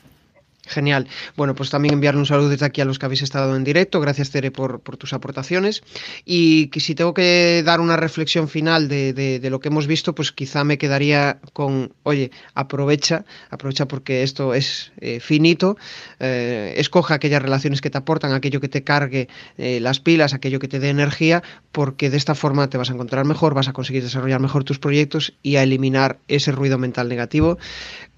Genial. 0.69 1.07
Bueno, 1.35 1.55
pues 1.55 1.71
también 1.71 1.95
enviarle 1.95 2.19
un 2.19 2.27
saludo 2.27 2.49
desde 2.49 2.65
aquí 2.65 2.79
a 2.79 2.85
los 2.85 2.99
que 2.99 3.05
habéis 3.07 3.23
estado 3.23 3.55
en 3.55 3.63
directo. 3.63 3.99
Gracias, 3.99 4.29
Tere, 4.29 4.51
por, 4.51 4.79
tus 4.97 5.13
aportaciones. 5.13 5.81
Y 6.25 6.67
que 6.67 6.79
si 6.79 6.93
tengo 6.93 7.15
que 7.15 7.63
dar 7.65 7.81
una 7.81 7.97
reflexión 7.97 8.47
final 8.47 8.87
de, 8.87 9.39
lo 9.49 9.59
que 9.59 9.69
hemos 9.69 9.87
visto, 9.87 10.13
pues 10.13 10.31
quizá 10.31 10.63
me 10.63 10.77
quedaría 10.77 11.39
con, 11.53 11.91
oye, 12.03 12.29
aprovecha, 12.53 13.25
aprovecha 13.49 13.87
porque 13.87 14.21
esto 14.21 14.53
es 14.53 14.91
eh, 15.01 15.19
finito. 15.19 15.75
Eh, 16.19 16.75
escoja 16.77 17.15
aquellas 17.15 17.41
relaciones 17.41 17.81
que 17.81 17.89
te 17.89 17.97
aportan, 17.97 18.33
aquello 18.33 18.61
que 18.61 18.69
te 18.69 18.83
cargue 18.83 19.27
eh, 19.57 19.79
las 19.79 19.99
pilas, 19.99 20.35
aquello 20.35 20.59
que 20.59 20.67
te 20.67 20.79
dé 20.79 20.89
energía, 20.89 21.41
porque 21.71 22.11
de 22.11 22.17
esta 22.17 22.35
forma 22.35 22.69
te 22.69 22.77
vas 22.77 22.91
a 22.91 22.93
encontrar 22.93 23.25
mejor, 23.25 23.55
vas 23.55 23.67
a 23.67 23.73
conseguir 23.73 24.03
desarrollar 24.03 24.39
mejor 24.39 24.63
tus 24.63 24.77
proyectos 24.77 25.33
y 25.41 25.55
a 25.55 25.63
eliminar 25.63 26.19
ese 26.27 26.51
ruido 26.51 26.77
mental 26.77 27.09
negativo 27.09 27.57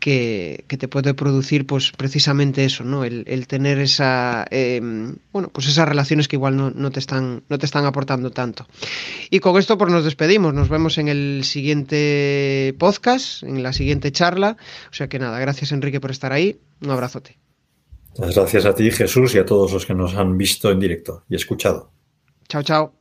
que, 0.02 0.66
te 0.68 0.88
puede 0.90 1.14
producir 1.14 1.66
pues 1.66 1.94
precisamente 1.96 2.66
eso, 2.66 2.84
¿no? 2.84 3.06
El, 3.06 3.48
tener 3.48 3.80
esa 3.80 4.46
em, 4.52 5.16
bueno, 5.32 5.50
pues 5.54 5.68
esas 5.68 5.88
relaciones 5.88 6.28
que 6.28 6.36
igual 6.36 6.58
no, 6.58 6.92
te 6.92 7.00
están, 7.00 7.44
no 7.48 7.58
te 7.58 7.66
están 7.66 7.86
aportando 7.86 8.32
tanto. 8.32 8.68
Y 9.30 9.40
con 9.40 9.58
esto 9.58 9.78
pues 9.78 9.92
nos 9.92 10.04
despedimos, 10.04 10.54
nos 10.54 10.68
vemos 10.68 10.98
en 10.98 11.08
el 11.08 11.44
siguiente 11.46 12.76
podcast, 12.78 13.44
en 13.44 13.64
la 13.64 13.72
siguiente 13.72 14.12
charla. 14.12 14.58
O 14.90 14.94
sea 14.94 15.08
que 15.08 15.20
nada, 15.20 15.40
gracias 15.40 15.72
Enrique 15.72 16.02
por 16.02 16.12
estar 16.12 16.34
ahí, 16.34 16.60
un 16.82 16.90
abrazote. 16.90 17.38
Gracias 18.18 18.66
a 18.66 18.76
ti 18.76 18.92
Jesús 18.92 19.36
y 19.36 19.38
a 19.38 19.46
todos 19.46 19.72
los 19.72 19.86
que 19.86 19.94
nos 19.94 20.16
han 20.16 20.38
visto 20.38 20.70
en 20.70 20.80
directo 20.80 21.24
y 21.30 21.36
escuchado. 21.36 21.92
Chao, 22.50 22.64
chao. 22.64 23.01